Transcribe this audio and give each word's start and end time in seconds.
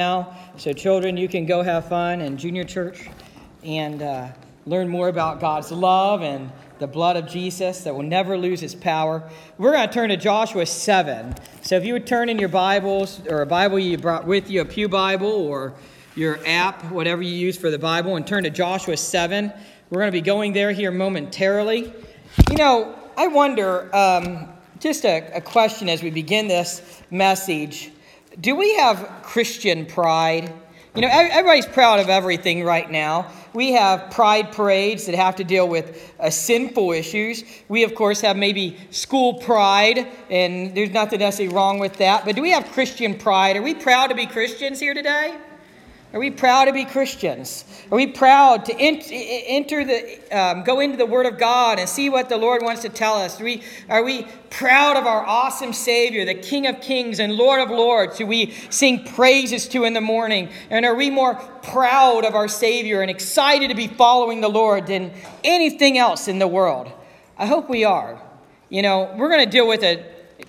now. 0.00 0.34
So, 0.56 0.72
children, 0.72 1.18
you 1.18 1.28
can 1.28 1.44
go 1.44 1.60
have 1.60 1.86
fun 1.86 2.22
in 2.22 2.38
junior 2.38 2.64
church 2.64 3.10
and 3.62 4.00
uh, 4.00 4.28
learn 4.64 4.88
more 4.88 5.08
about 5.08 5.40
God's 5.40 5.70
love 5.70 6.22
and 6.22 6.50
the 6.78 6.86
blood 6.86 7.18
of 7.18 7.28
Jesus 7.28 7.84
that 7.84 7.94
will 7.94 8.02
never 8.02 8.38
lose 8.38 8.62
its 8.62 8.74
power. 8.74 9.28
We're 9.58 9.72
going 9.72 9.86
to 9.86 9.92
turn 9.92 10.08
to 10.08 10.16
Joshua 10.16 10.64
7. 10.64 11.34
So, 11.60 11.76
if 11.76 11.84
you 11.84 11.92
would 11.92 12.06
turn 12.06 12.30
in 12.30 12.38
your 12.38 12.48
Bibles 12.48 13.20
or 13.28 13.42
a 13.42 13.46
Bible 13.46 13.78
you 13.78 13.98
brought 13.98 14.26
with 14.26 14.48
you, 14.48 14.62
a 14.62 14.64
Pew 14.64 14.88
Bible 14.88 15.30
or 15.30 15.74
your 16.16 16.38
app, 16.46 16.82
whatever 16.90 17.20
you 17.20 17.34
use 17.34 17.58
for 17.58 17.70
the 17.70 17.78
Bible, 17.78 18.16
and 18.16 18.26
turn 18.26 18.44
to 18.44 18.50
Joshua 18.50 18.96
7. 18.96 19.52
We're 19.90 20.00
going 20.00 20.12
to 20.12 20.16
be 20.16 20.22
going 20.22 20.54
there 20.54 20.72
here 20.72 20.90
momentarily. 20.90 21.92
You 22.48 22.56
know, 22.56 22.98
I 23.18 23.26
wonder, 23.26 23.94
um, 23.94 24.48
just 24.78 25.04
a, 25.04 25.30
a 25.34 25.42
question 25.42 25.90
as 25.90 26.02
we 26.02 26.08
begin 26.08 26.48
this 26.48 27.02
message 27.10 27.90
do 28.38 28.54
we 28.54 28.76
have 28.76 29.22
Christian 29.22 29.86
pride? 29.86 30.52
You 30.94 31.02
know, 31.02 31.08
everybody's 31.08 31.66
proud 31.66 32.00
of 32.00 32.08
everything 32.08 32.64
right 32.64 32.90
now. 32.90 33.30
We 33.52 33.72
have 33.72 34.10
pride 34.10 34.52
parades 34.52 35.06
that 35.06 35.14
have 35.14 35.36
to 35.36 35.44
deal 35.44 35.68
with 35.68 36.12
uh, 36.18 36.30
sinful 36.30 36.92
issues. 36.92 37.44
We, 37.68 37.84
of 37.84 37.94
course, 37.94 38.20
have 38.22 38.36
maybe 38.36 38.76
school 38.90 39.34
pride, 39.34 40.08
and 40.28 40.74
there's 40.74 40.90
nothing 40.90 41.20
necessarily 41.20 41.54
wrong 41.54 41.78
with 41.78 41.94
that. 41.98 42.24
But 42.24 42.34
do 42.34 42.42
we 42.42 42.50
have 42.50 42.70
Christian 42.72 43.16
pride? 43.16 43.56
Are 43.56 43.62
we 43.62 43.74
proud 43.74 44.08
to 44.08 44.16
be 44.16 44.26
Christians 44.26 44.80
here 44.80 44.94
today? 44.94 45.36
Are 46.12 46.18
we 46.18 46.32
proud 46.32 46.64
to 46.64 46.72
be 46.72 46.84
Christians? 46.84 47.64
Are 47.88 47.94
we 47.94 48.08
proud 48.08 48.64
to 48.64 48.76
enter 48.76 49.84
the, 49.84 50.36
um, 50.36 50.64
go 50.64 50.80
into 50.80 50.96
the 50.96 51.06
Word 51.06 51.24
of 51.26 51.38
God 51.38 51.78
and 51.78 51.88
see 51.88 52.10
what 52.10 52.28
the 52.28 52.36
Lord 52.36 52.62
wants 52.62 52.82
to 52.82 52.88
tell 52.88 53.14
us? 53.14 53.40
Are 53.40 53.44
we, 53.44 53.62
are 53.88 54.02
we 54.02 54.26
proud 54.50 54.96
of 54.96 55.06
our 55.06 55.24
awesome 55.24 55.72
Savior, 55.72 56.24
the 56.24 56.34
King 56.34 56.66
of 56.66 56.80
Kings 56.80 57.20
and 57.20 57.34
Lord 57.34 57.60
of 57.60 57.70
Lords, 57.70 58.18
who 58.18 58.26
we 58.26 58.52
sing 58.70 59.04
praises 59.04 59.68
to 59.68 59.84
in 59.84 59.92
the 59.92 60.00
morning? 60.00 60.48
And 60.68 60.84
are 60.84 60.96
we 60.96 61.10
more 61.10 61.36
proud 61.62 62.24
of 62.24 62.34
our 62.34 62.48
Savior 62.48 63.02
and 63.02 63.10
excited 63.10 63.68
to 63.68 63.76
be 63.76 63.86
following 63.86 64.40
the 64.40 64.50
Lord 64.50 64.88
than 64.88 65.12
anything 65.44 65.96
else 65.96 66.26
in 66.26 66.40
the 66.40 66.48
world? 66.48 66.90
I 67.38 67.46
hope 67.46 67.70
we 67.70 67.84
are. 67.84 68.20
You 68.68 68.82
know, 68.82 69.14
we're 69.16 69.30
going 69.30 69.44
to 69.44 69.50
deal 69.50 69.68
with 69.68 69.84
a 69.84 70.04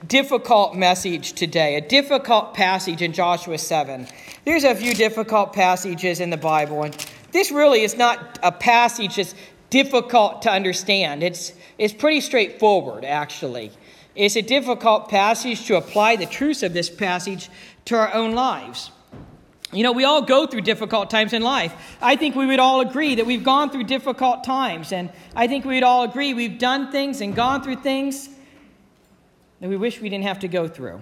difficult 0.08 0.76
message 0.76 1.34
today, 1.34 1.76
a 1.76 1.82
difficult 1.82 2.54
passage 2.54 3.02
in 3.02 3.14
Joshua 3.14 3.58
7. 3.58 4.08
There's 4.46 4.64
a 4.64 4.74
few 4.74 4.94
difficult 4.94 5.54
passages 5.54 6.20
in 6.20 6.30
the 6.30 6.38
Bible, 6.38 6.84
and 6.84 7.08
this 7.32 7.52
really 7.52 7.82
is 7.82 7.96
not 7.96 8.40
a 8.42 8.52
passage 8.52 9.18
that's 9.18 9.36
difficult 9.70 10.42
to 10.42 10.52
understand. 10.52 11.24
It's, 11.24 11.54
it's 11.78 11.94
pretty 11.94 12.22
straightforward, 12.22 13.06
actually. 13.06 13.72
It's 14.16 14.36
a 14.36 14.42
difficult 14.42 15.08
passage 15.08 15.66
to 15.68 15.78
apply 15.78 16.16
the 16.16 16.26
truths 16.26 16.64
of 16.64 16.74
this 16.74 16.90
passage 16.90 17.50
to 17.86 17.96
our 17.96 18.14
own 18.14 18.34
lives. 18.34 18.92
You 19.72 19.84
know, 19.84 19.94
we 19.94 20.04
all 20.04 20.22
go 20.22 20.48
through 20.48 20.62
difficult 20.62 21.10
times 21.10 21.32
in 21.32 21.42
life. 21.44 21.74
I 22.02 22.18
think 22.18 22.36
we 22.36 22.46
would 22.46 22.60
all 22.60 22.82
agree 22.82 23.16
that 23.16 23.26
we've 23.26 23.44
gone 23.44 23.70
through 23.70 23.86
difficult 23.86 24.44
times, 24.44 24.92
and 24.92 25.10
I 25.34 25.48
think 25.48 25.64
we'd 25.64 25.84
all 25.84 26.04
agree 26.04 26.34
we've 26.34 26.60
done 26.60 26.92
things 26.92 27.22
and 27.22 27.34
gone 27.34 27.64
through 27.64 27.78
things 27.78 28.31
that 29.62 29.70
we 29.70 29.78
wish 29.78 30.02
we 30.02 30.10
didn't 30.10 30.26
have 30.26 30.40
to 30.40 30.48
go 30.48 30.68
through. 30.68 31.00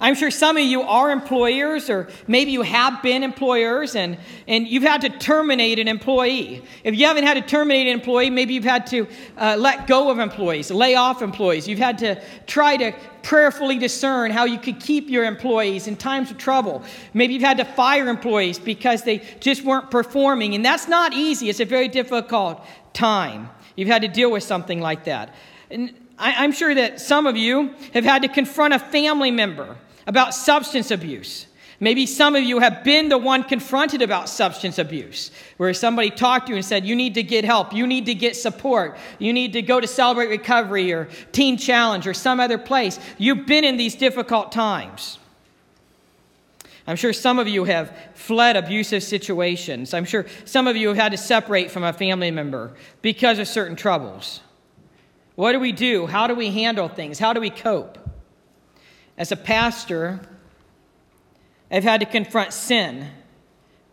I'm 0.00 0.16
sure 0.16 0.30
some 0.30 0.56
of 0.56 0.64
you 0.64 0.82
are 0.82 1.12
employers, 1.12 1.88
or 1.88 2.08
maybe 2.26 2.50
you 2.50 2.62
have 2.62 3.00
been 3.00 3.22
employers, 3.22 3.94
and, 3.94 4.18
and 4.48 4.66
you've 4.66 4.82
had 4.82 5.02
to 5.02 5.08
terminate 5.08 5.78
an 5.78 5.86
employee. 5.86 6.62
If 6.82 6.96
you 6.96 7.06
haven't 7.06 7.24
had 7.24 7.34
to 7.34 7.42
terminate 7.42 7.86
an 7.86 7.94
employee, 7.94 8.28
maybe 8.28 8.54
you've 8.54 8.64
had 8.64 8.88
to 8.88 9.06
uh, 9.38 9.56
let 9.58 9.86
go 9.86 10.10
of 10.10 10.18
employees, 10.18 10.70
lay 10.70 10.96
off 10.96 11.22
employees. 11.22 11.68
You've 11.68 11.78
had 11.78 11.98
to 11.98 12.20
try 12.46 12.76
to 12.76 12.92
prayerfully 13.22 13.78
discern 13.78 14.32
how 14.32 14.44
you 14.44 14.58
could 14.58 14.80
keep 14.80 15.08
your 15.08 15.24
employees 15.24 15.86
in 15.86 15.96
times 15.96 16.30
of 16.30 16.38
trouble. 16.38 16.82
Maybe 17.14 17.34
you've 17.34 17.42
had 17.42 17.58
to 17.58 17.64
fire 17.64 18.08
employees 18.08 18.58
because 18.58 19.04
they 19.04 19.18
just 19.38 19.64
weren't 19.64 19.90
performing, 19.92 20.56
and 20.56 20.64
that's 20.64 20.88
not 20.88 21.14
easy. 21.14 21.48
It's 21.48 21.60
a 21.60 21.64
very 21.64 21.88
difficult 21.88 22.62
time. 22.92 23.48
You've 23.76 23.88
had 23.88 24.02
to 24.02 24.08
deal 24.08 24.30
with 24.30 24.42
something 24.42 24.80
like 24.80 25.04
that. 25.04 25.34
And 25.70 25.94
I'm 26.18 26.52
sure 26.52 26.74
that 26.74 27.00
some 27.00 27.26
of 27.26 27.36
you 27.36 27.74
have 27.92 28.04
had 28.04 28.22
to 28.22 28.28
confront 28.28 28.74
a 28.74 28.78
family 28.78 29.30
member 29.30 29.76
about 30.06 30.34
substance 30.34 30.90
abuse. 30.90 31.46
Maybe 31.80 32.06
some 32.06 32.36
of 32.36 32.44
you 32.44 32.60
have 32.60 32.84
been 32.84 33.08
the 33.08 33.18
one 33.18 33.42
confronted 33.42 34.00
about 34.00 34.28
substance 34.28 34.78
abuse, 34.78 35.30
where 35.56 35.74
somebody 35.74 36.10
talked 36.10 36.46
to 36.46 36.52
you 36.52 36.56
and 36.56 36.64
said, 36.64 36.86
You 36.86 36.94
need 36.94 37.14
to 37.14 37.22
get 37.22 37.44
help, 37.44 37.72
you 37.72 37.86
need 37.86 38.06
to 38.06 38.14
get 38.14 38.36
support, 38.36 38.96
you 39.18 39.32
need 39.32 39.52
to 39.54 39.62
go 39.62 39.80
to 39.80 39.86
Celebrate 39.86 40.28
Recovery 40.28 40.92
or 40.92 41.08
Teen 41.32 41.56
Challenge 41.56 42.06
or 42.06 42.14
some 42.14 42.38
other 42.38 42.58
place. 42.58 42.98
You've 43.18 43.46
been 43.46 43.64
in 43.64 43.76
these 43.76 43.96
difficult 43.96 44.52
times. 44.52 45.18
I'm 46.86 46.96
sure 46.96 47.12
some 47.12 47.38
of 47.38 47.48
you 47.48 47.64
have 47.64 47.96
fled 48.14 48.56
abusive 48.56 49.02
situations. 49.02 49.94
I'm 49.94 50.04
sure 50.04 50.26
some 50.44 50.68
of 50.68 50.76
you 50.76 50.88
have 50.88 50.96
had 50.98 51.12
to 51.12 51.18
separate 51.18 51.70
from 51.70 51.82
a 51.82 51.92
family 51.92 52.30
member 52.30 52.72
because 53.00 53.38
of 53.38 53.48
certain 53.48 53.74
troubles. 53.74 54.40
What 55.34 55.52
do 55.52 55.60
we 55.60 55.72
do? 55.72 56.06
How 56.06 56.26
do 56.26 56.34
we 56.34 56.50
handle 56.50 56.88
things? 56.88 57.18
How 57.18 57.32
do 57.32 57.40
we 57.40 57.50
cope? 57.50 57.98
As 59.18 59.32
a 59.32 59.36
pastor, 59.36 60.20
I've 61.70 61.82
had 61.82 62.00
to 62.00 62.06
confront 62.06 62.52
sin 62.52 63.08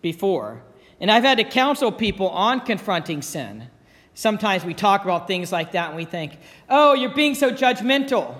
before, 0.01 0.61
and 0.99 1.09
I've 1.09 1.23
had 1.23 1.37
to 1.37 1.43
counsel 1.43 1.91
people 1.91 2.29
on 2.29 2.61
confronting 2.61 3.21
sin. 3.21 3.67
Sometimes 4.13 4.65
we 4.65 4.73
talk 4.73 5.03
about 5.03 5.27
things 5.27 5.51
like 5.51 5.71
that 5.71 5.89
and 5.89 5.95
we 5.95 6.05
think, 6.05 6.37
oh, 6.69 6.93
you're 6.93 7.13
being 7.13 7.33
so 7.33 7.51
judgmental. 7.51 8.35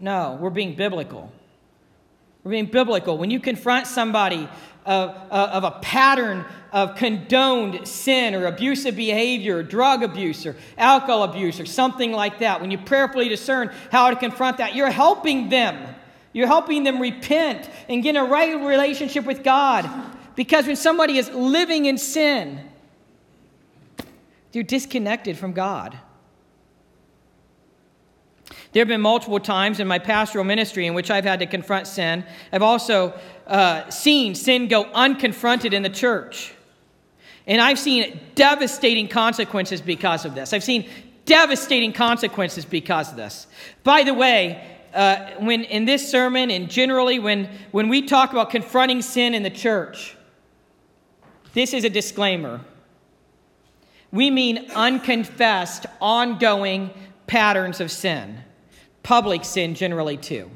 No, 0.00 0.36
we're 0.40 0.50
being 0.50 0.74
biblical. 0.74 1.32
We're 2.42 2.50
being 2.50 2.66
biblical. 2.66 3.16
When 3.16 3.30
you 3.30 3.40
confront 3.40 3.86
somebody 3.86 4.48
of, 4.86 5.10
uh, 5.30 5.50
of 5.52 5.64
a 5.64 5.72
pattern 5.82 6.44
of 6.72 6.96
condoned 6.96 7.86
sin 7.86 8.34
or 8.34 8.46
abusive 8.46 8.96
behavior, 8.96 9.62
drug 9.62 10.02
abuse 10.02 10.44
or 10.44 10.56
alcohol 10.76 11.22
abuse 11.22 11.60
or 11.60 11.66
something 11.66 12.12
like 12.12 12.40
that, 12.40 12.60
when 12.60 12.70
you 12.70 12.78
prayerfully 12.78 13.28
discern 13.28 13.70
how 13.90 14.10
to 14.10 14.16
confront 14.16 14.58
that, 14.58 14.74
you're 14.74 14.90
helping 14.90 15.48
them 15.48 15.94
you're 16.34 16.48
helping 16.48 16.82
them 16.82 17.00
repent 17.00 17.70
and 17.88 18.02
get 18.02 18.16
in 18.16 18.16
a 18.16 18.24
right 18.24 18.60
relationship 18.60 19.24
with 19.24 19.42
God. 19.42 19.88
Because 20.34 20.66
when 20.66 20.76
somebody 20.76 21.16
is 21.16 21.30
living 21.30 21.86
in 21.86 21.96
sin, 21.96 22.60
they're 24.52 24.64
disconnected 24.64 25.38
from 25.38 25.52
God. 25.52 25.96
There 28.74 28.80
have 28.80 28.88
been 28.88 29.00
multiple 29.00 29.38
times 29.38 29.78
in 29.78 29.86
my 29.86 30.00
pastoral 30.00 30.44
ministry 30.44 30.88
in 30.88 30.94
which 30.94 31.08
I've 31.08 31.24
had 31.24 31.38
to 31.38 31.46
confront 31.46 31.86
sin. 31.86 32.24
I've 32.52 32.60
also 32.60 33.16
uh, 33.46 33.88
seen 33.88 34.34
sin 34.34 34.66
go 34.66 34.84
unconfronted 34.86 35.72
in 35.72 35.84
the 35.84 35.88
church. 35.88 36.52
And 37.46 37.60
I've 37.60 37.78
seen 37.78 38.20
devastating 38.34 39.06
consequences 39.06 39.80
because 39.80 40.24
of 40.24 40.34
this. 40.34 40.52
I've 40.52 40.64
seen 40.64 40.90
devastating 41.24 41.92
consequences 41.92 42.64
because 42.64 43.12
of 43.12 43.16
this. 43.16 43.46
By 43.84 44.02
the 44.02 44.12
way, 44.12 44.76
uh, 44.92 45.30
when 45.38 45.62
in 45.62 45.84
this 45.84 46.10
sermon 46.10 46.50
and 46.50 46.68
generally 46.68 47.20
when, 47.20 47.48
when 47.70 47.88
we 47.88 48.02
talk 48.02 48.32
about 48.32 48.50
confronting 48.50 49.02
sin 49.02 49.34
in 49.34 49.44
the 49.44 49.50
church, 49.50 50.16
this 51.52 51.72
is 51.72 51.84
a 51.84 51.90
disclaimer. 51.90 52.60
We 54.10 54.32
mean 54.32 54.68
unconfessed, 54.74 55.86
ongoing 56.00 56.90
patterns 57.28 57.80
of 57.80 57.92
sin, 57.92 58.42
public 59.04 59.44
sin 59.44 59.76
generally 59.76 60.16
too. 60.16 60.50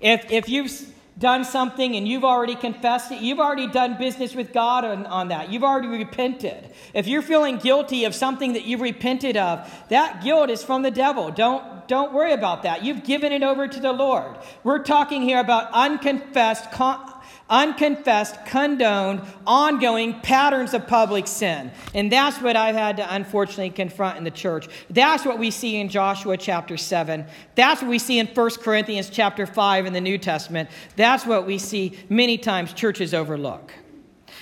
If, 0.00 0.30
if 0.30 0.48
you've 0.48 0.70
done 1.18 1.44
something 1.44 1.96
and 1.96 2.06
you've 2.06 2.24
already 2.24 2.54
confessed 2.54 3.10
it, 3.10 3.20
you've 3.20 3.40
already 3.40 3.66
done 3.66 3.98
business 3.98 4.34
with 4.34 4.52
God 4.52 4.84
on, 4.84 5.04
on 5.06 5.28
that. 5.28 5.50
You've 5.50 5.64
already 5.64 5.88
repented. 5.88 6.70
If 6.94 7.08
you're 7.08 7.22
feeling 7.22 7.58
guilty 7.58 8.04
of 8.04 8.14
something 8.14 8.52
that 8.52 8.64
you've 8.64 8.80
repented 8.80 9.36
of, 9.36 9.68
that 9.88 10.22
guilt 10.22 10.48
is 10.48 10.62
from 10.62 10.82
the 10.82 10.92
devil. 10.92 11.30
Don't, 11.32 11.88
don't 11.88 12.12
worry 12.12 12.32
about 12.32 12.62
that. 12.62 12.84
You've 12.84 13.02
given 13.02 13.32
it 13.32 13.42
over 13.42 13.66
to 13.66 13.80
the 13.80 13.92
Lord. 13.92 14.38
We're 14.62 14.84
talking 14.84 15.22
here 15.22 15.40
about 15.40 15.72
unconfessed, 15.72 16.70
con- 16.70 17.12
unconfessed, 17.50 18.44
condoned, 18.46 19.22
ongoing 19.46 20.20
patterns 20.20 20.74
of 20.74 20.86
public 20.86 21.26
sin. 21.26 21.70
And 21.94 22.12
that's 22.12 22.40
what 22.40 22.56
I've 22.56 22.74
had 22.74 22.98
to 22.98 23.14
unfortunately 23.14 23.70
confront 23.70 24.18
in 24.18 24.24
the 24.24 24.30
church. 24.30 24.68
That's 24.90 25.24
what 25.24 25.38
we 25.38 25.50
see 25.50 25.76
in 25.76 25.88
Joshua 25.88 26.36
chapter 26.36 26.76
7. 26.76 27.24
That's 27.54 27.80
what 27.80 27.90
we 27.90 27.98
see 27.98 28.18
in 28.18 28.26
1 28.26 28.50
Corinthians 28.60 29.10
chapter 29.10 29.46
5 29.46 29.86
in 29.86 29.92
the 29.92 30.00
New 30.00 30.18
Testament. 30.18 30.68
That's 30.96 31.24
what 31.24 31.46
we 31.46 31.58
see 31.58 31.98
many 32.08 32.38
times 32.38 32.72
churches 32.72 33.14
overlook. 33.14 33.72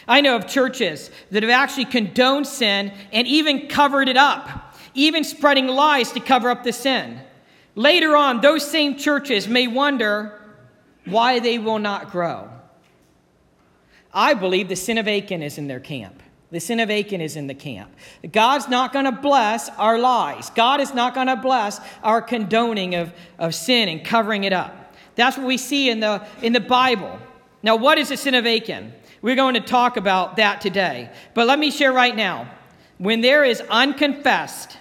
I 0.08 0.20
know 0.20 0.37
of 0.37 0.47
churches 0.47 1.11
that 1.31 1.43
have 1.43 1.50
actually 1.50 1.87
condoned 1.87 2.47
sin 2.47 2.93
and 3.12 3.26
even 3.26 3.69
covered 3.69 4.08
it 4.08 4.17
up, 4.17 4.75
even 4.94 5.25
spreading 5.25 5.67
lies 5.67 6.12
to 6.12 6.20
cover 6.20 6.50
up 6.50 6.64
the 6.64 6.73
sin. 6.73 7.20
Later 7.75 8.17
on, 8.17 8.41
those 8.41 8.69
same 8.69 8.97
churches 8.97 9.49
may 9.49 9.67
wonder 9.67 10.41
why 11.05 11.41
they 11.41 11.58
will 11.58 11.79
not 11.79 12.11
grow. 12.11 12.49
I 14.17 14.33
believe 14.33 14.71
the 14.71 14.77
sin 14.77 14.97
of 14.97 15.07
Achan 15.07 15.43
is 15.43 15.59
in 15.59 15.69
their 15.69 15.79
camp. 15.79 16.23
The 16.51 16.59
sin 16.59 16.81
of 16.81 16.91
Achan 16.91 17.21
is 17.21 17.37
in 17.37 17.49
the 17.49 17.55
camp. 17.55 17.95
God's 18.33 18.67
not 18.67 18.95
going 18.95 19.05
to 19.05 19.13
bless 19.13 19.69
our 19.71 19.99
lies. 19.99 20.49
God 20.51 20.81
is 20.81 20.95
not 20.95 21.15
going 21.15 21.27
to 21.27 21.37
bless 21.37 21.81
our 22.03 22.23
condoning 22.23 22.95
of, 22.95 23.13
of 23.39 23.55
sin 23.55 23.91
and 23.91 24.03
covering 24.03 24.45
it 24.45 24.55
up. 24.55 24.95
That's 25.17 25.37
what 25.37 25.47
we 25.47 25.59
see 25.59 25.91
in 25.91 26.01
the, 26.01 26.27
in 26.41 26.55
the 26.55 26.61
Bible. 26.61 27.19
Now, 27.63 27.77
what 27.77 27.99
is 27.99 28.09
the 28.09 28.17
sin 28.17 28.35
of 28.35 28.47
Achan? 28.47 28.95
We're 29.21 29.37
going 29.37 29.55
to 29.55 29.61
talk 29.61 29.99
about 29.99 30.37
that 30.37 30.63
today. 30.63 31.11
But 31.35 31.47
let 31.47 31.59
me 31.59 31.71
share 31.71 31.93
right 31.93 32.17
now 32.17 32.51
when 32.97 33.21
there 33.21 33.45
is 33.45 33.61
unconfessed 33.69 34.79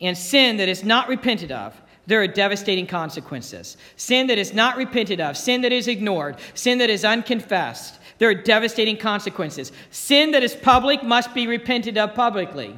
and 0.00 0.16
sin 0.16 0.56
that 0.56 0.68
is 0.68 0.84
not 0.84 1.08
repented 1.08 1.52
of, 1.52 1.78
there 2.08 2.22
are 2.22 2.26
devastating 2.26 2.86
consequences. 2.86 3.76
Sin 3.96 4.26
that 4.28 4.38
is 4.38 4.54
not 4.54 4.78
repented 4.78 5.20
of, 5.20 5.36
sin 5.36 5.60
that 5.60 5.72
is 5.72 5.86
ignored, 5.86 6.36
sin 6.54 6.78
that 6.78 6.88
is 6.88 7.04
unconfessed, 7.04 8.00
there 8.16 8.30
are 8.30 8.34
devastating 8.34 8.96
consequences. 8.96 9.72
Sin 9.90 10.32
that 10.32 10.42
is 10.42 10.54
public 10.54 11.02
must 11.02 11.34
be 11.34 11.46
repented 11.46 11.96
of 11.96 12.14
publicly. 12.14 12.76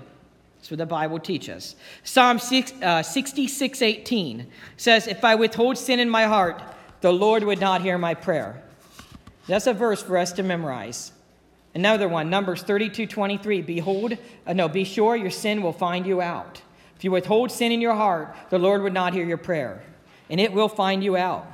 That's 0.58 0.70
what 0.70 0.78
the 0.78 0.84
Bible 0.84 1.20
teaches. 1.20 1.76
Psalm 2.04 2.38
6, 2.38 2.72
uh, 2.82 3.02
66 3.02 3.80
18 3.80 4.46
says, 4.76 5.06
If 5.06 5.24
I 5.24 5.36
withhold 5.36 5.78
sin 5.78 6.00
in 6.00 6.10
my 6.10 6.24
heart, 6.24 6.60
the 7.00 7.12
Lord 7.12 7.44
would 7.44 7.60
not 7.60 7.80
hear 7.80 7.96
my 7.96 8.14
prayer. 8.14 8.62
That's 9.46 9.68
a 9.68 9.72
verse 9.72 10.02
for 10.02 10.18
us 10.18 10.32
to 10.32 10.42
memorize. 10.42 11.12
Another 11.74 12.08
one, 12.08 12.28
Numbers 12.28 12.62
32 12.62 13.06
23. 13.06 13.62
Behold, 13.62 14.18
uh, 14.46 14.52
no, 14.52 14.68
be 14.68 14.84
sure 14.84 15.14
your 15.14 15.30
sin 15.30 15.62
will 15.62 15.72
find 15.72 16.04
you 16.04 16.20
out. 16.20 16.60
If 17.00 17.04
you 17.04 17.12
withhold 17.12 17.50
sin 17.50 17.72
in 17.72 17.80
your 17.80 17.94
heart, 17.94 18.36
the 18.50 18.58
Lord 18.58 18.82
would 18.82 18.92
not 18.92 19.14
hear 19.14 19.24
your 19.24 19.38
prayer, 19.38 19.82
and 20.28 20.38
it 20.38 20.52
will 20.52 20.68
find 20.68 21.02
you 21.02 21.16
out. 21.16 21.46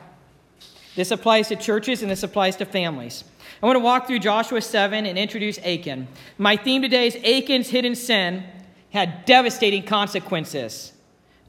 This 0.96 1.12
applies 1.12 1.46
to 1.50 1.54
churches 1.54 2.02
and 2.02 2.10
this 2.10 2.25
applies 2.25 2.56
to 2.56 2.64
families. 2.64 3.22
I 3.62 3.66
want 3.66 3.76
to 3.76 3.81
walk 3.81 4.08
through 4.08 4.19
Joshua 4.19 4.60
7 4.60 5.06
and 5.06 5.16
introduce 5.16 5.58
Achan. 5.58 6.08
My 6.37 6.56
theme 6.56 6.82
today 6.82 7.06
is 7.06 7.14
Achan's 7.22 7.69
hidden 7.69 7.94
sin 7.94 8.43
had 8.90 9.25
devastating 9.25 9.84
consequences 9.84 10.93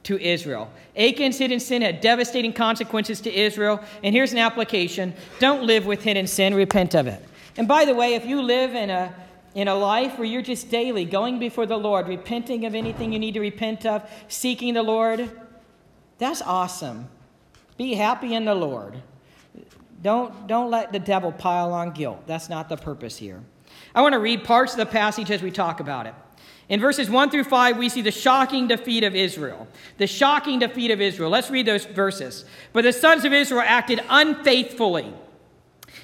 to 0.03 0.21
Israel. 0.21 0.71
Achan's 0.95 1.39
hidden 1.39 1.59
sin 1.59 1.81
had 1.81 1.99
devastating 1.99 2.53
consequences 2.53 3.19
to 3.21 3.33
Israel. 3.33 3.83
And 4.03 4.13
here's 4.13 4.31
an 4.31 4.37
application 4.37 5.15
don't 5.39 5.63
live 5.63 5.87
with 5.87 6.03
hidden 6.03 6.27
sin, 6.27 6.53
repent 6.53 6.93
of 6.93 7.07
it. 7.07 7.25
And 7.57 7.67
by 7.67 7.83
the 7.83 7.95
way, 7.95 8.13
if 8.13 8.27
you 8.27 8.43
live 8.43 8.75
in 8.75 8.91
a 8.91 9.11
in 9.57 9.67
a 9.67 9.73
life 9.73 10.19
where 10.19 10.27
you're 10.27 10.43
just 10.43 10.69
daily 10.69 11.03
going 11.03 11.39
before 11.39 11.65
the 11.65 11.75
Lord, 11.75 12.07
repenting 12.07 12.63
of 12.67 12.75
anything 12.75 13.11
you 13.11 13.17
need 13.17 13.33
to 13.33 13.39
repent 13.39 13.87
of, 13.87 14.07
seeking 14.27 14.75
the 14.75 14.83
Lord, 14.83 15.31
that's 16.19 16.43
awesome. 16.43 17.09
Be 17.75 17.95
happy 17.95 18.35
in 18.35 18.45
the 18.45 18.53
Lord. 18.53 19.01
Don't, 20.03 20.45
don't 20.45 20.69
let 20.69 20.93
the 20.93 20.99
devil 20.99 21.31
pile 21.31 21.73
on 21.73 21.89
guilt. 21.89 22.27
That's 22.27 22.49
not 22.49 22.69
the 22.69 22.77
purpose 22.77 23.17
here. 23.17 23.41
I 23.95 24.03
want 24.03 24.13
to 24.13 24.19
read 24.19 24.43
parts 24.43 24.73
of 24.73 24.77
the 24.77 24.85
passage 24.85 25.31
as 25.31 25.41
we 25.41 25.49
talk 25.49 25.79
about 25.79 26.05
it. 26.05 26.13
In 26.69 26.79
verses 26.79 27.09
1 27.09 27.31
through 27.31 27.45
5, 27.45 27.77
we 27.77 27.89
see 27.89 28.03
the 28.03 28.11
shocking 28.11 28.67
defeat 28.67 29.03
of 29.03 29.15
Israel. 29.15 29.67
The 29.97 30.05
shocking 30.05 30.59
defeat 30.59 30.91
of 30.91 31.01
Israel. 31.01 31.31
Let's 31.31 31.49
read 31.49 31.65
those 31.65 31.85
verses. 31.85 32.45
But 32.73 32.83
the 32.83 32.93
sons 32.93 33.25
of 33.25 33.33
Israel 33.33 33.63
acted 33.65 34.01
unfaithfully 34.07 35.11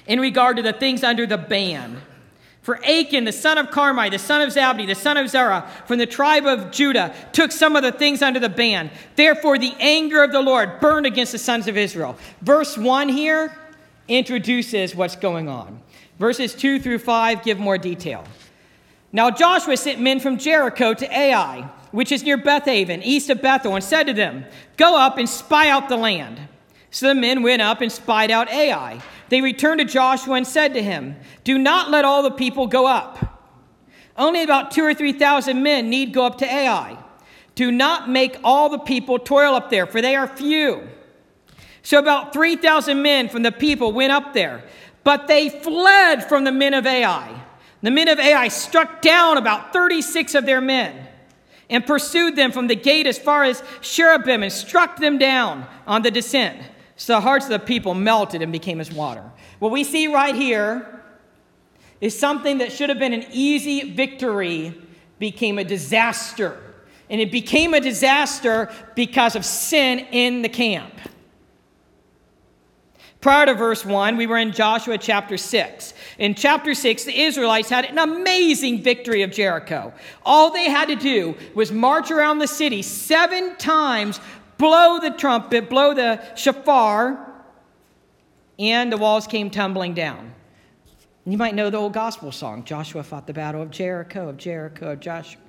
in 0.08 0.18
regard 0.18 0.56
to 0.56 0.62
the 0.64 0.72
things 0.72 1.04
under 1.04 1.24
the 1.24 1.38
ban. 1.38 2.02
For 2.64 2.82
Achan, 2.82 3.24
the 3.24 3.32
son 3.32 3.58
of 3.58 3.66
Carmi, 3.66 4.10
the 4.10 4.18
son 4.18 4.40
of 4.40 4.48
Zabdi, 4.48 4.86
the 4.86 4.94
son 4.94 5.18
of 5.18 5.28
Zerah, 5.28 5.70
from 5.84 5.98
the 5.98 6.06
tribe 6.06 6.46
of 6.46 6.70
Judah, 6.70 7.14
took 7.32 7.52
some 7.52 7.76
of 7.76 7.82
the 7.82 7.92
things 7.92 8.22
under 8.22 8.40
the 8.40 8.48
ban. 8.48 8.90
Therefore, 9.16 9.58
the 9.58 9.74
anger 9.78 10.24
of 10.24 10.32
the 10.32 10.40
Lord 10.40 10.80
burned 10.80 11.04
against 11.04 11.32
the 11.32 11.38
sons 11.38 11.68
of 11.68 11.76
Israel. 11.76 12.16
Verse 12.40 12.78
1 12.78 13.10
here 13.10 13.54
introduces 14.08 14.94
what's 14.94 15.14
going 15.14 15.46
on. 15.46 15.78
Verses 16.18 16.54
2 16.54 16.80
through 16.80 17.00
5 17.00 17.42
give 17.42 17.58
more 17.58 17.76
detail. 17.76 18.24
Now 19.12 19.30
Joshua 19.30 19.76
sent 19.76 20.00
men 20.00 20.18
from 20.18 20.38
Jericho 20.38 20.94
to 20.94 21.14
Ai, 21.14 21.68
which 21.92 22.10
is 22.10 22.22
near 22.22 22.38
Bethaven, 22.38 23.02
east 23.02 23.28
of 23.28 23.42
Bethel, 23.42 23.74
and 23.74 23.84
said 23.84 24.04
to 24.04 24.14
them, 24.14 24.46
Go 24.78 24.98
up 24.98 25.18
and 25.18 25.28
spy 25.28 25.68
out 25.68 25.90
the 25.90 25.98
land. 25.98 26.40
So 26.94 27.08
the 27.08 27.14
men 27.16 27.42
went 27.42 27.60
up 27.60 27.80
and 27.80 27.90
spied 27.90 28.30
out 28.30 28.48
Ai. 28.50 29.02
They 29.28 29.40
returned 29.40 29.80
to 29.80 29.84
Joshua 29.84 30.34
and 30.34 30.46
said 30.46 30.74
to 30.74 30.82
him, 30.82 31.16
Do 31.42 31.58
not 31.58 31.90
let 31.90 32.04
all 32.04 32.22
the 32.22 32.30
people 32.30 32.68
go 32.68 32.86
up. 32.86 33.42
Only 34.16 34.44
about 34.44 34.70
two 34.70 34.84
or 34.84 34.94
three 34.94 35.12
thousand 35.12 35.60
men 35.60 35.90
need 35.90 36.12
go 36.12 36.24
up 36.24 36.38
to 36.38 36.46
Ai. 36.46 36.96
Do 37.56 37.72
not 37.72 38.08
make 38.08 38.36
all 38.44 38.68
the 38.68 38.78
people 38.78 39.18
toil 39.18 39.56
up 39.56 39.70
there, 39.70 39.88
for 39.88 40.00
they 40.00 40.14
are 40.14 40.28
few. 40.28 40.86
So 41.82 41.98
about 41.98 42.32
3,000 42.32 43.02
men 43.02 43.28
from 43.28 43.42
the 43.42 43.50
people 43.50 43.90
went 43.90 44.12
up 44.12 44.32
there, 44.32 44.62
but 45.02 45.26
they 45.26 45.48
fled 45.48 46.22
from 46.22 46.44
the 46.44 46.52
men 46.52 46.74
of 46.74 46.86
Ai. 46.86 47.42
The 47.82 47.90
men 47.90 48.06
of 48.06 48.20
Ai 48.20 48.46
struck 48.46 49.02
down 49.02 49.36
about 49.36 49.72
36 49.72 50.36
of 50.36 50.46
their 50.46 50.60
men 50.60 51.08
and 51.68 51.84
pursued 51.84 52.36
them 52.36 52.52
from 52.52 52.68
the 52.68 52.76
gate 52.76 53.08
as 53.08 53.18
far 53.18 53.42
as 53.42 53.62
Shebarim 53.80 54.44
and 54.44 54.52
struck 54.52 54.98
them 54.98 55.18
down 55.18 55.66
on 55.88 56.02
the 56.02 56.12
descent. 56.12 56.62
So 56.96 57.14
the 57.14 57.20
hearts 57.20 57.46
of 57.46 57.50
the 57.50 57.58
people 57.58 57.94
melted 57.94 58.42
and 58.42 58.52
became 58.52 58.80
as 58.80 58.92
water. 58.92 59.24
What 59.58 59.72
we 59.72 59.84
see 59.84 60.06
right 60.06 60.34
here 60.34 61.02
is 62.00 62.18
something 62.18 62.58
that 62.58 62.72
should 62.72 62.88
have 62.88 62.98
been 62.98 63.12
an 63.12 63.26
easy 63.32 63.92
victory 63.92 64.74
became 65.18 65.58
a 65.58 65.64
disaster. 65.64 66.60
And 67.10 67.20
it 67.20 67.32
became 67.32 67.74
a 67.74 67.80
disaster 67.80 68.70
because 68.94 69.36
of 69.36 69.44
sin 69.44 70.00
in 70.10 70.42
the 70.42 70.48
camp. 70.48 70.92
Prior 73.24 73.46
to 73.46 73.54
verse 73.54 73.86
1, 73.86 74.18
we 74.18 74.26
were 74.26 74.36
in 74.36 74.52
Joshua 74.52 74.98
chapter 74.98 75.38
6. 75.38 75.94
In 76.18 76.34
chapter 76.34 76.74
6, 76.74 77.04
the 77.04 77.22
Israelites 77.22 77.70
had 77.70 77.86
an 77.86 77.96
amazing 77.96 78.82
victory 78.82 79.22
of 79.22 79.30
Jericho. 79.30 79.94
All 80.26 80.50
they 80.50 80.68
had 80.68 80.88
to 80.88 80.94
do 80.94 81.34
was 81.54 81.72
march 81.72 82.10
around 82.10 82.38
the 82.38 82.46
city 82.46 82.82
seven 82.82 83.56
times, 83.56 84.20
blow 84.58 84.98
the 85.00 85.10
trumpet, 85.10 85.68
blow 85.68 85.94
the 85.94 86.20
shofar, 86.34 87.32
and 88.58 88.92
the 88.92 88.96
walls 88.96 89.26
came 89.26 89.50
tumbling 89.50 89.94
down. 89.94 90.32
You 91.26 91.38
might 91.38 91.54
know 91.54 91.70
the 91.70 91.78
old 91.78 91.94
gospel 91.94 92.32
song 92.32 92.64
Joshua 92.64 93.02
fought 93.02 93.26
the 93.26 93.32
battle 93.32 93.62
of 93.62 93.70
Jericho, 93.70 94.28
of 94.28 94.36
Jericho, 94.36 94.92
of 94.92 95.00
Joshua. 95.00 95.40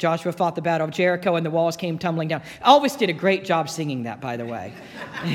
Joshua 0.00 0.32
fought 0.32 0.54
the 0.54 0.62
battle 0.62 0.88
of 0.88 0.94
Jericho 0.94 1.36
and 1.36 1.44
the 1.44 1.50
walls 1.50 1.76
came 1.76 1.98
tumbling 1.98 2.28
down. 2.28 2.40
Elvis 2.64 2.96
did 2.96 3.10
a 3.10 3.12
great 3.12 3.44
job 3.44 3.68
singing 3.68 4.04
that, 4.04 4.18
by 4.18 4.38
the 4.38 4.46
way. 4.46 4.72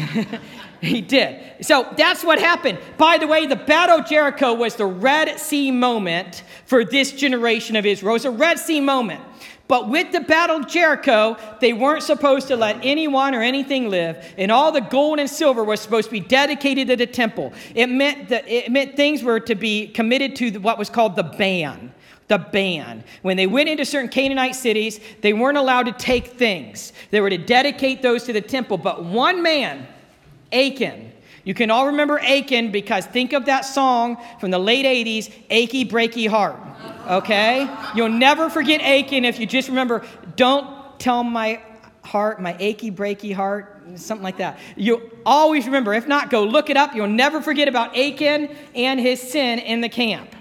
he 0.82 1.02
did. 1.02 1.64
So 1.64 1.88
that's 1.96 2.24
what 2.24 2.40
happened. 2.40 2.80
By 2.98 3.20
the 3.20 3.28
way, 3.28 3.46
the 3.46 3.56
battle 3.56 4.00
of 4.00 4.08
Jericho 4.08 4.56
was 4.56 4.76
the 4.76 4.88
Red 4.88 5.40
Sea 5.40 5.70
moment 5.70 6.44
for 6.66 6.84
this 6.84 7.12
generation 7.12 7.76
of 7.76 7.86
Israel. 7.86 8.14
It 8.14 8.14
was 8.14 8.26
a 8.26 8.32
Red 8.32 8.58
Sea 8.58 8.82
moment. 8.82 9.22
But 9.68 9.90
with 9.90 10.12
the 10.12 10.22
battle 10.22 10.58
of 10.58 10.68
Jericho, 10.68 11.38
they 11.60 11.74
weren't 11.74 12.04
supposed 12.04 12.48
to 12.50 12.56
let 12.56 12.78
anyone 12.84 13.34
or 13.34 13.42
anything 13.42 13.90
live, 13.90 14.24
and 14.38 14.52
all 14.52 14.72
the 14.72 14.82
gold 14.82 15.20
and 15.20 15.30
silver 15.30 15.64
was 15.64 15.82
supposed 15.82 16.06
to 16.06 16.12
be 16.12 16.20
dedicated 16.20 16.88
to 16.90 16.96
the 16.96 17.08
temple. 17.08 17.52
It 17.74 17.88
meant 17.88 18.30
that 18.30 18.48
it 18.48 18.72
meant 18.72 18.96
things 18.96 19.24
were 19.24 19.40
to 19.40 19.56
be 19.56 19.88
committed 19.88 20.36
to 20.38 20.52
what 20.60 20.78
was 20.78 20.90
called 20.90 21.16
the 21.16 21.24
ban 21.24 21.92
the 22.28 22.38
ban. 22.40 23.04
When 23.22 23.38
they 23.38 23.48
went 23.48 23.70
into 23.70 23.86
certain 23.86 24.10
Canaanite 24.10 24.56
cities, 24.56 25.00
they 25.22 25.34
weren't 25.34 25.58
allowed 25.58 25.84
to 25.84 25.92
take 25.92 26.28
things. 26.28 26.92
They 27.12 27.22
were 27.22 27.30
to 27.30 27.38
dedicate 27.38 28.02
those 28.02 28.24
to 28.24 28.34
the 28.34 28.42
temple. 28.42 28.78
But 28.78 29.04
one 29.04 29.44
man, 29.44 29.88
Achan, 30.52 31.12
you 31.46 31.54
can 31.54 31.72
all 31.72 31.88
remember 31.88 32.20
Achan 32.20 32.72
because 32.72 33.06
think 33.06 33.32
of 33.32 33.46
that 33.46 33.62
song 33.62 34.18
from 34.40 34.52
the 34.52 34.60
late 34.60 34.86
80s, 34.86 35.34
Achy 35.50 35.86
Breaky 35.86 36.28
Heart. 36.28 36.60
Okay? 37.08 37.70
You'll 37.96 38.10
never 38.10 38.50
forget 38.50 38.82
Achan 38.82 39.24
if 39.24 39.40
you 39.40 39.46
just 39.46 39.70
remember, 39.70 40.06
don't 40.36 41.00
tell 41.00 41.24
my 41.24 41.62
heart, 42.06 42.42
my 42.42 42.56
achy 42.60 42.92
breaky 42.92 43.34
heart, 43.34 43.82
something 43.96 44.24
like 44.24 44.38
that. 44.38 44.60
You 44.76 45.12
always 45.26 45.66
remember, 45.66 45.94
if 45.94 46.08
not, 46.08 46.30
go 46.30 46.44
look 46.44 46.70
it 46.70 46.78
up. 46.78 46.96
You'll 46.96 47.08
never 47.08 47.42
forget 47.42 47.68
about 47.68 47.98
Achan 47.98 48.56
and 48.74 49.00
his 49.00 49.22
sin 49.22 49.60
in 49.60 49.82
the 49.82 49.90
camp. 49.90 50.34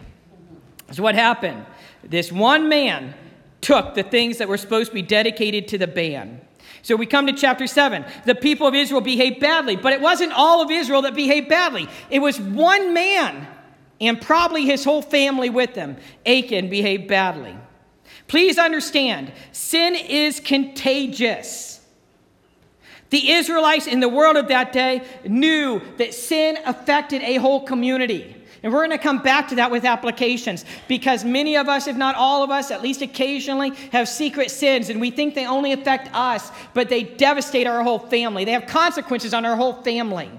So, 0.93 1.03
what 1.03 1.15
happened? 1.15 1.65
This 2.03 2.31
one 2.31 2.69
man 2.69 3.15
took 3.61 3.95
the 3.95 4.03
things 4.03 4.39
that 4.39 4.49
were 4.49 4.59
supposed 4.59 4.91
to 4.91 4.95
be 4.95 5.03
dedicated 5.03 5.69
to 5.69 5.79
the 5.79 5.87
ban. 5.87 6.41
So 6.85 6.97
we 6.97 7.07
come 7.07 7.27
to 7.29 7.33
chapter 7.33 7.67
7. 7.67 8.05
The 8.27 8.35
people 8.35 8.67
of 8.67 8.75
Israel 8.75 9.01
behaved 9.01 9.41
badly, 9.41 9.75
but 9.75 9.95
it 9.95 10.03
wasn't 10.03 10.33
all 10.33 10.61
of 10.61 10.71
Israel 10.71 11.01
that 11.03 11.15
behaved 11.15 11.49
badly. 11.49 11.89
It 12.11 12.19
was 12.19 12.39
one 12.39 12.93
man 12.93 13.49
and 14.03 14.21
probably 14.21 14.67
his 14.67 14.85
whole 14.85 15.01
family 15.01 15.49
with 15.49 15.75
him. 15.75 15.97
Achan 16.27 16.69
behaved 16.69 17.09
badly. 17.09 17.57
Please 18.29 18.59
understand, 18.59 19.33
sin 19.51 19.95
is 19.95 20.41
contagious. 20.41 21.81
The 23.09 23.31
Israelites 23.31 23.87
in 23.87 24.01
the 24.01 24.09
world 24.09 24.37
of 24.37 24.49
that 24.49 24.71
day 24.71 25.07
knew 25.25 25.81
that 25.97 26.13
sin 26.13 26.59
affected 26.67 27.23
a 27.23 27.37
whole 27.37 27.63
community. 27.63 28.44
And 28.65 28.73
we're 28.73 28.81
going 28.81 28.99
to 28.99 28.99
come 28.99 29.19
back 29.19 29.49
to 29.49 29.57
that 29.57 29.71
with 29.71 29.85
applications 29.85 30.65
because 30.89 31.23
many 31.23 31.59
of 31.59 31.69
us, 31.69 31.87
if 31.87 31.97
not 31.97 32.15
all 32.17 32.43
of 32.43 32.51
us, 32.51 32.71
at 32.71 32.81
least 32.81 33.03
occasionally, 33.03 33.75
have 33.93 34.09
secret 34.09 34.51
sins 34.51 34.89
and 34.89 35.03
we 35.03 35.11
think 35.11 35.35
they 35.35 35.47
only 35.47 35.73
affect 35.73 36.09
us, 36.15 36.51
but 36.73 36.89
they 36.89 37.03
devastate 37.03 37.67
our 37.67 37.83
whole 37.83 37.99
family. 37.99 38.47
They 38.47 38.53
have 38.53 38.67
consequences 38.67 39.35
on 39.35 39.45
our 39.45 39.55
whole 39.55 39.83
family. 39.83 40.31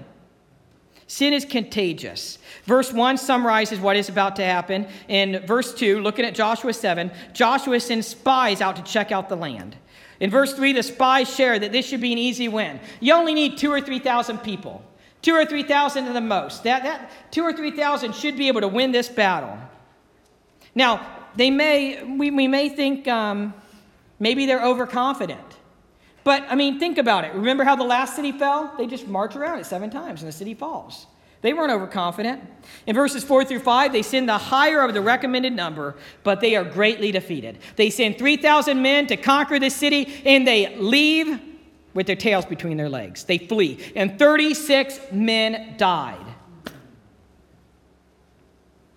Sin 1.06 1.34
is 1.34 1.44
contagious. 1.44 2.38
Verse 2.64 2.92
1 2.92 3.16
summarizes 3.16 3.78
what 3.78 3.94
is 3.94 4.08
about 4.08 4.34
to 4.36 4.44
happen. 4.44 4.88
In 5.06 5.46
verse 5.46 5.72
2, 5.72 6.00
looking 6.00 6.24
at 6.24 6.34
Joshua 6.34 6.72
7, 6.72 7.12
Joshua 7.32 7.78
sends 7.78 8.08
spies 8.08 8.60
out 8.60 8.74
to 8.74 8.82
check 8.82 9.12
out 9.12 9.28
the 9.28 9.36
land. 9.36 9.76
In 10.18 10.30
verse 10.30 10.52
3, 10.52 10.72
the 10.72 10.82
spies 10.82 11.32
share 11.32 11.60
that 11.60 11.70
this 11.70 11.86
should 11.86 12.00
be 12.00 12.10
an 12.10 12.18
easy 12.18 12.48
win. 12.48 12.80
You 12.98 13.14
only 13.14 13.34
need 13.34 13.56
two 13.56 13.70
or 13.70 13.80
3,000 13.80 14.38
people. 14.38 14.82
Two 15.22 15.34
or 15.34 15.44
3,000 15.44 16.06
at 16.06 16.12
the 16.12 16.20
most. 16.20 16.64
That, 16.64 16.82
that 16.84 17.10
two 17.30 17.42
or 17.42 17.52
3,000 17.52 18.14
should 18.14 18.36
be 18.36 18.48
able 18.48 18.60
to 18.60 18.68
win 18.68 18.92
this 18.92 19.08
battle. 19.08 19.58
Now, 20.74 21.06
they 21.36 21.50
may, 21.50 22.02
we, 22.02 22.30
we 22.30 22.48
may 22.48 22.68
think 22.68 23.08
um, 23.08 23.54
maybe 24.18 24.46
they're 24.46 24.64
overconfident. 24.64 25.40
But, 26.24 26.44
I 26.48 26.54
mean, 26.54 26.78
think 26.78 26.98
about 26.98 27.24
it. 27.24 27.34
Remember 27.34 27.64
how 27.64 27.76
the 27.76 27.84
last 27.84 28.16
city 28.16 28.32
fell? 28.32 28.74
They 28.76 28.86
just 28.86 29.06
march 29.06 29.36
around 29.36 29.60
it 29.60 29.66
seven 29.66 29.90
times 29.90 30.22
and 30.22 30.28
the 30.28 30.36
city 30.36 30.54
falls. 30.54 31.06
They 31.42 31.52
weren't 31.52 31.70
overconfident. 31.70 32.42
In 32.86 32.94
verses 32.96 33.22
4 33.22 33.44
through 33.44 33.60
5, 33.60 33.92
they 33.92 34.02
send 34.02 34.28
the 34.28 34.38
higher 34.38 34.82
of 34.82 34.94
the 34.94 35.00
recommended 35.00 35.52
number, 35.52 35.94
but 36.24 36.40
they 36.40 36.56
are 36.56 36.64
greatly 36.64 37.12
defeated. 37.12 37.58
They 37.76 37.90
send 37.90 38.18
3,000 38.18 38.82
men 38.82 39.06
to 39.06 39.16
conquer 39.16 39.60
the 39.60 39.70
city, 39.70 40.22
and 40.24 40.46
they 40.46 40.76
leave 40.76 41.40
with 41.96 42.06
their 42.06 42.14
tails 42.14 42.44
between 42.44 42.76
their 42.76 42.90
legs. 42.90 43.24
They 43.24 43.38
flee, 43.38 43.80
and 43.96 44.18
36 44.18 45.00
men 45.10 45.74
died. 45.76 46.24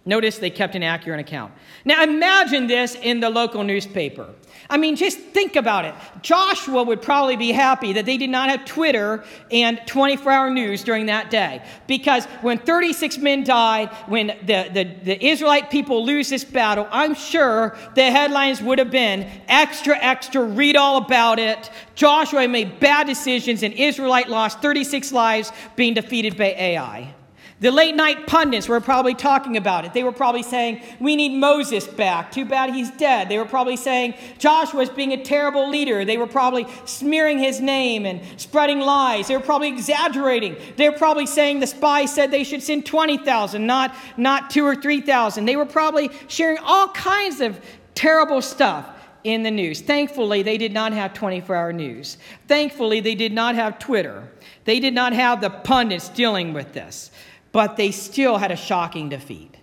Notice 0.05 0.37
they 0.37 0.49
kept 0.49 0.75
an 0.75 0.83
accurate 0.83 1.19
account. 1.19 1.53
Now 1.85 2.03
imagine 2.03 2.67
this 2.67 2.95
in 2.95 3.19
the 3.19 3.29
local 3.29 3.63
newspaper. 3.63 4.33
I 4.71 4.77
mean, 4.77 4.95
just 4.95 5.19
think 5.19 5.55
about 5.55 5.85
it. 5.85 5.95
Joshua 6.21 6.83
would 6.83 7.01
probably 7.01 7.35
be 7.35 7.51
happy 7.51 7.93
that 7.93 8.05
they 8.05 8.17
did 8.17 8.29
not 8.29 8.49
have 8.49 8.65
Twitter 8.65 9.23
and 9.51 9.81
24 9.87 10.31
hour 10.31 10.49
news 10.49 10.83
during 10.83 11.07
that 11.07 11.31
day. 11.31 11.63
Because 11.87 12.25
when 12.41 12.59
36 12.59 13.17
men 13.17 13.43
died, 13.43 13.89
when 14.07 14.27
the, 14.27 14.69
the, 14.71 14.83
the 15.03 15.25
Israelite 15.25 15.71
people 15.71 16.05
lose 16.05 16.29
this 16.29 16.43
battle, 16.43 16.87
I'm 16.91 17.15
sure 17.15 17.77
the 17.95 18.11
headlines 18.11 18.61
would 18.61 18.79
have 18.79 18.91
been 18.91 19.27
extra, 19.47 19.97
extra, 19.97 20.43
read 20.43 20.75
all 20.75 20.97
about 20.97 21.39
it. 21.39 21.69
Joshua 21.99 22.47
made 22.47 22.79
bad 22.79 23.07
decisions, 23.07 23.61
and 23.61 23.73
Israelite 23.73 24.29
lost 24.29 24.61
36 24.61 25.11
lives 25.11 25.51
being 25.75 25.93
defeated 25.93 26.37
by 26.37 26.55
Ai. 26.57 27.13
The 27.59 27.71
late 27.71 27.93
night 27.93 28.25
pundits 28.25 28.69
were 28.69 28.79
probably 28.79 29.13
talking 29.13 29.57
about 29.57 29.83
it. 29.83 29.93
They 29.93 30.03
were 30.03 30.13
probably 30.13 30.43
saying, 30.43 30.81
We 31.01 31.17
need 31.17 31.37
Moses 31.37 31.85
back. 31.85 32.31
Too 32.31 32.45
bad 32.45 32.73
he's 32.73 32.89
dead. 32.91 33.27
They 33.27 33.37
were 33.37 33.43
probably 33.43 33.75
saying, 33.75 34.13
Joshua's 34.37 34.89
being 34.89 35.11
a 35.11 35.21
terrible 35.21 35.69
leader. 35.69 36.05
They 36.05 36.15
were 36.15 36.25
probably 36.25 36.67
smearing 36.85 37.37
his 37.37 37.59
name 37.59 38.05
and 38.05 38.21
spreading 38.37 38.79
lies. 38.79 39.27
They 39.27 39.35
were 39.35 39.43
probably 39.43 39.67
exaggerating. 39.67 40.55
They 40.77 40.89
were 40.89 40.97
probably 40.97 41.25
saying 41.25 41.59
the 41.59 41.67
spies 41.67 42.15
said 42.15 42.31
they 42.31 42.45
should 42.45 42.63
send 42.63 42.85
20,000, 42.85 43.67
not, 43.67 43.93
not 44.15 44.49
two 44.49 44.63
or 44.63 44.73
3,000. 44.73 45.43
They 45.43 45.57
were 45.57 45.65
probably 45.65 46.11
sharing 46.29 46.59
all 46.59 46.87
kinds 46.87 47.41
of 47.41 47.59
terrible 47.93 48.41
stuff 48.41 48.89
in 49.23 49.43
the 49.43 49.51
news. 49.51 49.81
Thankfully, 49.81 50.43
they 50.43 50.57
did 50.57 50.73
not 50.73 50.93
have 50.93 51.13
24 51.13 51.55
hour 51.55 51.73
news. 51.73 52.17
Thankfully, 52.47 52.99
they 52.99 53.15
did 53.15 53.33
not 53.33 53.55
have 53.55 53.79
Twitter. 53.79 54.27
They 54.65 54.79
did 54.79 54.93
not 54.93 55.13
have 55.13 55.41
the 55.41 55.49
pundits 55.49 56.09
dealing 56.09 56.53
with 56.53 56.73
this 56.73 57.11
but 57.51 57.77
they 57.77 57.91
still 57.91 58.37
had 58.37 58.51
a 58.51 58.55
shocking 58.55 59.09
defeat. 59.09 59.55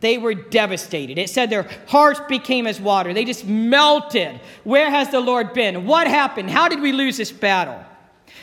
They 0.00 0.18
were 0.18 0.34
devastated. 0.34 1.18
It 1.18 1.30
said 1.30 1.48
their 1.48 1.68
hearts 1.86 2.20
became 2.28 2.66
as 2.66 2.80
water. 2.80 3.14
They 3.14 3.24
just 3.24 3.46
melted. 3.46 4.40
Where 4.64 4.90
has 4.90 5.10
the 5.10 5.20
Lord 5.20 5.54
been? 5.54 5.86
What 5.86 6.06
happened? 6.06 6.50
How 6.50 6.68
did 6.68 6.80
we 6.80 6.92
lose 6.92 7.16
this 7.16 7.32
battle? 7.32 7.82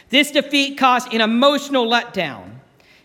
This 0.10 0.32
defeat 0.32 0.78
caused 0.78 1.14
an 1.14 1.22
emotional 1.22 1.88
letdown. 1.88 2.56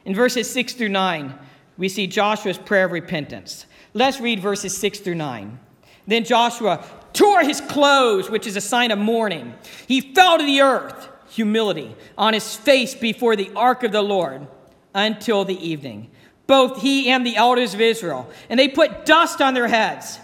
In 0.04 0.14
verses 0.14 0.50
6 0.50 0.74
through 0.74 0.88
9, 0.88 1.34
we 1.76 1.88
see 1.88 2.06
Joshua's 2.06 2.58
prayer 2.58 2.86
of 2.86 2.92
repentance. 2.92 3.66
Let's 3.92 4.20
read 4.20 4.40
verses 4.40 4.76
6 4.76 5.00
through 5.00 5.16
9. 5.16 5.58
Then 6.06 6.24
Joshua 6.24 6.84
tore 7.18 7.42
his 7.42 7.60
clothes, 7.60 8.30
which 8.30 8.46
is 8.46 8.54
a 8.54 8.60
sign 8.60 8.92
of 8.92 8.98
mourning. 8.98 9.52
He 9.88 10.00
fell 10.00 10.38
to 10.38 10.44
the 10.44 10.60
earth, 10.60 11.08
humility, 11.28 11.96
on 12.16 12.32
his 12.32 12.54
face 12.54 12.94
before 12.94 13.34
the 13.34 13.50
ark 13.56 13.82
of 13.82 13.90
the 13.90 14.02
Lord 14.02 14.46
until 14.94 15.44
the 15.44 15.58
evening, 15.68 16.12
both 16.46 16.80
he 16.80 17.10
and 17.10 17.26
the 17.26 17.34
elders 17.34 17.74
of 17.74 17.80
Israel. 17.80 18.30
And 18.48 18.58
they 18.58 18.68
put 18.68 19.04
dust 19.04 19.42
on 19.42 19.54
their 19.54 19.66
heads. 19.66 20.20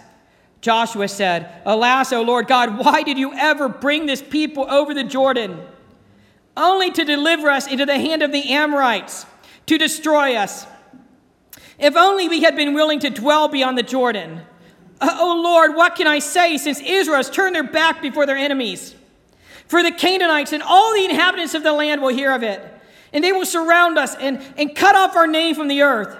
Joshua 0.61 1.09
said, 1.09 1.61
Alas, 1.65 2.13
O 2.13 2.21
Lord 2.21 2.47
God, 2.47 2.79
why 2.79 3.03
did 3.03 3.17
you 3.17 3.33
ever 3.33 3.67
bring 3.67 4.05
this 4.05 4.21
people 4.21 4.65
over 4.71 4.93
the 4.93 5.03
Jordan? 5.03 5.59
Only 6.55 6.91
to 6.91 7.03
deliver 7.03 7.49
us 7.49 7.67
into 7.67 7.85
the 7.85 7.99
hand 7.99 8.23
of 8.23 8.31
the 8.31 8.51
Amorites, 8.51 9.25
to 9.65 9.77
destroy 9.77 10.35
us. 10.35 10.65
If 11.77 11.97
only 11.97 12.29
we 12.29 12.43
had 12.43 12.55
been 12.55 12.73
willing 12.73 12.99
to 13.01 13.09
dwell 13.09 13.49
beyond 13.49 13.77
the 13.77 13.83
Jordan. 13.83 14.43
Oh 15.01 15.41
Lord, 15.43 15.75
what 15.75 15.95
can 15.95 16.07
I 16.07 16.19
say 16.19 16.57
since 16.57 16.79
Israel 16.79 17.17
has 17.17 17.29
turned 17.29 17.55
their 17.55 17.63
back 17.63 18.01
before 18.01 18.25
their 18.25 18.37
enemies? 18.37 18.95
For 19.67 19.83
the 19.83 19.91
Canaanites 19.91 20.53
and 20.53 20.63
all 20.63 20.93
the 20.93 21.05
inhabitants 21.05 21.53
of 21.53 21.63
the 21.63 21.73
land 21.73 22.01
will 22.01 22.13
hear 22.13 22.31
of 22.31 22.43
it 22.43 22.61
and 23.15 23.23
they 23.23 23.31
will 23.31 23.45
surround 23.45 23.97
us 23.97 24.13
and, 24.15 24.41
and 24.57 24.75
cut 24.75 24.93
off 24.93 25.15
our 25.15 25.25
name 25.25 25.55
from 25.55 25.69
the 25.69 25.81
earth. 25.81 26.17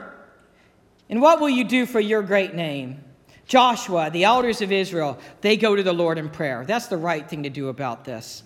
And 1.09 1.21
what 1.21 1.41
will 1.41 1.49
you 1.49 1.65
do 1.65 1.85
for 1.85 1.99
your 1.99 2.23
great 2.23 2.55
name? 2.55 3.03
Joshua, 3.45 4.09
the 4.09 4.23
elders 4.23 4.61
of 4.61 4.71
Israel, 4.71 5.19
they 5.41 5.57
go 5.57 5.75
to 5.75 5.83
the 5.83 5.91
Lord 5.91 6.17
in 6.17 6.29
prayer. 6.29 6.63
That's 6.65 6.87
the 6.87 6.97
right 6.97 7.29
thing 7.29 7.43
to 7.43 7.49
do 7.49 7.67
about 7.67 8.05
this. 8.05 8.43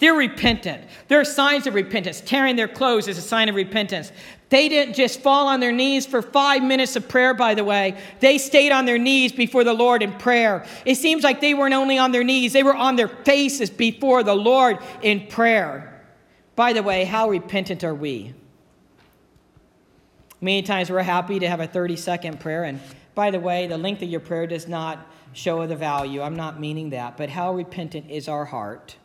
They're 0.00 0.14
repentant. 0.14 0.82
There 1.08 1.20
are 1.20 1.24
signs 1.24 1.66
of 1.66 1.74
repentance. 1.74 2.22
Tearing 2.22 2.56
their 2.56 2.68
clothes 2.68 3.06
is 3.06 3.18
a 3.18 3.22
sign 3.22 3.50
of 3.50 3.54
repentance. 3.54 4.10
They 4.48 4.68
didn't 4.68 4.94
just 4.94 5.20
fall 5.20 5.46
on 5.46 5.60
their 5.60 5.72
knees 5.72 6.06
for 6.06 6.22
five 6.22 6.62
minutes 6.62 6.96
of 6.96 7.06
prayer, 7.06 7.34
by 7.34 7.54
the 7.54 7.64
way. 7.64 8.00
They 8.18 8.38
stayed 8.38 8.72
on 8.72 8.86
their 8.86 8.98
knees 8.98 9.30
before 9.30 9.62
the 9.62 9.74
Lord 9.74 10.02
in 10.02 10.12
prayer. 10.14 10.66
It 10.86 10.96
seems 10.96 11.22
like 11.22 11.42
they 11.42 11.52
weren't 11.52 11.74
only 11.74 11.98
on 11.98 12.12
their 12.12 12.24
knees, 12.24 12.52
they 12.52 12.62
were 12.62 12.74
on 12.74 12.96
their 12.96 13.08
faces 13.08 13.68
before 13.68 14.22
the 14.22 14.34
Lord 14.34 14.78
in 15.02 15.26
prayer. 15.26 16.02
By 16.56 16.72
the 16.72 16.82
way, 16.82 17.04
how 17.04 17.28
repentant 17.28 17.84
are 17.84 17.94
we? 17.94 18.34
Many 20.40 20.62
times 20.62 20.90
we're 20.90 21.02
happy 21.02 21.38
to 21.38 21.48
have 21.48 21.60
a 21.60 21.66
30 21.66 21.96
second 21.96 22.40
prayer. 22.40 22.64
And 22.64 22.80
by 23.14 23.30
the 23.30 23.40
way, 23.40 23.66
the 23.66 23.76
length 23.76 24.00
of 24.02 24.08
your 24.08 24.20
prayer 24.20 24.46
does 24.46 24.66
not 24.66 25.06
show 25.34 25.66
the 25.66 25.76
value. 25.76 26.22
I'm 26.22 26.36
not 26.36 26.58
meaning 26.58 26.90
that. 26.90 27.18
But 27.18 27.28
how 27.28 27.54
repentant 27.54 28.10
is 28.10 28.28
our 28.28 28.46
heart? 28.46 28.96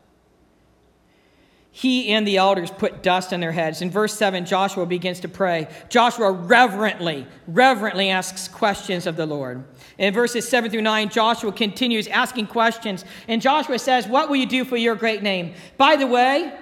He 1.77 2.13
and 2.13 2.25
the 2.25 2.37
elders 2.37 2.71
put 2.71 3.03
dust 3.03 3.33
on 3.33 3.41
their 3.41 3.51
heads. 3.51 3.81
In 3.81 3.91
verse 3.91 4.13
7, 4.13 4.45
Joshua 4.45 4.85
begins 4.85 5.19
to 5.19 5.27
pray. 5.27 5.67
Joshua 5.89 6.31
reverently, 6.31 7.27
reverently 7.47 8.09
asks 8.09 8.47
questions 8.47 9.05
of 9.05 9.17
the 9.17 9.25
Lord. 9.25 9.61
In 9.97 10.13
verses 10.13 10.47
7 10.47 10.71
through 10.71 10.83
9, 10.83 11.09
Joshua 11.09 11.51
continues 11.51 12.07
asking 12.07 12.47
questions. 12.47 13.03
And 13.27 13.41
Joshua 13.41 13.77
says, 13.77 14.07
What 14.07 14.29
will 14.29 14.37
you 14.37 14.45
do 14.45 14.63
for 14.63 14.77
your 14.77 14.95
great 14.95 15.21
name? 15.21 15.53
By 15.75 15.97
the 15.97 16.07
way, 16.07 16.57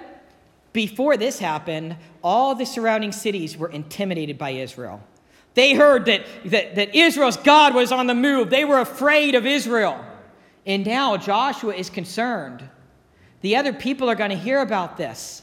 before 0.72 1.16
this 1.16 1.38
happened, 1.38 1.96
all 2.20 2.56
the 2.56 2.66
surrounding 2.66 3.12
cities 3.12 3.56
were 3.56 3.68
intimidated 3.68 4.36
by 4.36 4.50
Israel. 4.50 5.00
They 5.54 5.74
heard 5.74 6.06
that, 6.06 6.26
that, 6.46 6.74
that 6.74 6.92
Israel's 6.92 7.36
God 7.36 7.72
was 7.72 7.92
on 7.92 8.08
the 8.08 8.16
move. 8.16 8.50
They 8.50 8.64
were 8.64 8.80
afraid 8.80 9.36
of 9.36 9.46
Israel. 9.46 10.04
And 10.66 10.84
now 10.84 11.16
Joshua 11.16 11.72
is 11.72 11.88
concerned. 11.88 12.68
The 13.44 13.56
other 13.56 13.74
people 13.74 14.08
are 14.08 14.14
going 14.14 14.30
to 14.30 14.38
hear 14.38 14.62
about 14.62 14.96
this, 14.96 15.42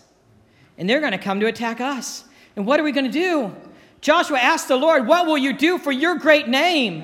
and 0.75 0.89
they're 0.89 1.01
going 1.01 1.12
to 1.12 1.20
come 1.20 1.39
to 1.39 1.46
attack 1.46 1.79
us. 1.79 2.24
And 2.55 2.65
what 2.65 2.79
are 2.79 2.84
we 2.84 2.91
going 2.91 3.05
to 3.05 3.12
do? 3.12 3.55
Joshua 4.01 4.39
asked 4.39 4.70
the 4.70 4.75
Lord, 4.75 5.05
What 5.05 5.27
will 5.27 5.38
you 5.38 5.55
do 5.55 5.77
for 5.77 5.91
your 5.91 6.15
great 6.15 6.48
name? 6.48 7.03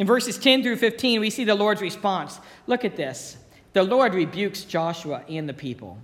In 0.00 0.06
verses 0.08 0.36
10 0.36 0.64
through 0.64 0.78
15, 0.78 1.20
we 1.20 1.30
see 1.30 1.44
the 1.44 1.54
Lord's 1.54 1.80
response. 1.80 2.40
Look 2.66 2.84
at 2.84 2.96
this. 2.96 3.36
The 3.72 3.84
Lord 3.84 4.14
rebukes 4.14 4.64
Joshua 4.64 5.22
and 5.28 5.48
the 5.48 5.54
people. 5.54 5.96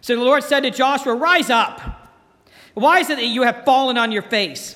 So 0.00 0.16
the 0.16 0.24
Lord 0.24 0.42
said 0.42 0.64
to 0.64 0.72
Joshua, 0.72 1.14
Rise 1.14 1.50
up. 1.50 2.10
Why 2.74 2.98
is 2.98 3.10
it 3.10 3.18
that 3.18 3.26
you 3.26 3.44
have 3.44 3.64
fallen 3.64 3.96
on 3.96 4.10
your 4.10 4.22
face? 4.22 4.74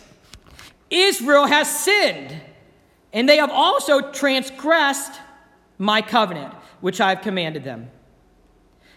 Israel 0.91 1.47
has 1.47 1.69
sinned, 1.69 2.41
and 3.12 3.29
they 3.29 3.38
have 3.38 3.50
also 3.50 4.12
transgressed 4.12 5.21
my 5.76 6.02
covenant, 6.02 6.55
which 6.81 7.00
I 7.00 7.09
have 7.09 7.23
commanded 7.23 7.64
them. 7.64 7.91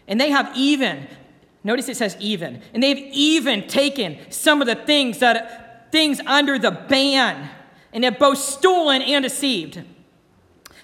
And 0.08 0.20
they 0.20 0.30
have 0.30 0.52
even, 0.56 1.08
notice 1.64 1.90
it 1.90 1.98
says 1.98 2.16
even, 2.20 2.62
and 2.74 2.84
they've 2.84 3.10
even 3.12 3.68
taken 3.68 4.18
some 4.30 4.62
of 4.62 4.68
the 4.68 4.76
things 4.76 5.20
that 5.20 5.92
things 5.92 6.20
under 6.26 6.60
the 6.60 6.72
ban, 6.72 7.50
and 7.94 8.04
have 8.04 8.20
both 8.20 8.38
stolen 8.38 9.02
and 9.02 9.24
deceived. 9.24 9.82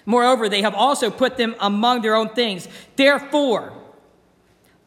Moreover, 0.06 0.48
they 0.48 0.62
have 0.62 0.74
also 0.74 1.10
put 1.10 1.36
them 1.36 1.54
among 1.60 2.00
their 2.00 2.14
own 2.14 2.30
things. 2.30 2.66
Therefore, 2.96 3.74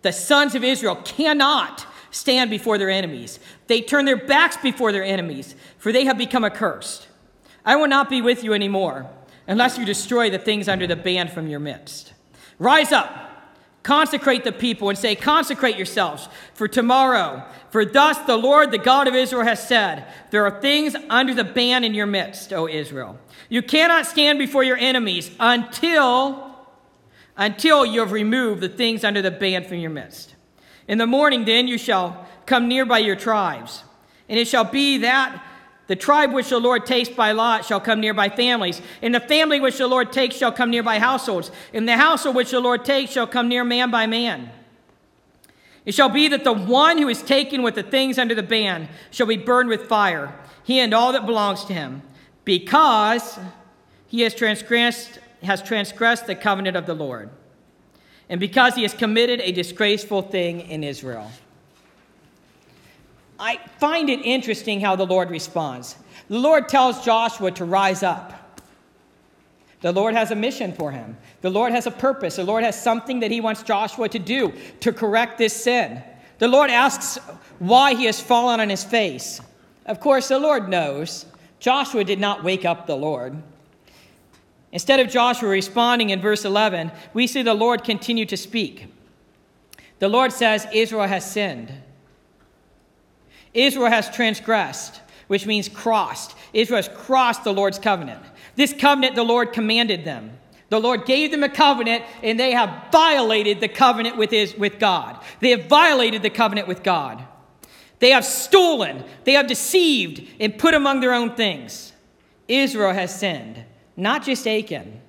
the 0.01 0.12
sons 0.12 0.56
of 0.56 0.63
Israel 0.63 0.96
cannot 0.96 1.86
stand 2.10 2.50
before 2.50 2.77
their 2.77 2.89
enemies. 2.89 3.39
They 3.68 3.82
turn 3.82 4.06
their 4.06 4.18
backs 4.18 4.58
before 4.58 4.92
their 4.92 5.04
enemies, 5.04 5.56
for 5.77 5.92
they 5.92 6.06
have 6.06 6.18
become 6.18 6.44
accursed. 6.44 7.08
I 7.63 7.75
will 7.75 7.88
not 7.88 8.10
be 8.10 8.22
with 8.22 8.44
you 8.44 8.54
anymore 8.54 9.10
unless 9.48 9.77
you 9.77 9.86
destroy 9.86 10.30
the 10.30 10.39
things 10.39 10.68
under 10.68 10.88
the 10.88 10.96
ban 10.96 11.27
from 11.27 11.48
your 11.48 11.60
midst. 11.60 12.13
Rise 12.58 12.92
up, 12.92 13.35
consecrate 13.86 14.44
the 14.44 14.51
people, 14.51 14.89
and 14.89 14.98
say, 14.98 15.15
Consecrate 15.15 15.77
yourselves 15.77 16.27
for 16.56 16.68
tomorrow. 16.68 17.46
For 17.70 17.86
thus 17.86 18.18
the 18.20 18.36
Lord, 18.36 18.72
the 18.72 18.80
God 18.80 19.08
of 19.08 19.13
Israel, 19.13 19.44
has 19.44 19.65
said, 19.65 20.06
There 20.32 20.44
are 20.44 20.60
things 20.60 20.96
under 21.08 21.36
the 21.36 21.44
ban 21.44 21.84
in 21.84 21.94
your 21.94 22.08
midst, 22.08 22.51
O 22.51 22.68
Israel. 22.68 23.20
You 23.48 23.62
cannot 23.62 24.08
stand 24.08 24.39
before 24.39 24.63
your 24.63 24.77
enemies 24.77 25.30
until 25.39 26.51
until 27.38 27.86
you 27.86 28.00
have 28.00 28.13
removed 28.13 28.62
the 28.62 28.70
things 28.70 29.04
under 29.04 29.22
the 29.22 29.30
ban 29.30 29.65
from 29.65 29.77
your 29.77 29.92
midst. 29.92 30.36
In 30.88 30.98
the 30.98 31.06
morning, 31.06 31.46
then, 31.46 31.68
you 31.68 31.77
shall 31.77 32.27
come 32.46 32.68
near 32.68 32.86
by 32.86 33.00
your 33.00 33.18
tribes. 33.18 33.84
And 34.30 34.39
it 34.39 34.48
shall 34.48 34.63
be 34.63 35.00
that 35.00 35.45
the 35.88 35.96
tribe 35.96 36.34
which 36.34 36.50
the 36.50 36.60
Lord 36.60 36.86
takes 36.86 37.10
by 37.10 37.32
lot 37.32 37.65
shall 37.65 37.80
come 37.80 38.00
near 38.00 38.13
by 38.13 38.30
families, 38.30 38.82
and 39.01 39.13
the 39.13 39.20
family 39.20 39.60
which 39.60 39.77
the 39.77 39.88
Lord 39.88 40.12
takes 40.12 40.36
shall 40.36 40.51
come 40.51 40.72
near 40.72 40.84
by 40.84 41.00
households, 41.00 41.51
and 41.74 41.88
the 41.88 41.98
household 41.98 42.36
which 42.36 42.51
the 42.51 42.60
Lord 42.60 42.84
takes 42.84 43.12
shall 43.12 43.27
come 43.27 43.48
near 43.48 43.63
man 43.63 43.92
by 43.92 44.08
man. 44.08 44.50
It 45.86 45.94
shall 45.94 46.10
be 46.10 46.27
that 46.30 46.44
the 46.44 46.54
one 46.54 46.98
who 46.98 47.08
is 47.08 47.22
taken 47.22 47.62
with 47.62 47.75
the 47.75 47.84
things 47.84 48.18
under 48.18 48.34
the 48.34 48.42
ban 48.42 48.89
shall 49.12 49.27
be 49.27 49.38
burned 49.38 49.70
with 49.70 49.88
fire, 49.88 50.34
he 50.63 50.80
and 50.80 50.94
all 50.94 51.12
that 51.13 51.27
belongs 51.27 51.65
to 51.65 51.74
him, 51.74 52.01
because 52.44 53.38
he 54.08 54.22
has 54.22 54.34
transgressed, 54.34 55.20
has 55.44 55.62
transgressed 55.62 56.25
the 56.25 56.36
covenant 56.36 56.75
of 56.75 56.88
the 56.88 56.96
Lord, 56.96 57.30
and 58.27 58.39
because 58.39 58.74
he 58.74 58.82
has 58.82 58.96
committed 58.96 59.39
a 59.42 59.51
disgraceful 59.51 60.24
thing 60.24 60.62
in 60.62 60.84
Israel. 60.84 61.30
I 63.39 63.60
find 63.80 64.10
it 64.10 64.22
interesting 64.22 64.80
how 64.80 64.96
the 64.96 65.06
Lord 65.06 65.30
responds. 65.30 65.96
The 66.30 66.39
Lord 66.39 66.70
tells 66.70 67.04
Joshua 67.04 67.51
to 67.51 67.65
rise 67.65 68.04
up. 68.04 68.62
The 69.82 69.92
Lord 69.92 70.15
has 70.15 70.32
a 70.32 70.36
mission 70.36 70.74
for 70.74 70.92
him. 70.92 71.18
The 71.42 71.50
Lord 71.50 71.72
has 71.72 71.86
a 71.86 71.92
purpose. 71.92 72.38
The 72.38 72.44
Lord 72.44 72.63
has 72.63 72.82
something 72.82 73.20
that 73.20 73.32
he 73.32 73.42
wants 73.42 73.62
Joshua 73.62 74.10
to 74.10 74.20
do 74.20 74.54
to 74.80 74.92
correct 74.92 75.38
this 75.38 75.54
sin. 75.54 76.01
The 76.39 76.48
Lord 76.48 76.70
asks 76.70 77.18
why 77.60 77.94
he 77.94 78.06
has 78.06 78.20
fallen 78.20 78.60
on 78.60 78.70
his 78.70 78.84
face. 78.84 79.42
Of 79.86 80.00
course, 80.00 80.30
the 80.30 80.39
Lord 80.39 80.70
knows. 80.70 81.25
Joshua 81.60 82.04
did 82.04 82.20
not 82.20 82.44
wake 82.44 82.65
up 82.65 82.88
the 82.88 82.96
Lord. 82.96 83.42
Instead 84.72 85.00
of 85.00 85.10
Joshua 85.10 85.50
responding 85.50 86.10
in 86.10 86.20
verse 86.20 86.44
11, 86.44 86.92
we 87.13 87.27
see 87.27 87.44
the 87.44 87.54
Lord 87.54 87.84
continue 87.84 88.25
to 88.25 88.36
speak. 88.36 88.88
The 90.00 90.10
Lord 90.10 90.34
says, 90.34 90.68
Israel 90.74 91.08
has 91.08 91.30
sinned. 91.30 91.72
Israel 93.56 93.90
has 93.90 94.10
transgressed, 94.10 95.02
which 95.28 95.48
means 95.48 95.68
crossed. 95.68 96.36
Israel 96.54 96.78
has 96.78 96.90
crossed 96.90 97.44
the 97.44 97.54
Lord's 97.54 97.80
covenant. 97.80 98.22
This 98.56 98.74
covenant 98.74 99.16
the 99.16 99.24
Lord 99.24 99.54
commanded 99.54 100.06
them. 100.06 100.38
The 100.70 100.80
Lord 100.80 101.06
gave 101.06 101.32
them 101.32 101.44
a 101.44 101.50
covenant, 101.50 102.04
and 102.22 102.40
they 102.40 102.52
have 102.52 102.92
violated 102.92 103.60
the 103.60 103.68
covenant 103.68 104.18
with, 104.18 104.32
his, 104.32 104.56
with 104.56 104.78
God. 104.78 105.18
They 105.40 105.52
have 105.52 105.66
violated 105.66 106.22
the 106.22 106.30
covenant 106.30 106.68
with 106.68 106.84
God. 106.84 107.24
They 108.00 108.10
have 108.10 108.26
stolen, 108.26 109.04
they 109.24 109.34
have 109.34 109.48
deceived, 109.48 110.28
and 110.40 110.58
put 110.58 110.74
among 110.74 111.00
their 111.00 111.14
own 111.14 111.36
things. 111.36 111.94
Israel 112.48 112.94
has 112.94 113.18
sinned, 113.18 113.64
not 113.96 114.24
just 114.24 114.48
Achan. 114.48 115.02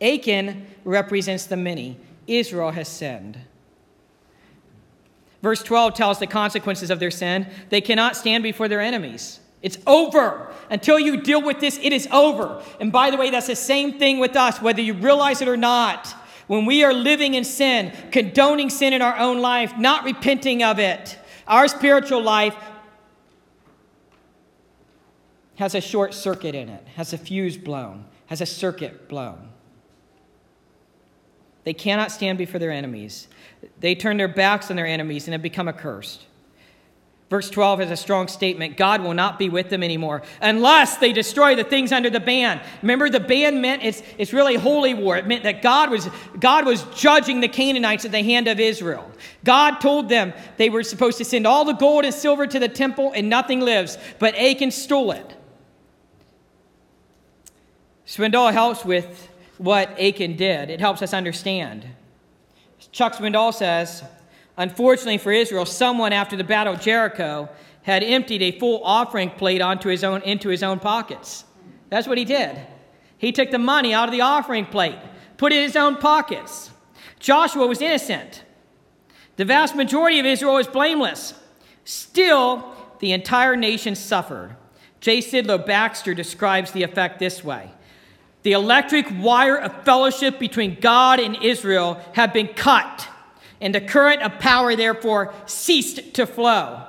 Achan 0.00 0.66
represents 0.84 1.46
the 1.46 1.56
many. 1.56 1.98
Israel 2.26 2.70
has 2.70 2.88
sinned. 2.88 3.38
Verse 5.42 5.62
12 5.62 5.94
tells 5.94 6.18
the 6.18 6.26
consequences 6.26 6.90
of 6.90 6.98
their 6.98 7.10
sin. 7.10 7.46
They 7.68 7.80
cannot 7.80 8.16
stand 8.16 8.42
before 8.42 8.68
their 8.68 8.80
enemies. 8.80 9.40
It's 9.62 9.78
over. 9.86 10.52
Until 10.70 10.98
you 10.98 11.20
deal 11.20 11.42
with 11.42 11.60
this, 11.60 11.78
it 11.82 11.92
is 11.92 12.08
over. 12.12 12.62
And 12.80 12.92
by 12.92 13.10
the 13.10 13.16
way, 13.16 13.30
that's 13.30 13.46
the 13.46 13.56
same 13.56 13.98
thing 13.98 14.18
with 14.18 14.36
us, 14.36 14.60
whether 14.60 14.80
you 14.80 14.94
realize 14.94 15.40
it 15.40 15.48
or 15.48 15.56
not. 15.56 16.14
When 16.46 16.64
we 16.64 16.82
are 16.82 16.94
living 16.94 17.34
in 17.34 17.44
sin, 17.44 17.92
condoning 18.10 18.70
sin 18.70 18.92
in 18.92 19.02
our 19.02 19.16
own 19.18 19.40
life, 19.40 19.76
not 19.76 20.04
repenting 20.04 20.62
of 20.62 20.78
it, 20.78 21.18
our 21.46 21.68
spiritual 21.68 22.22
life 22.22 22.56
has 25.56 25.74
a 25.74 25.80
short 25.80 26.14
circuit 26.14 26.54
in 26.54 26.68
it, 26.68 26.86
has 26.94 27.12
a 27.12 27.18
fuse 27.18 27.56
blown, 27.56 28.06
has 28.26 28.40
a 28.40 28.46
circuit 28.46 29.08
blown. 29.08 29.48
They 31.64 31.74
cannot 31.74 32.12
stand 32.12 32.38
before 32.38 32.60
their 32.60 32.70
enemies. 32.70 33.28
They 33.80 33.94
turn 33.94 34.16
their 34.16 34.28
backs 34.28 34.70
on 34.70 34.76
their 34.76 34.86
enemies 34.86 35.26
and 35.26 35.32
have 35.32 35.42
become 35.42 35.68
accursed. 35.68 36.24
Verse 37.30 37.50
12 37.50 37.80
has 37.80 37.90
a 37.90 37.96
strong 37.96 38.26
statement 38.26 38.78
God 38.78 39.02
will 39.02 39.12
not 39.12 39.38
be 39.38 39.50
with 39.50 39.68
them 39.68 39.82
anymore 39.82 40.22
unless 40.40 40.96
they 40.96 41.12
destroy 41.12 41.54
the 41.54 41.64
things 41.64 41.92
under 41.92 42.08
the 42.08 42.20
ban. 42.20 42.60
Remember, 42.80 43.10
the 43.10 43.20
ban 43.20 43.60
meant 43.60 43.84
it's, 43.84 44.02
it's 44.16 44.32
really 44.32 44.54
holy 44.54 44.94
war. 44.94 45.18
It 45.18 45.26
meant 45.26 45.44
that 45.44 45.60
God 45.60 45.90
was, 45.90 46.08
God 46.40 46.64
was 46.64 46.84
judging 46.96 47.40
the 47.40 47.48
Canaanites 47.48 48.06
at 48.06 48.12
the 48.12 48.22
hand 48.22 48.48
of 48.48 48.58
Israel. 48.58 49.10
God 49.44 49.78
told 49.78 50.08
them 50.08 50.32
they 50.56 50.70
were 50.70 50.82
supposed 50.82 51.18
to 51.18 51.24
send 51.24 51.46
all 51.46 51.66
the 51.66 51.74
gold 51.74 52.06
and 52.06 52.14
silver 52.14 52.46
to 52.46 52.58
the 52.58 52.68
temple 52.68 53.12
and 53.14 53.28
nothing 53.28 53.60
lives, 53.60 53.98
but 54.18 54.34
Achan 54.34 54.70
stole 54.70 55.10
it. 55.10 55.34
Swindoll 58.06 58.52
helps 58.54 58.86
with 58.86 59.28
what 59.58 59.90
Achan 60.00 60.36
did, 60.36 60.70
it 60.70 60.80
helps 60.80 61.02
us 61.02 61.12
understand. 61.12 61.84
Chuck 62.92 63.14
Swindoll 63.14 63.52
says, 63.52 64.02
Unfortunately 64.56 65.18
for 65.18 65.32
Israel, 65.32 65.64
someone 65.66 66.12
after 66.12 66.36
the 66.36 66.44
Battle 66.44 66.74
of 66.74 66.80
Jericho 66.80 67.48
had 67.82 68.02
emptied 68.02 68.42
a 68.42 68.58
full 68.58 68.82
offering 68.84 69.30
plate 69.30 69.60
onto 69.60 69.88
his 69.88 70.02
own, 70.04 70.20
into 70.22 70.48
his 70.48 70.62
own 70.62 70.78
pockets. 70.78 71.44
That's 71.90 72.06
what 72.06 72.18
he 72.18 72.24
did. 72.24 72.58
He 73.16 73.32
took 73.32 73.50
the 73.50 73.58
money 73.58 73.94
out 73.94 74.08
of 74.08 74.12
the 74.12 74.20
offering 74.20 74.66
plate, 74.66 74.98
put 75.36 75.52
it 75.52 75.56
in 75.56 75.62
his 75.62 75.76
own 75.76 75.96
pockets. 75.96 76.70
Joshua 77.18 77.66
was 77.66 77.80
innocent. 77.80 78.44
The 79.36 79.44
vast 79.44 79.74
majority 79.74 80.18
of 80.18 80.26
Israel 80.26 80.54
was 80.54 80.66
blameless. 80.66 81.34
Still, 81.84 82.74
the 83.00 83.12
entire 83.12 83.56
nation 83.56 83.94
suffered. 83.94 84.56
J. 85.00 85.18
Sidlow 85.18 85.64
Baxter 85.64 86.14
describes 86.14 86.72
the 86.72 86.82
effect 86.82 87.18
this 87.18 87.44
way 87.44 87.70
The 88.48 88.54
electric 88.54 89.08
wire 89.10 89.58
of 89.58 89.84
fellowship 89.84 90.38
between 90.38 90.80
God 90.80 91.20
and 91.20 91.36
Israel 91.42 92.02
had 92.14 92.32
been 92.32 92.48
cut 92.48 93.06
and 93.60 93.74
the 93.74 93.80
current 93.82 94.22
of 94.22 94.38
power 94.38 94.74
therefore 94.74 95.34
ceased 95.44 96.14
to 96.14 96.24
flow. 96.24 96.82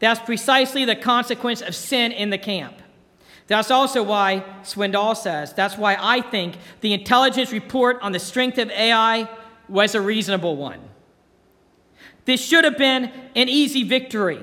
That's 0.00 0.18
precisely 0.18 0.84
the 0.84 0.96
consequence 0.96 1.62
of 1.62 1.76
sin 1.76 2.10
in 2.10 2.30
the 2.30 2.36
camp. 2.36 2.74
That's 3.46 3.70
also 3.70 4.02
why 4.02 4.42
Swindoll 4.64 5.16
says, 5.16 5.52
that's 5.52 5.78
why 5.78 5.96
I 6.00 6.20
think 6.20 6.56
the 6.80 6.92
intelligence 6.92 7.52
report 7.52 8.00
on 8.02 8.10
the 8.10 8.18
strength 8.18 8.58
of 8.58 8.68
Ai 8.72 9.30
was 9.68 9.94
a 9.94 10.00
reasonable 10.00 10.56
one. 10.56 10.80
This 12.24 12.44
should 12.44 12.64
have 12.64 12.76
been 12.76 13.04
an 13.36 13.48
easy 13.48 13.84
victory, 13.84 14.42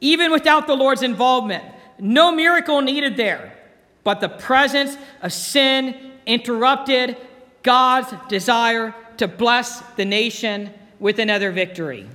even 0.00 0.32
without 0.32 0.66
the 0.66 0.74
Lord's 0.74 1.02
involvement. 1.02 1.62
No 2.00 2.32
miracle 2.32 2.80
needed 2.80 3.16
there, 3.16 3.56
but 4.04 4.20
the 4.20 4.28
presence 4.28 4.96
of 5.22 5.32
sin 5.32 6.12
interrupted 6.26 7.16
God's 7.62 8.12
desire 8.28 8.94
to 9.16 9.26
bless 9.26 9.80
the 9.96 10.04
nation 10.04 10.70
with 11.00 11.18
another 11.18 11.50
victory. 11.50 12.06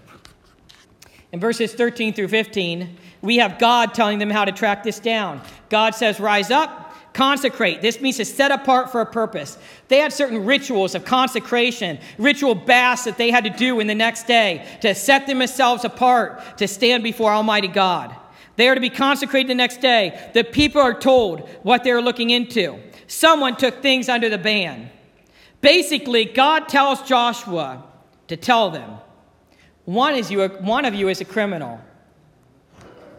In 1.32 1.40
verses 1.40 1.74
13 1.74 2.14
through 2.14 2.30
15, 2.30 2.98
we 3.22 3.38
have 3.38 3.60
God 3.60 3.94
telling 3.94 4.20
them 4.20 4.30
how 4.30 4.46
to 4.46 4.52
track 4.52 4.84
this 4.84 5.00
down. 5.00 5.42
God 5.70 5.94
says, 5.94 6.20
Rise 6.20 6.50
up, 6.50 6.96
consecrate. 7.14 7.82
This 7.82 8.02
means 8.02 8.18
to 8.18 8.26
set 8.26 8.52
apart 8.52 8.92
for 8.92 9.02
a 9.02 9.06
purpose. 9.06 9.58
They 9.90 9.98
had 9.98 10.14
certain 10.14 10.46
rituals 10.46 10.96
of 10.96 11.06
consecration, 11.06 12.00
ritual 12.18 12.56
baths 12.56 13.04
that 13.04 13.18
they 13.18 13.30
had 13.30 13.44
to 13.44 13.50
do 13.50 13.80
in 13.80 13.88
the 13.88 13.96
next 13.96 14.26
day 14.26 14.66
to 14.82 14.96
set 14.96 15.28
themselves 15.28 15.84
apart 15.84 16.58
to 16.58 16.68
stand 16.68 17.04
before 17.04 17.32
Almighty 17.32 17.68
God. 17.68 18.16
They 18.60 18.68
are 18.68 18.76
to 18.76 18.82
be 18.82 18.90
consecrated 18.90 19.50
the 19.50 19.56
next 19.56 19.80
day. 19.80 20.30
The 20.34 20.44
people 20.44 20.82
are 20.82 20.94
told 20.94 21.48
what 21.64 21.86
they're 21.86 22.02
looking 22.02 22.30
into. 22.30 22.78
Someone 23.08 23.56
took 23.56 23.82
things 23.82 24.10
under 24.10 24.28
the 24.28 24.38
ban. 24.38 24.90
Basically, 25.62 26.26
God 26.26 26.68
tells 26.68 27.02
Joshua, 27.04 27.86
to 28.28 28.36
tell 28.36 28.70
them 28.70 28.98
one, 29.86 30.14
is 30.14 30.30
you, 30.30 30.46
one 30.46 30.84
of 30.84 30.94
you 30.94 31.08
is 31.08 31.22
a 31.22 31.26
criminal, 31.26 31.80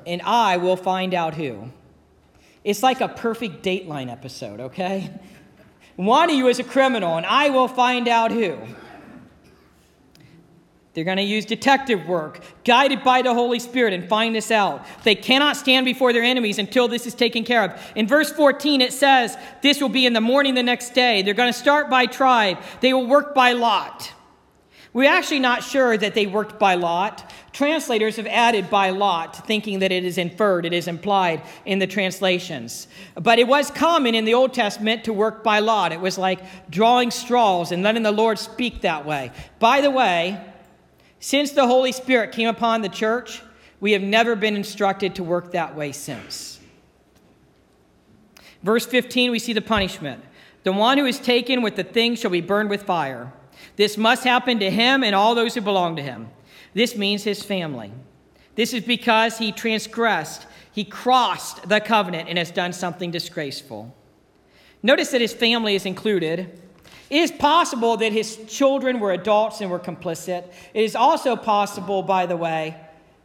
and 0.06 0.20
I 0.26 0.58
will 0.58 0.76
find 0.76 1.14
out 1.14 1.32
who. 1.32 1.70
It's 2.62 2.82
like 2.82 3.00
a 3.00 3.08
perfect 3.08 3.64
Dateline 3.64 4.12
episode, 4.12 4.60
okay? 4.60 5.10
One 5.96 6.28
of 6.28 6.36
you 6.36 6.48
is 6.48 6.58
a 6.58 6.64
criminal, 6.64 7.16
and 7.16 7.24
I 7.24 7.48
will 7.48 7.66
find 7.66 8.08
out 8.08 8.30
who. 8.30 8.58
They're 10.92 11.04
going 11.04 11.18
to 11.18 11.22
use 11.22 11.44
detective 11.44 12.06
work, 12.06 12.40
guided 12.64 13.04
by 13.04 13.22
the 13.22 13.32
Holy 13.32 13.60
Spirit, 13.60 13.92
and 13.92 14.08
find 14.08 14.34
this 14.34 14.50
out. 14.50 14.84
They 15.04 15.14
cannot 15.14 15.56
stand 15.56 15.84
before 15.84 16.12
their 16.12 16.24
enemies 16.24 16.58
until 16.58 16.88
this 16.88 17.06
is 17.06 17.14
taken 17.14 17.44
care 17.44 17.64
of. 17.64 17.92
In 17.94 18.08
verse 18.08 18.32
14, 18.32 18.80
it 18.80 18.92
says, 18.92 19.36
This 19.62 19.80
will 19.80 19.88
be 19.88 20.04
in 20.04 20.14
the 20.14 20.20
morning 20.20 20.54
the 20.54 20.64
next 20.64 20.90
day. 20.90 21.22
They're 21.22 21.34
going 21.34 21.52
to 21.52 21.58
start 21.58 21.88
by 21.88 22.06
tribe, 22.06 22.58
they 22.80 22.92
will 22.92 23.06
work 23.06 23.34
by 23.34 23.52
lot. 23.52 24.12
We're 24.92 25.08
actually 25.08 25.38
not 25.38 25.62
sure 25.62 25.96
that 25.96 26.14
they 26.14 26.26
worked 26.26 26.58
by 26.58 26.74
lot. 26.74 27.32
Translators 27.52 28.16
have 28.16 28.26
added 28.26 28.68
by 28.70 28.90
lot, 28.90 29.46
thinking 29.46 29.78
that 29.80 29.92
it 29.92 30.04
is 30.04 30.18
inferred, 30.18 30.66
it 30.66 30.72
is 30.72 30.88
implied 30.88 31.42
in 31.64 31.78
the 31.78 31.86
translations. 31.86 32.88
But 33.14 33.38
it 33.38 33.46
was 33.46 33.70
common 33.70 34.16
in 34.16 34.24
the 34.24 34.34
Old 34.34 34.52
Testament 34.52 35.04
to 35.04 35.12
work 35.12 35.44
by 35.44 35.60
lot. 35.60 35.92
It 35.92 36.00
was 36.00 36.18
like 36.18 36.40
drawing 36.68 37.12
straws 37.12 37.70
and 37.70 37.84
letting 37.84 38.02
the 38.02 38.10
Lord 38.10 38.40
speak 38.40 38.80
that 38.80 39.06
way. 39.06 39.30
By 39.60 39.80
the 39.80 39.92
way, 39.92 40.44
since 41.20 41.52
the 41.52 41.66
Holy 41.66 41.92
Spirit 41.92 42.32
came 42.32 42.48
upon 42.48 42.80
the 42.80 42.88
church, 42.88 43.42
we 43.78 43.92
have 43.92 44.02
never 44.02 44.34
been 44.34 44.56
instructed 44.56 45.14
to 45.14 45.22
work 45.22 45.52
that 45.52 45.76
way 45.76 45.92
since. 45.92 46.58
Verse 48.62 48.84
15, 48.84 49.30
we 49.30 49.38
see 49.38 49.52
the 49.52 49.62
punishment. 49.62 50.22
The 50.64 50.72
one 50.72 50.98
who 50.98 51.06
is 51.06 51.18
taken 51.18 51.62
with 51.62 51.76
the 51.76 51.84
thing 51.84 52.14
shall 52.14 52.30
be 52.30 52.40
burned 52.40 52.68
with 52.68 52.82
fire. 52.82 53.32
This 53.76 53.96
must 53.96 54.24
happen 54.24 54.58
to 54.58 54.70
him 54.70 55.02
and 55.02 55.14
all 55.14 55.34
those 55.34 55.54
who 55.54 55.60
belong 55.60 55.96
to 55.96 56.02
him. 56.02 56.28
This 56.74 56.96
means 56.96 57.24
his 57.24 57.42
family. 57.42 57.92
This 58.54 58.74
is 58.74 58.84
because 58.84 59.38
he 59.38 59.52
transgressed, 59.52 60.46
he 60.72 60.84
crossed 60.84 61.68
the 61.68 61.80
covenant, 61.80 62.28
and 62.28 62.36
has 62.36 62.50
done 62.50 62.72
something 62.72 63.10
disgraceful. 63.10 63.94
Notice 64.82 65.10
that 65.10 65.20
his 65.20 65.32
family 65.32 65.74
is 65.74 65.86
included. 65.86 66.60
It 67.10 67.18
is 67.18 67.32
possible 67.32 67.96
that 67.96 68.12
his 68.12 68.38
children 68.46 69.00
were 69.00 69.12
adults 69.12 69.60
and 69.60 69.68
were 69.70 69.80
complicit. 69.80 70.44
It 70.72 70.84
is 70.84 70.94
also 70.94 71.34
possible, 71.34 72.02
by 72.02 72.26
the 72.26 72.36
way, 72.36 72.76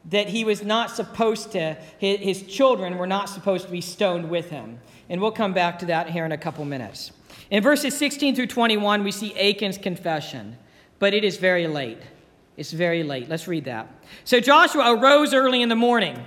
that 0.09 0.27
he 0.27 0.43
was 0.43 0.63
not 0.63 0.89
supposed 0.89 1.51
to, 1.51 1.77
his, 1.99 2.41
children 2.43 2.97
were 2.97 3.07
not 3.07 3.29
supposed 3.29 3.65
to 3.65 3.71
be 3.71 3.81
stoned 3.81 4.29
with 4.29 4.49
him. 4.49 4.79
And 5.07 5.21
we'll 5.21 5.31
come 5.31 5.53
back 5.53 5.79
to 5.79 5.85
that 5.87 6.09
here 6.09 6.25
in 6.25 6.31
a 6.31 6.37
couple 6.37 6.65
minutes. 6.65 7.11
In 7.51 7.61
verses 7.61 7.95
16 7.95 8.35
through 8.35 8.47
21, 8.47 9.03
we 9.03 9.11
see 9.11 9.33
Achan's 9.33 9.77
confession, 9.77 10.57
but 10.97 11.13
it 11.13 11.23
is 11.23 11.37
very 11.37 11.67
late. 11.67 11.99
It's 12.57 12.71
very 12.71 13.03
late. 13.03 13.29
Let's 13.29 13.47
read 13.47 13.65
that. 13.65 13.87
So 14.23 14.39
Joshua 14.39 14.95
arose 14.95 15.33
early 15.33 15.61
in 15.61 15.69
the 15.69 15.75
morning, 15.75 16.23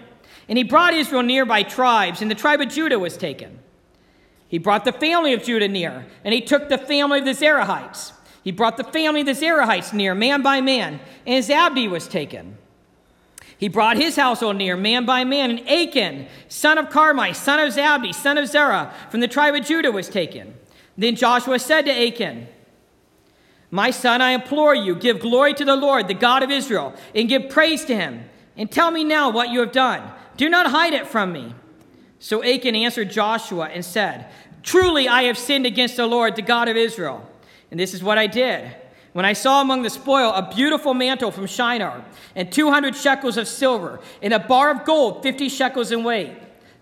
and 0.48 0.56
he 0.56 0.62
brought 0.62 0.94
Israel 0.94 1.22
near 1.22 1.44
by 1.44 1.64
tribes, 1.64 2.22
and 2.22 2.30
the 2.30 2.36
tribe 2.36 2.60
of 2.60 2.68
Judah 2.68 2.98
was 2.98 3.16
taken. 3.16 3.58
He 4.48 4.58
brought 4.58 4.84
the 4.84 4.92
family 4.92 5.34
of 5.34 5.44
Judah 5.44 5.68
near, 5.68 6.06
and 6.24 6.34
he 6.34 6.40
took 6.40 6.68
the 6.68 6.78
family 6.78 7.18
of 7.18 7.26
the 7.26 7.32
Zerahites. 7.32 8.12
He 8.42 8.50
brought 8.50 8.78
the 8.78 8.84
family 8.84 9.20
of 9.20 9.26
the 9.26 9.32
Zerahites 9.32 9.92
near, 9.92 10.14
man 10.14 10.42
by 10.42 10.62
man, 10.62 11.00
and 11.26 11.44
Zabdi 11.44 11.88
was 11.88 12.08
taken. 12.08 12.56
He 13.58 13.68
brought 13.68 13.96
his 13.96 14.16
household 14.16 14.56
near, 14.56 14.76
man 14.76 15.04
by 15.04 15.24
man, 15.24 15.50
and 15.50 15.68
Achan, 15.68 16.28
son 16.48 16.78
of 16.78 16.88
Carmi, 16.88 17.34
son 17.34 17.58
of 17.58 17.74
Zabdi, 17.74 18.14
son 18.14 18.38
of 18.38 18.48
Zerah, 18.48 18.94
from 19.10 19.20
the 19.20 19.28
tribe 19.28 19.54
of 19.54 19.66
Judah, 19.66 19.92
was 19.92 20.08
taken. 20.08 20.54
Then 20.96 21.16
Joshua 21.16 21.58
said 21.58 21.82
to 21.82 21.92
Achan, 21.92 22.46
My 23.70 23.90
son, 23.90 24.22
I 24.22 24.30
implore 24.30 24.74
you, 24.74 24.94
give 24.94 25.20
glory 25.20 25.54
to 25.54 25.64
the 25.64 25.76
Lord, 25.76 26.08
the 26.08 26.14
God 26.14 26.42
of 26.42 26.50
Israel, 26.50 26.94
and 27.14 27.28
give 27.28 27.50
praise 27.50 27.84
to 27.86 27.96
him. 27.96 28.24
And 28.56 28.70
tell 28.70 28.90
me 28.90 29.04
now 29.04 29.30
what 29.30 29.50
you 29.50 29.60
have 29.60 29.72
done. 29.72 30.08
Do 30.36 30.48
not 30.48 30.70
hide 30.70 30.94
it 30.94 31.06
from 31.06 31.32
me. 31.32 31.54
So 32.18 32.42
Achan 32.42 32.74
answered 32.74 33.10
Joshua 33.10 33.66
and 33.66 33.84
said, 33.84 34.26
Truly 34.62 35.08
I 35.08 35.22
have 35.24 35.38
sinned 35.38 35.66
against 35.66 35.96
the 35.96 36.06
Lord, 36.06 36.36
the 36.36 36.42
God 36.42 36.68
of 36.68 36.76
Israel. 36.76 37.28
And 37.70 37.78
this 37.78 37.94
is 37.94 38.02
what 38.02 38.18
I 38.18 38.26
did. 38.26 38.74
When 39.12 39.24
I 39.24 39.32
saw 39.32 39.60
among 39.60 39.82
the 39.82 39.90
spoil 39.90 40.32
a 40.32 40.52
beautiful 40.54 40.94
mantle 40.94 41.30
from 41.30 41.46
Shinar, 41.46 42.04
and 42.36 42.52
200 42.52 42.94
shekels 42.94 43.36
of 43.36 43.48
silver, 43.48 44.00
and 44.22 44.32
a 44.32 44.38
bar 44.38 44.70
of 44.70 44.84
gold, 44.84 45.22
50 45.22 45.48
shekels 45.48 45.90
in 45.90 46.04
weight, 46.04 46.36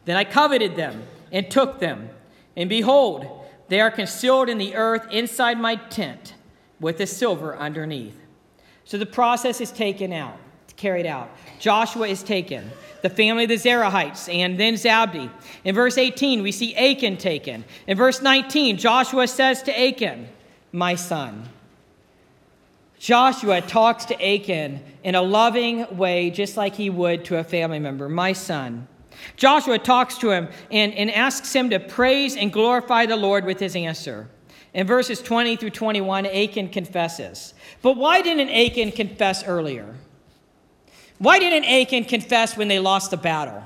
then 0.04 0.16
I 0.16 0.24
coveted 0.24 0.76
them 0.76 1.04
and 1.32 1.50
took 1.50 1.78
them. 1.78 2.10
And 2.56 2.68
behold, 2.68 3.44
they 3.68 3.80
are 3.80 3.90
concealed 3.90 4.48
in 4.48 4.58
the 4.58 4.74
earth 4.74 5.06
inside 5.10 5.58
my 5.58 5.76
tent 5.76 6.34
with 6.80 6.98
the 6.98 7.06
silver 7.06 7.56
underneath. 7.56 8.16
So 8.84 8.98
the 8.98 9.06
process 9.06 9.60
is 9.60 9.70
taken 9.72 10.12
out, 10.12 10.38
carried 10.76 11.06
out. 11.06 11.30
Joshua 11.58 12.06
is 12.06 12.22
taken, 12.22 12.70
the 13.06 13.14
family 13.14 13.44
of 13.44 13.48
the 13.48 13.54
Zerahites, 13.54 14.32
and 14.32 14.58
then 14.58 14.74
Zabdi. 14.74 15.30
In 15.62 15.76
verse 15.76 15.96
18, 15.96 16.42
we 16.42 16.50
see 16.50 16.74
Achan 16.74 17.18
taken. 17.18 17.64
In 17.86 17.96
verse 17.96 18.20
19, 18.20 18.78
Joshua 18.78 19.28
says 19.28 19.62
to 19.62 19.80
Achan, 19.80 20.28
My 20.72 20.96
son. 20.96 21.48
Joshua 22.98 23.60
talks 23.60 24.06
to 24.06 24.14
Achan 24.14 24.82
in 25.04 25.14
a 25.14 25.22
loving 25.22 25.96
way, 25.96 26.30
just 26.30 26.56
like 26.56 26.74
he 26.74 26.90
would 26.90 27.24
to 27.26 27.38
a 27.38 27.44
family 27.44 27.78
member, 27.78 28.08
my 28.08 28.32
son. 28.32 28.88
Joshua 29.36 29.78
talks 29.78 30.18
to 30.18 30.30
him 30.30 30.48
and, 30.72 30.92
and 30.94 31.08
asks 31.12 31.54
him 31.54 31.70
to 31.70 31.78
praise 31.78 32.34
and 32.34 32.52
glorify 32.52 33.06
the 33.06 33.16
Lord 33.16 33.44
with 33.44 33.60
his 33.60 33.76
answer. 33.76 34.28
In 34.74 34.84
verses 34.84 35.22
20 35.22 35.54
through 35.56 35.70
21, 35.70 36.26
Achan 36.26 36.70
confesses. 36.70 37.54
But 37.82 37.96
why 37.96 38.20
didn't 38.20 38.50
Achan 38.50 38.92
confess 38.92 39.44
earlier? 39.44 39.94
Why 41.18 41.38
didn't 41.38 41.64
Achan 41.64 42.04
confess 42.04 42.56
when 42.56 42.68
they 42.68 42.78
lost 42.78 43.10
the 43.10 43.16
battle? 43.16 43.62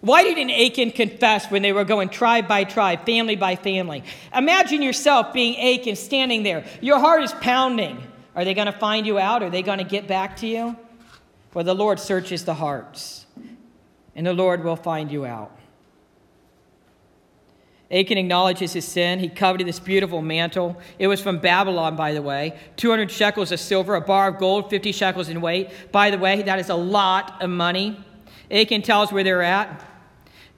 Why 0.00 0.22
didn't 0.22 0.50
Achan 0.50 0.92
confess 0.92 1.50
when 1.50 1.62
they 1.62 1.72
were 1.72 1.84
going 1.84 2.10
tribe 2.10 2.46
by 2.46 2.64
tribe, 2.64 3.04
family 3.06 3.34
by 3.34 3.56
family? 3.56 4.04
Imagine 4.34 4.82
yourself 4.82 5.32
being 5.32 5.56
Achan 5.58 5.96
standing 5.96 6.42
there. 6.42 6.64
Your 6.80 7.00
heart 7.00 7.22
is 7.22 7.32
pounding. 7.32 8.00
Are 8.34 8.44
they 8.44 8.54
going 8.54 8.66
to 8.66 8.78
find 8.78 9.06
you 9.06 9.18
out? 9.18 9.42
Are 9.42 9.50
they 9.50 9.62
going 9.62 9.78
to 9.78 9.84
get 9.84 10.06
back 10.06 10.36
to 10.38 10.46
you? 10.46 10.76
Well, 11.54 11.64
the 11.64 11.74
Lord 11.74 11.98
searches 11.98 12.44
the 12.44 12.54
hearts, 12.54 13.24
and 14.14 14.26
the 14.26 14.34
Lord 14.34 14.62
will 14.62 14.76
find 14.76 15.10
you 15.10 15.24
out. 15.24 15.55
Achan 17.90 18.18
acknowledges 18.18 18.72
his 18.72 18.84
sin. 18.84 19.20
He 19.20 19.28
coveted 19.28 19.66
this 19.66 19.78
beautiful 19.78 20.20
mantle. 20.20 20.76
It 20.98 21.06
was 21.06 21.20
from 21.20 21.38
Babylon, 21.38 21.94
by 21.94 22.12
the 22.12 22.22
way. 22.22 22.58
200 22.76 23.10
shekels 23.10 23.52
of 23.52 23.60
silver, 23.60 23.94
a 23.94 24.00
bar 24.00 24.28
of 24.28 24.38
gold, 24.38 24.70
50 24.70 24.90
shekels 24.90 25.28
in 25.28 25.40
weight. 25.40 25.70
By 25.92 26.10
the 26.10 26.18
way, 26.18 26.42
that 26.42 26.58
is 26.58 26.68
a 26.68 26.74
lot 26.74 27.40
of 27.40 27.48
money. 27.48 28.04
Achan 28.50 28.82
tells 28.82 29.12
where 29.12 29.22
they're 29.22 29.42
at. 29.42 29.84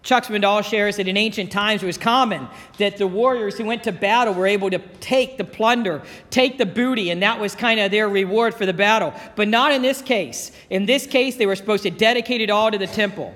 Chuck 0.03 0.25
Swindoll 0.25 0.65
shares 0.65 0.97
that 0.97 1.09
in 1.09 1.19
ancient 1.19 1.53
times 1.53 1.83
it 1.83 1.87
was 1.87 1.99
common 1.99 2.49
that 2.79 2.97
the 2.97 3.07
warriors 3.07 3.59
who 3.59 3.65
went 3.65 3.83
to 3.83 3.93
battle 3.93 4.33
were 4.33 4.47
able 4.47 4.71
to 4.71 4.79
take 5.01 5.37
the 5.37 5.45
plunder, 5.45 6.03
take 6.31 6.57
the 6.57 6.65
booty, 6.65 7.11
and 7.11 7.23
that 7.23 7.39
was 7.39 7.55
kind 7.55 7.79
of 7.79 7.91
their 7.91 8.09
reward 8.09 8.55
for 8.55 8.65
the 8.65 8.73
battle. 8.73 9.13
But 9.37 9.49
not 9.49 9.73
in 9.73 9.83
this 9.83 10.01
case. 10.01 10.53
In 10.71 10.87
this 10.87 11.07
case, 11.07 11.37
they 11.37 11.45
were 11.45 11.57
supposed 11.57 11.83
to 11.83 11.91
dedicate 11.91 12.41
it 12.41 12.49
all 12.49 12.71
to 12.71 12.79
the 12.79 12.87
temple. 12.87 13.35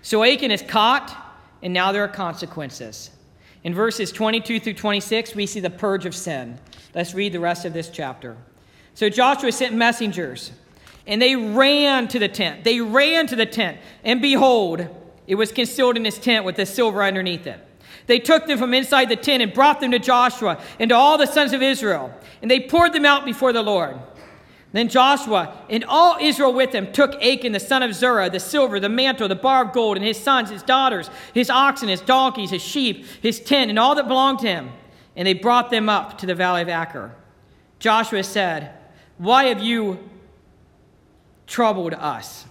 So 0.00 0.22
Achan 0.22 0.50
is 0.50 0.62
caught, 0.62 1.14
and 1.62 1.74
now 1.74 1.92
there 1.92 2.04
are 2.04 2.08
consequences. 2.08 3.10
In 3.64 3.74
verses 3.74 4.12
22 4.12 4.60
through 4.60 4.74
26, 4.74 5.34
we 5.34 5.46
see 5.46 5.58
the 5.58 5.70
purge 5.70 6.04
of 6.04 6.14
sin. 6.14 6.58
Let's 6.94 7.14
read 7.14 7.32
the 7.32 7.40
rest 7.40 7.64
of 7.64 7.72
this 7.72 7.88
chapter. 7.88 8.36
So 8.92 9.08
Joshua 9.08 9.50
sent 9.50 9.74
messengers, 9.74 10.52
and 11.06 11.20
they 11.20 11.34
ran 11.34 12.06
to 12.08 12.18
the 12.18 12.28
tent. 12.28 12.62
They 12.62 12.80
ran 12.80 13.26
to 13.28 13.36
the 13.36 13.46
tent, 13.46 13.78
and 14.04 14.20
behold, 14.20 14.86
it 15.26 15.34
was 15.36 15.50
concealed 15.50 15.96
in 15.96 16.04
his 16.04 16.18
tent 16.18 16.44
with 16.44 16.56
the 16.56 16.66
silver 16.66 17.02
underneath 17.02 17.46
it. 17.46 17.58
They 18.06 18.18
took 18.18 18.46
them 18.46 18.58
from 18.58 18.74
inside 18.74 19.08
the 19.08 19.16
tent 19.16 19.42
and 19.42 19.52
brought 19.52 19.80
them 19.80 19.92
to 19.92 19.98
Joshua 19.98 20.62
and 20.78 20.90
to 20.90 20.94
all 20.94 21.16
the 21.16 21.26
sons 21.26 21.54
of 21.54 21.62
Israel, 21.62 22.12
and 22.42 22.50
they 22.50 22.60
poured 22.60 22.92
them 22.92 23.06
out 23.06 23.24
before 23.24 23.54
the 23.54 23.62
Lord. 23.62 23.96
Then 24.74 24.88
Joshua 24.88 25.56
and 25.70 25.84
all 25.84 26.18
Israel 26.20 26.52
with 26.52 26.72
him 26.72 26.92
took 26.92 27.14
Achan 27.22 27.52
the 27.52 27.60
son 27.60 27.84
of 27.84 27.94
Zerah, 27.94 28.28
the 28.28 28.40
silver, 28.40 28.80
the 28.80 28.88
mantle, 28.88 29.28
the 29.28 29.36
bar 29.36 29.66
of 29.66 29.72
gold, 29.72 29.96
and 29.96 30.04
his 30.04 30.18
sons, 30.18 30.50
his 30.50 30.64
daughters, 30.64 31.08
his 31.32 31.48
oxen, 31.48 31.88
his 31.88 32.00
donkeys, 32.00 32.50
his 32.50 32.60
sheep, 32.60 33.06
his 33.22 33.38
tent, 33.38 33.70
and 33.70 33.78
all 33.78 33.94
that 33.94 34.08
belonged 34.08 34.40
to 34.40 34.48
him, 34.48 34.72
and 35.14 35.28
they 35.28 35.32
brought 35.32 35.70
them 35.70 35.88
up 35.88 36.18
to 36.18 36.26
the 36.26 36.34
valley 36.34 36.60
of 36.60 36.68
Achor. 36.68 37.14
Joshua 37.78 38.24
said, 38.24 38.72
Why 39.16 39.44
have 39.44 39.62
you 39.62 40.10
troubled 41.46 41.94
us? 41.94 42.44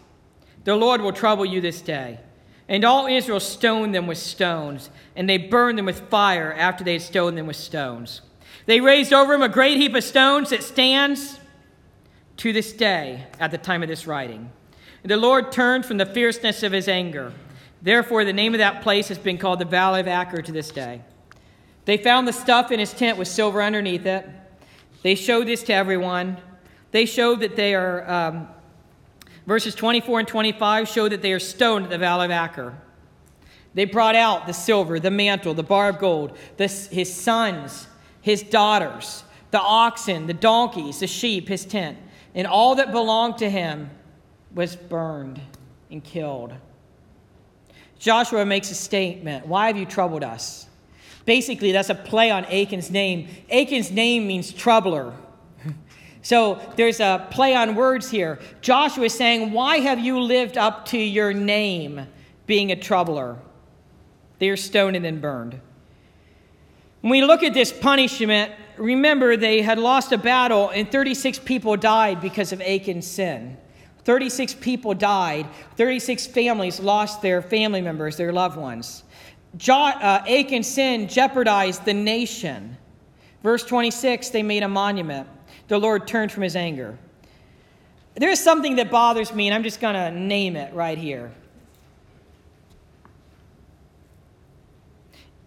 The 0.64 0.78
Lord 0.78 1.02
will 1.02 1.12
trouble 1.12 1.46
you 1.46 1.60
this 1.60 1.82
day. 1.82 2.22
And 2.70 2.86
all 2.86 3.06
Israel 3.06 3.42
stoned 3.42 3.94
them 3.94 4.08
with 4.08 4.18
stones, 4.18 4.90
and 5.18 5.30
they 5.30 5.38
burned 5.38 5.78
them 5.78 5.88
with 5.88 6.08
fire 6.08 6.54
after 6.54 6.86
they 6.86 6.94
had 6.94 7.02
stoned 7.02 7.38
them 7.38 7.48
with 7.48 7.58
stones. 7.58 8.22
They 8.66 8.80
raised 8.80 9.12
over 9.12 9.34
him 9.34 9.42
a 9.42 9.50
great 9.50 9.76
heap 9.76 9.94
of 9.94 10.06
stones 10.06 10.52
that 10.52 10.64
stands 10.64 11.42
to 12.38 12.54
this 12.54 12.74
day 12.74 13.28
at 13.39 13.52
the 13.52 13.58
time 13.58 13.84
of 13.84 13.89
this 13.89 14.08
writing. 14.08 14.52
And 15.02 15.12
the 15.12 15.17
Lord 15.17 15.52
turned 15.52 15.86
from 15.86 15.98
the 15.98 16.06
fierceness 16.06 16.63
of 16.63 16.72
his 16.72 16.88
anger. 16.88 17.34
Therefore, 17.82 18.26
the 18.26 18.34
name 18.34 18.54
of 18.54 18.60
that 18.60 18.82
place 18.82 19.10
has 19.10 19.17
been 19.17 19.38
called 19.38 19.60
the 19.60 19.65
Valley 19.65 20.00
of 20.00 20.08
Achor 20.08 20.41
to 20.41 20.52
this 20.52 20.69
day. 20.69 21.02
They 21.86 21.98
found 21.98 22.28
the 22.28 22.34
stuff 22.34 22.72
in 22.72 22.80
his 22.80 22.93
tent 22.93 23.17
with 23.17 23.28
silver 23.28 23.62
underneath 23.62 24.06
it. 24.06 24.28
They 25.02 25.15
showed 25.15 25.48
this 25.48 25.63
to 25.63 25.74
everyone. 25.74 26.38
They 26.91 27.06
showed 27.06 27.41
that 27.41 27.58
they 27.58 27.76
are 27.76 28.10
um, 28.10 28.48
Verses 29.46 29.76
24 29.76 30.19
and 30.19 30.28
25 30.28 30.88
show 30.88 31.10
that 31.10 31.22
they 31.22 31.34
are 31.34 31.39
stoned 31.39 31.86
at 31.86 31.91
the 31.91 31.98
valley 31.98 32.26
of 32.26 32.32
Achor. 32.32 32.78
They 33.74 33.86
brought 33.86 34.15
out 34.15 34.48
the 34.48 34.54
silver, 34.54 35.00
the 35.00 35.12
mantle, 35.12 35.54
the 35.54 35.63
bar 35.63 35.89
of 35.89 36.00
gold, 36.00 36.38
his 36.58 37.13
sons, 37.13 37.88
his 38.22 38.43
daughters, 38.43 39.24
the 39.52 39.60
oxen, 39.60 40.28
the 40.28 40.34
donkeys, 40.34 41.00
the 41.00 41.08
sheep, 41.08 41.50
his 41.50 41.65
tent, 41.65 41.98
and 42.36 42.48
all 42.48 42.76
that 42.76 42.91
belonged 42.91 43.38
to 43.39 43.50
him 43.50 43.89
was 44.54 44.76
burned 44.76 45.41
and 45.91 46.04
killed. 46.04 46.54
Joshua 48.00 48.46
makes 48.46 48.69
a 48.72 48.76
statement 48.76 49.48
Why 49.48 49.67
have 49.67 49.78
you 49.78 49.86
troubled 49.86 50.24
us? 50.24 50.67
Basically, 51.26 51.72
that's 51.72 51.89
a 51.89 51.96
play 51.96 52.32
on 52.32 52.46
Achan's 52.46 52.91
name. 52.91 53.30
Achan's 53.50 53.91
name 53.91 54.28
means 54.28 54.52
troubler. 54.52 55.13
So 56.26 56.62
there's 56.78 57.02
a 57.02 57.28
play 57.32 57.54
on 57.54 57.76
words 57.76 58.10
here. 58.10 58.39
Joshua 58.62 59.04
is 59.04 59.13
saying, 59.13 59.52
Why 59.52 59.80
have 59.80 60.00
you 60.00 60.22
lived 60.22 60.58
up 60.58 60.86
to 60.86 60.98
your 60.98 61.34
name, 61.34 62.08
being 62.48 62.72
a 62.72 62.78
troubler? 62.78 63.38
They 64.39 64.48
are 64.48 64.56
stoned 64.56 64.96
and 64.96 65.04
then 65.04 65.19
burned. 65.19 65.60
When 67.02 67.12
we 67.12 67.26
look 67.26 67.43
at 67.43 67.54
this 67.54 67.74
punishment, 67.74 68.54
remember 68.78 69.38
they 69.38 69.62
had 69.62 69.80
lost 69.80 70.12
a 70.12 70.18
battle 70.18 70.70
and 70.70 70.92
36 70.92 71.40
people 71.40 71.78
died 71.78 72.22
because 72.22 72.52
of 72.52 72.62
Achan's 72.62 73.08
sin. 73.08 73.58
36 74.04 74.56
people 74.56 74.94
died. 74.94 75.48
36 75.78 76.28
families 76.28 76.80
lost 76.80 77.22
their 77.22 77.42
family 77.42 77.82
members, 77.82 78.18
their 78.18 78.34
loved 78.34 78.58
ones. 78.58 79.04
Jo- 79.58 79.74
uh, 79.74 80.24
Achan's 80.28 80.68
sin 80.68 81.08
jeopardized 81.08 81.86
the 81.86 81.94
nation. 81.94 82.78
Verse 83.44 83.64
26, 83.64 84.30
they 84.30 84.44
made 84.44 84.64
a 84.64 84.68
monument 84.68 85.28
the 85.68 85.80
Lord 85.80 86.08
turned 86.08 86.32
from 86.32 86.44
his 86.44 86.56
anger. 86.56 86.98
there's 88.16 88.40
something 88.40 88.76
that 88.76 88.92
bothers 88.92 89.34
me, 89.34 89.48
and 89.48 89.56
I'm 89.56 89.64
just 89.64 89.82
going 89.82 89.96
to 89.96 90.12
name 90.12 90.56
it 90.56 90.74
right 90.74 90.98
here. 90.98 91.32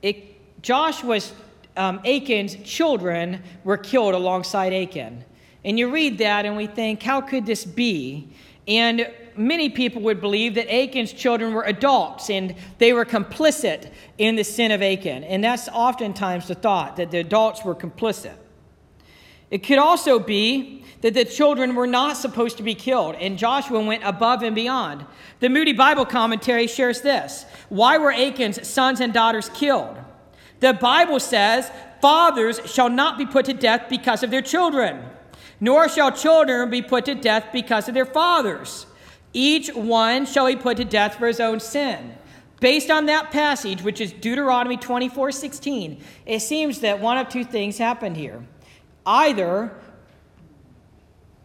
It, 0.02 0.62
Joshua's, 0.62 1.32
um, 1.76 2.00
Achan's 2.04 2.56
children 2.56 3.42
were 3.64 3.76
killed 3.76 4.14
alongside 4.14 4.72
Achan. 4.72 5.24
And 5.64 5.78
you 5.78 5.90
read 5.90 6.18
that, 6.18 6.46
and 6.46 6.56
we 6.56 6.66
think, 6.66 7.02
how 7.02 7.20
could 7.20 7.46
this 7.46 7.64
be? 7.64 8.28
And 8.68 9.10
many 9.36 9.68
people 9.68 10.02
would 10.02 10.20
believe 10.20 10.54
that 10.54 10.68
Achan's 10.72 11.12
children 11.12 11.52
were 11.52 11.64
adults 11.64 12.30
and 12.30 12.54
they 12.78 12.92
were 12.92 13.04
complicit 13.04 13.92
in 14.18 14.36
the 14.36 14.44
sin 14.44 14.70
of 14.72 14.82
Achan. 14.82 15.24
And 15.24 15.44
that's 15.44 15.68
oftentimes 15.68 16.48
the 16.48 16.54
thought, 16.54 16.96
that 16.96 17.10
the 17.10 17.18
adults 17.18 17.64
were 17.64 17.74
complicit. 17.74 18.34
It 19.50 19.58
could 19.58 19.78
also 19.78 20.18
be 20.18 20.84
that 21.02 21.14
the 21.14 21.24
children 21.24 21.74
were 21.74 21.86
not 21.86 22.16
supposed 22.16 22.56
to 22.56 22.62
be 22.62 22.74
killed, 22.74 23.14
and 23.16 23.38
Joshua 23.38 23.84
went 23.84 24.02
above 24.02 24.42
and 24.42 24.54
beyond. 24.54 25.06
The 25.40 25.48
Moody 25.48 25.72
Bible 25.72 26.04
commentary 26.04 26.66
shares 26.66 27.02
this 27.02 27.44
Why 27.68 27.98
were 27.98 28.12
Achan's 28.12 28.66
sons 28.66 29.00
and 29.00 29.12
daughters 29.12 29.48
killed? 29.50 29.96
The 30.60 30.72
Bible 30.72 31.20
says, 31.20 31.70
Fathers 32.00 32.60
shall 32.66 32.88
not 32.88 33.18
be 33.18 33.26
put 33.26 33.46
to 33.46 33.54
death 33.54 33.86
because 33.88 34.22
of 34.22 34.30
their 34.30 34.42
children, 34.42 35.04
nor 35.60 35.88
shall 35.88 36.12
children 36.12 36.70
be 36.70 36.82
put 36.82 37.06
to 37.06 37.14
death 37.14 37.48
because 37.52 37.88
of 37.88 37.94
their 37.94 38.06
fathers. 38.06 38.86
Each 39.32 39.68
one 39.74 40.26
shall 40.26 40.46
be 40.46 40.56
put 40.56 40.76
to 40.78 40.84
death 40.84 41.16
for 41.16 41.26
his 41.26 41.40
own 41.40 41.60
sin. 41.60 42.14
Based 42.60 42.90
on 42.90 43.06
that 43.06 43.30
passage, 43.30 43.82
which 43.82 44.00
is 44.00 44.12
Deuteronomy 44.12 44.76
24 44.76 45.32
16, 45.32 46.02
it 46.24 46.40
seems 46.40 46.80
that 46.80 47.00
one 47.00 47.18
of 47.18 47.28
two 47.28 47.44
things 47.44 47.76
happened 47.76 48.16
here. 48.16 48.46
Either 49.04 49.72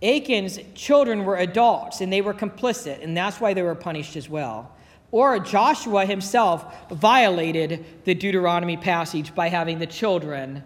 Achan's 0.02 0.60
children 0.74 1.26
were 1.26 1.36
adults 1.36 2.02
and 2.02 2.12
they 2.12 2.21
were 2.21 2.34
complicit, 2.34 3.04
and 3.04 3.15
that's 3.15 3.41
why 3.41 3.54
they 3.54 3.62
were 3.62 3.76
punished 3.76 4.15
as 4.15 4.30
well. 4.30 4.71
Or 5.12 5.39
Joshua 5.39 6.06
himself 6.06 6.89
violated 6.89 7.86
the 8.06 8.15
Deuteronomy 8.15 8.78
passage 8.78 9.36
by 9.36 9.50
having 9.50 9.80
the 9.80 9.88
children 9.88 10.63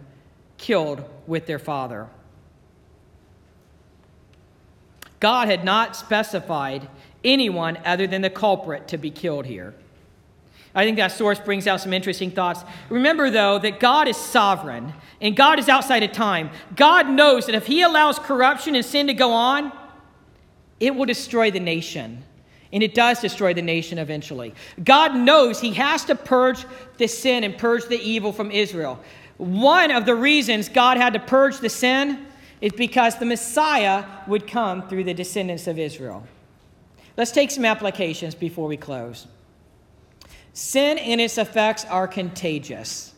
killed 0.57 1.03
with 1.27 1.47
their 1.47 1.59
father. 1.59 2.07
God 5.19 5.47
had 5.47 5.63
not 5.63 5.95
specified 5.95 6.87
anyone 7.23 7.79
other 7.83 8.05
than 8.05 8.21
the 8.21 8.29
culprit 8.29 8.87
to 8.89 8.97
be 8.97 9.09
killed 9.09 9.47
here. 9.47 9.73
I 10.75 10.83
think 10.83 10.97
that 10.97 11.13
source 11.13 11.39
brings 11.39 11.67
out 11.67 11.79
some 11.79 11.93
interesting 11.93 12.29
thoughts. 12.29 12.63
Remember, 12.89 13.29
though, 13.29 13.57
that 13.59 13.79
God 13.79 14.09
is 14.09 14.17
sovereign 14.17 14.93
and 15.21 15.35
God 15.35 15.57
is 15.57 15.69
outside 15.69 16.03
of 16.03 16.11
time. 16.11 16.51
God 16.75 17.09
knows 17.09 17.45
that 17.45 17.55
if 17.55 17.65
He 17.65 17.81
allows 17.81 18.19
corruption 18.19 18.75
and 18.75 18.85
sin 18.85 19.07
to 19.07 19.13
go 19.13 19.31
on, 19.31 19.71
it 20.81 20.93
will 20.93 21.05
destroy 21.05 21.49
the 21.49 21.61
nation. 21.61 22.25
And 22.75 22.83
it 22.83 22.93
does 22.93 23.21
destroy 23.21 23.53
the 23.53 23.61
nation 23.61 23.97
eventually. 23.97 24.53
God 24.83 25.15
knows 25.15 25.61
He 25.61 25.71
has 25.75 26.03
to 26.05 26.13
purge 26.13 26.65
the 26.97 27.07
sin 27.07 27.45
and 27.45 27.57
purge 27.57 27.85
the 27.85 27.97
evil 27.97 28.33
from 28.33 28.51
Israel. 28.51 28.99
One 29.37 29.91
of 29.91 30.05
the 30.05 30.13
reasons 30.13 30.67
God 30.67 30.97
had 30.97 31.13
to 31.13 31.19
purge 31.19 31.59
the 31.59 31.69
sin 31.69 32.27
is 32.59 32.73
because 32.73 33.17
the 33.17 33.25
Messiah 33.25 34.03
would 34.27 34.45
come 34.45 34.89
through 34.89 35.05
the 35.05 35.13
descendants 35.13 35.67
of 35.67 35.79
Israel. 35.79 36.27
Let's 37.15 37.31
take 37.31 37.49
some 37.49 37.63
applications 37.63 38.35
before 38.35 38.67
we 38.67 38.75
close. 38.75 39.25
Sin 40.51 40.97
and 40.97 41.21
its 41.21 41.37
effects 41.37 41.85
are 41.85 42.09
contagious. 42.09 43.13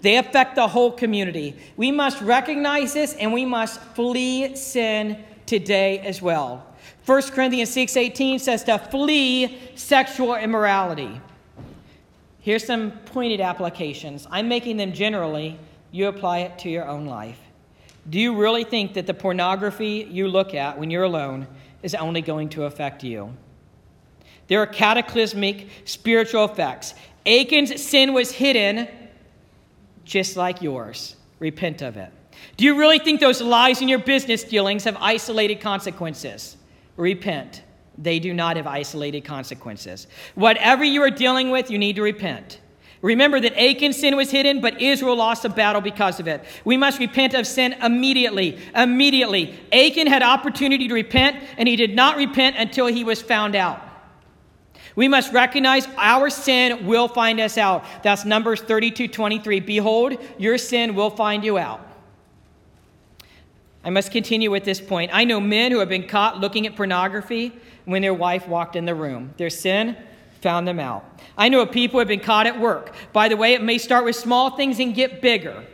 They 0.00 0.16
affect 0.16 0.56
the 0.56 0.66
whole 0.66 0.90
community. 0.90 1.54
We 1.76 1.92
must 1.92 2.20
recognize 2.20 2.94
this 2.94 3.14
and 3.14 3.32
we 3.32 3.44
must 3.44 3.80
flee 3.94 4.56
sin 4.56 5.24
today 5.46 6.00
as 6.00 6.20
well. 6.20 6.66
1 7.06 7.22
Corinthians 7.30 7.70
6:18 7.70 8.40
says 8.40 8.64
to 8.64 8.78
flee 8.78 9.58
sexual 9.76 10.34
immorality. 10.34 11.20
Here's 12.40 12.66
some 12.66 12.90
pointed 12.90 13.40
applications. 13.40 14.26
I'm 14.30 14.48
making 14.48 14.76
them 14.76 14.92
generally. 14.92 15.56
You 15.92 16.08
apply 16.08 16.40
it 16.40 16.58
to 16.60 16.68
your 16.68 16.86
own 16.86 17.06
life. 17.06 17.38
Do 18.10 18.18
you 18.18 18.34
really 18.34 18.64
think 18.64 18.94
that 18.94 19.06
the 19.06 19.14
pornography 19.14 20.08
you 20.10 20.26
look 20.26 20.52
at 20.52 20.78
when 20.78 20.90
you're 20.90 21.04
alone 21.04 21.46
is 21.82 21.94
only 21.94 22.22
going 22.22 22.48
to 22.50 22.64
affect 22.64 23.04
you? 23.04 23.36
There 24.48 24.60
are 24.60 24.66
cataclysmic 24.66 25.68
spiritual 25.84 26.44
effects. 26.44 26.94
Achan's 27.24 27.82
sin 27.82 28.14
was 28.14 28.32
hidden 28.32 28.88
just 30.04 30.36
like 30.36 30.60
yours. 30.60 31.16
Repent 31.38 31.82
of 31.82 31.96
it. 31.96 32.12
Do 32.56 32.64
you 32.64 32.78
really 32.78 32.98
think 32.98 33.20
those 33.20 33.40
lies 33.40 33.80
in 33.80 33.88
your 33.88 33.98
business 33.98 34.42
dealings 34.42 34.84
have 34.84 34.96
isolated 35.00 35.60
consequences? 35.60 36.55
Repent. 36.96 37.62
They 37.98 38.18
do 38.18 38.34
not 38.34 38.56
have 38.56 38.66
isolated 38.66 39.22
consequences. 39.22 40.06
Whatever 40.34 40.84
you 40.84 41.02
are 41.02 41.10
dealing 41.10 41.50
with, 41.50 41.70
you 41.70 41.78
need 41.78 41.96
to 41.96 42.02
repent. 42.02 42.60
Remember 43.02 43.38
that 43.40 43.52
Achan's 43.56 43.98
sin 43.98 44.16
was 44.16 44.30
hidden, 44.30 44.60
but 44.60 44.80
Israel 44.80 45.16
lost 45.16 45.44
a 45.44 45.48
battle 45.48 45.80
because 45.80 46.18
of 46.18 46.26
it. 46.26 46.42
We 46.64 46.76
must 46.76 46.98
repent 46.98 47.34
of 47.34 47.46
sin 47.46 47.74
immediately. 47.74 48.58
Immediately. 48.74 49.58
Achan 49.72 50.06
had 50.06 50.22
opportunity 50.22 50.88
to 50.88 50.94
repent, 50.94 51.42
and 51.56 51.68
he 51.68 51.76
did 51.76 51.94
not 51.94 52.16
repent 52.16 52.56
until 52.56 52.86
he 52.86 53.04
was 53.04 53.20
found 53.22 53.54
out. 53.54 53.82
We 54.94 55.08
must 55.08 55.32
recognize 55.32 55.86
our 55.98 56.30
sin 56.30 56.86
will 56.86 57.06
find 57.06 57.38
us 57.38 57.58
out. 57.58 57.84
That's 58.02 58.24
Numbers 58.24 58.62
32 58.62 59.08
23. 59.08 59.60
Behold, 59.60 60.16
your 60.38 60.56
sin 60.56 60.94
will 60.94 61.10
find 61.10 61.44
you 61.44 61.58
out. 61.58 61.86
I 63.86 63.90
must 63.90 64.10
continue 64.10 64.50
with 64.50 64.64
this 64.64 64.80
point. 64.80 65.12
I 65.14 65.22
know 65.22 65.40
men 65.40 65.70
who 65.70 65.78
have 65.78 65.88
been 65.88 66.08
caught 66.08 66.40
looking 66.40 66.66
at 66.66 66.74
pornography 66.74 67.52
when 67.84 68.02
their 68.02 68.12
wife 68.12 68.48
walked 68.48 68.74
in 68.74 68.84
the 68.84 68.96
room. 68.96 69.32
Their 69.36 69.48
sin 69.48 69.96
found 70.40 70.66
them 70.66 70.80
out. 70.80 71.04
I 71.38 71.48
know 71.48 71.62
of 71.62 71.70
people 71.70 71.92
who 71.92 71.98
have 72.00 72.08
been 72.08 72.18
caught 72.18 72.48
at 72.48 72.58
work. 72.58 72.92
By 73.12 73.28
the 73.28 73.36
way, 73.36 73.54
it 73.54 73.62
may 73.62 73.78
start 73.78 74.04
with 74.04 74.16
small 74.16 74.56
things 74.56 74.80
and 74.80 74.92
get 74.92 75.22
bigger. 75.22 75.64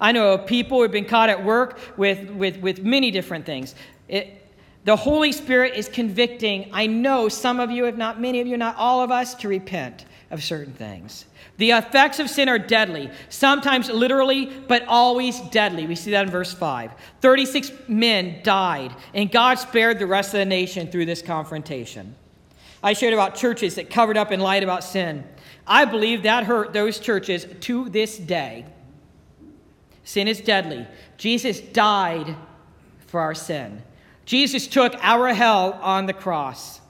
I 0.00 0.12
know 0.12 0.32
of 0.32 0.46
people 0.46 0.78
who 0.78 0.82
have 0.84 0.90
been 0.90 1.04
caught 1.04 1.28
at 1.28 1.44
work 1.44 1.78
with, 1.98 2.30
with, 2.30 2.56
with 2.60 2.82
many 2.82 3.10
different 3.10 3.44
things. 3.44 3.74
It, 4.08 4.42
the 4.84 4.96
Holy 4.96 5.32
Spirit 5.32 5.74
is 5.74 5.90
convicting, 5.90 6.70
I 6.72 6.86
know 6.86 7.28
some 7.28 7.60
of 7.60 7.70
you, 7.70 7.84
if 7.84 7.96
not 7.96 8.22
many 8.22 8.40
of 8.40 8.46
you, 8.46 8.56
not 8.56 8.74
all 8.76 9.02
of 9.02 9.10
us, 9.10 9.34
to 9.34 9.48
repent 9.48 10.06
of 10.30 10.42
certain 10.42 10.72
things. 10.72 11.26
The 11.58 11.70
effects 11.70 12.18
of 12.18 12.28
sin 12.28 12.48
are 12.48 12.58
deadly, 12.58 13.10
sometimes 13.30 13.88
literally, 13.88 14.46
but 14.46 14.86
always 14.86 15.40
deadly. 15.50 15.86
We 15.86 15.94
see 15.94 16.10
that 16.10 16.26
in 16.26 16.30
verse 16.30 16.52
5. 16.52 16.92
36 17.20 17.72
men 17.88 18.40
died, 18.42 18.94
and 19.14 19.30
God 19.30 19.54
spared 19.58 19.98
the 19.98 20.06
rest 20.06 20.34
of 20.34 20.38
the 20.38 20.44
nation 20.44 20.90
through 20.90 21.06
this 21.06 21.22
confrontation. 21.22 22.14
I 22.82 22.92
shared 22.92 23.14
about 23.14 23.36
churches 23.36 23.76
that 23.76 23.88
covered 23.88 24.16
up 24.16 24.30
and 24.30 24.42
lied 24.42 24.62
about 24.62 24.84
sin. 24.84 25.24
I 25.66 25.86
believe 25.86 26.22
that 26.24 26.44
hurt 26.44 26.72
those 26.72 26.98
churches 26.98 27.46
to 27.60 27.88
this 27.88 28.18
day. 28.18 28.66
Sin 30.04 30.28
is 30.28 30.40
deadly. 30.40 30.86
Jesus 31.16 31.60
died 31.60 32.36
for 33.06 33.20
our 33.20 33.34
sin. 33.34 33.82
Jesus 34.24 34.66
took 34.66 34.94
our 35.00 35.32
hell 35.32 35.78
on 35.82 36.06
the 36.06 36.12
cross. 36.12 36.80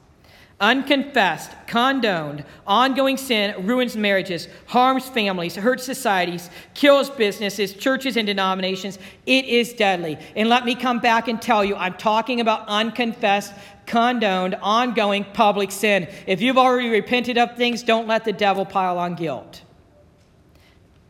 Unconfessed, 0.59 1.53
condoned, 1.66 2.42
ongoing 2.66 3.19
sin 3.19 3.66
ruins 3.66 3.95
marriages, 3.95 4.49
harms 4.66 5.07
families, 5.07 5.55
hurts 5.55 5.85
societies, 5.85 6.49
kills 6.73 7.11
businesses, 7.11 7.75
churches, 7.75 8.16
and 8.16 8.27
denominations. 8.27 8.99
It 9.27 9.45
is 9.45 9.75
deadly. 9.75 10.16
And 10.35 10.49
let 10.49 10.64
me 10.64 10.75
come 10.75 10.99
back 10.99 11.29
and 11.29 11.42
tell 11.42 11.62
you 11.62 11.77
I'm 11.77 11.95
talking 11.95 12.40
about 12.40 12.66
unconfessed, 12.69 13.53
condoned, 13.85 14.55
ongoing 14.62 15.25
public 15.35 15.71
sin. 15.71 16.09
If 16.27 16.40
you've 16.40 16.57
already 16.57 16.88
repented 16.88 17.37
of 17.37 17.55
things, 17.55 17.83
don't 17.83 18.09
let 18.09 18.25
the 18.25 18.33
devil 18.33 18.64
pile 18.64 18.99
on 18.99 19.14
guilt. 19.14 19.61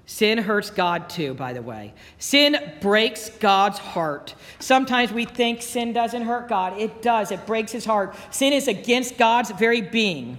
Sin 0.09 0.39
hurts 0.39 0.71
God 0.71 1.11
too, 1.11 1.35
by 1.35 1.53
the 1.53 1.61
way. 1.61 1.93
Sin 2.19 2.57
breaks 2.81 3.29
God's 3.29 3.79
heart. 3.79 4.37
Sometimes 4.61 5.13
we 5.13 5.25
think 5.25 5.63
sin 5.63 5.93
doesn't 5.93 6.23
hurt 6.23 6.49
God. 6.49 6.79
It 6.79 7.03
does, 7.03 7.33
it 7.33 7.45
breaks 7.45 7.73
his 7.73 7.85
heart. 7.85 8.15
Sin 8.31 8.53
is 8.53 8.69
against 8.69 9.19
God's 9.19 9.51
very 9.51 9.81
being. 9.81 10.39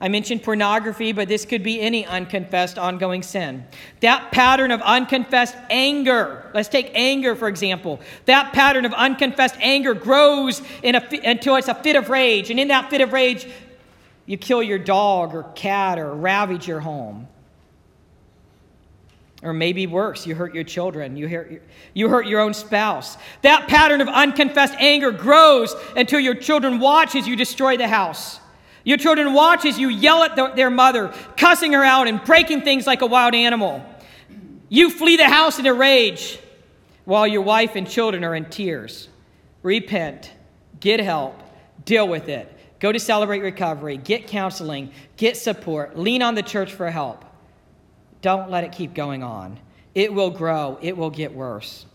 I 0.00 0.08
mentioned 0.08 0.42
pornography, 0.42 1.12
but 1.12 1.28
this 1.28 1.44
could 1.44 1.62
be 1.62 1.80
any 1.80 2.04
unconfessed 2.04 2.78
ongoing 2.78 3.22
sin. 3.22 3.64
That 4.00 4.32
pattern 4.32 4.72
of 4.72 4.80
unconfessed 4.80 5.56
anger, 5.68 6.50
let's 6.52 6.70
take 6.70 6.90
anger 6.94 7.36
for 7.36 7.46
example. 7.46 8.00
That 8.24 8.52
pattern 8.52 8.86
of 8.86 8.92
unconfessed 8.94 9.56
anger 9.60 9.94
grows 9.94 10.62
a, 10.82 11.00
until 11.24 11.56
it's 11.56 11.68
a 11.68 11.74
fit 11.74 11.94
of 11.94 12.08
rage. 12.08 12.50
And 12.50 12.58
in 12.58 12.68
that 12.68 12.90
fit 12.90 13.02
of 13.02 13.12
rage, 13.12 13.46
you 14.26 14.36
kill 14.36 14.62
your 14.62 14.78
dog 14.78 15.32
or 15.32 15.44
cat 15.54 15.98
or 15.98 16.12
ravage 16.12 16.66
your 16.66 16.80
home. 16.80 17.28
Or 19.42 19.54
maybe 19.54 19.86
worse, 19.86 20.26
you 20.26 20.34
hurt 20.34 20.54
your 20.54 20.64
children, 20.64 21.16
you 21.16 21.26
hurt, 21.26 21.62
you 21.94 22.10
hurt 22.10 22.26
your 22.26 22.40
own 22.40 22.52
spouse. 22.52 23.16
That 23.40 23.68
pattern 23.68 24.02
of 24.02 24.08
unconfessed 24.08 24.74
anger 24.78 25.12
grows 25.12 25.74
until 25.96 26.20
your 26.20 26.34
children 26.34 26.78
watch 26.78 27.16
as 27.16 27.26
you 27.26 27.36
destroy 27.36 27.78
the 27.78 27.88
house. 27.88 28.38
Your 28.84 28.98
children 28.98 29.32
watch 29.32 29.64
as 29.64 29.78
you 29.78 29.88
yell 29.88 30.22
at 30.22 30.36
the, 30.36 30.48
their 30.48 30.70
mother, 30.70 31.14
cussing 31.36 31.72
her 31.72 31.82
out 31.82 32.06
and 32.06 32.22
breaking 32.22 32.62
things 32.62 32.86
like 32.86 33.00
a 33.00 33.06
wild 33.06 33.34
animal. 33.34 33.84
You 34.68 34.90
flee 34.90 35.16
the 35.16 35.28
house 35.28 35.58
in 35.58 35.66
a 35.66 35.74
rage 35.74 36.38
while 37.04 37.26
your 37.26 37.42
wife 37.42 37.76
and 37.76 37.88
children 37.88 38.24
are 38.24 38.34
in 38.34 38.44
tears. 38.46 39.08
repent, 39.62 40.32
get 40.80 41.00
help, 41.00 41.42
deal 41.84 42.06
with 42.06 42.28
it. 42.28 42.50
Go 42.78 42.92
to 42.92 42.98
Celebrate 42.98 43.40
Recovery, 43.40 43.96
get 43.98 44.26
counseling, 44.26 44.90
get 45.16 45.36
support, 45.36 45.98
lean 45.98 46.22
on 46.22 46.34
the 46.34 46.42
church 46.42 46.72
for 46.72 46.90
help. 46.90 47.24
Don't 48.22 48.50
let 48.50 48.64
it 48.64 48.72
keep 48.72 48.94
going 48.94 49.22
on. 49.22 49.58
It 49.94 50.12
will 50.12 50.30
grow, 50.30 50.78
it 50.80 50.96
will 50.96 51.10
get 51.10 51.34
worse 51.34 51.86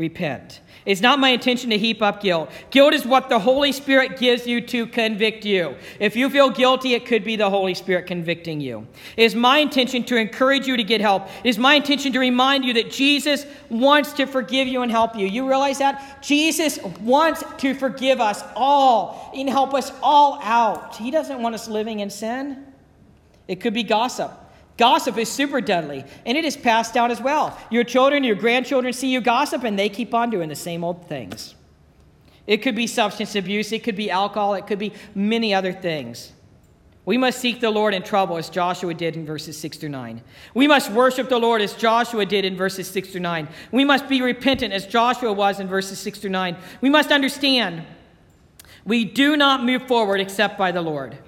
repent. 0.00 0.60
It's 0.86 1.02
not 1.02 1.18
my 1.18 1.28
intention 1.28 1.68
to 1.70 1.78
heap 1.78 2.00
up 2.00 2.22
guilt. 2.22 2.50
Guilt 2.70 2.94
is 2.94 3.04
what 3.04 3.28
the 3.28 3.38
Holy 3.38 3.70
Spirit 3.70 4.18
gives 4.18 4.46
you 4.46 4.62
to 4.62 4.86
convict 4.86 5.44
you. 5.44 5.76
If 6.00 6.16
you 6.16 6.30
feel 6.30 6.48
guilty, 6.48 6.94
it 6.94 7.04
could 7.04 7.22
be 7.22 7.36
the 7.36 7.50
Holy 7.50 7.74
Spirit 7.74 8.06
convicting 8.06 8.62
you. 8.62 8.86
It 9.18 9.24
is 9.24 9.34
my 9.34 9.58
intention 9.58 10.02
to 10.04 10.16
encourage 10.16 10.66
you 10.66 10.78
to 10.78 10.82
get 10.82 11.02
help. 11.02 11.28
It 11.44 11.50
is 11.50 11.58
my 11.58 11.74
intention 11.74 12.14
to 12.14 12.18
remind 12.18 12.64
you 12.64 12.72
that 12.74 12.90
Jesus 12.90 13.44
wants 13.68 14.14
to 14.14 14.24
forgive 14.24 14.66
you 14.66 14.80
and 14.80 14.90
help 14.90 15.14
you. 15.14 15.26
You 15.26 15.46
realize 15.46 15.78
that? 15.80 16.22
Jesus 16.22 16.82
wants 17.00 17.44
to 17.58 17.74
forgive 17.74 18.22
us 18.22 18.42
all 18.56 19.30
and 19.36 19.50
help 19.50 19.74
us 19.74 19.92
all 20.02 20.40
out. 20.42 20.96
He 20.96 21.10
doesn't 21.10 21.42
want 21.42 21.54
us 21.54 21.68
living 21.68 22.00
in 22.00 22.08
sin. 22.08 22.64
It 23.46 23.60
could 23.60 23.74
be 23.74 23.82
gossip. 23.82 24.32
Gossip 24.80 25.18
is 25.18 25.30
super 25.30 25.60
deadly, 25.60 26.06
and 26.24 26.38
it 26.38 26.44
is 26.46 26.56
passed 26.56 26.94
down 26.94 27.10
as 27.10 27.20
well. 27.20 27.54
Your 27.70 27.84
children, 27.84 28.24
your 28.24 28.34
grandchildren 28.34 28.94
see 28.94 29.12
you 29.12 29.20
gossip, 29.20 29.62
and 29.62 29.78
they 29.78 29.90
keep 29.90 30.14
on 30.14 30.30
doing 30.30 30.48
the 30.48 30.56
same 30.56 30.82
old 30.82 31.06
things. 31.06 31.54
It 32.46 32.62
could 32.62 32.74
be 32.74 32.86
substance 32.86 33.36
abuse, 33.36 33.72
it 33.72 33.84
could 33.84 33.94
be 33.94 34.10
alcohol, 34.10 34.54
it 34.54 34.66
could 34.66 34.78
be 34.78 34.94
many 35.14 35.52
other 35.52 35.74
things. 35.74 36.32
We 37.04 37.18
must 37.18 37.40
seek 37.40 37.60
the 37.60 37.68
Lord 37.68 37.92
in 37.92 38.02
trouble, 38.02 38.38
as 38.38 38.48
Joshua 38.48 38.94
did 38.94 39.16
in 39.16 39.26
verses 39.26 39.58
6 39.58 39.76
through 39.76 39.90
9. 39.90 40.22
We 40.54 40.66
must 40.66 40.90
worship 40.90 41.28
the 41.28 41.36
Lord, 41.36 41.60
as 41.60 41.74
Joshua 41.74 42.24
did 42.24 42.46
in 42.46 42.56
verses 42.56 42.88
6 42.88 43.10
through 43.10 43.20
9. 43.20 43.48
We 43.72 43.84
must 43.84 44.08
be 44.08 44.22
repentant, 44.22 44.72
as 44.72 44.86
Joshua 44.86 45.34
was 45.34 45.60
in 45.60 45.68
verses 45.68 45.98
6 45.98 46.20
through 46.20 46.30
9. 46.30 46.56
We 46.80 46.88
must 46.88 47.12
understand 47.12 47.84
we 48.86 49.04
do 49.04 49.36
not 49.36 49.62
move 49.62 49.86
forward 49.86 50.22
except 50.22 50.56
by 50.56 50.72
the 50.72 50.80
Lord. 50.80 51.18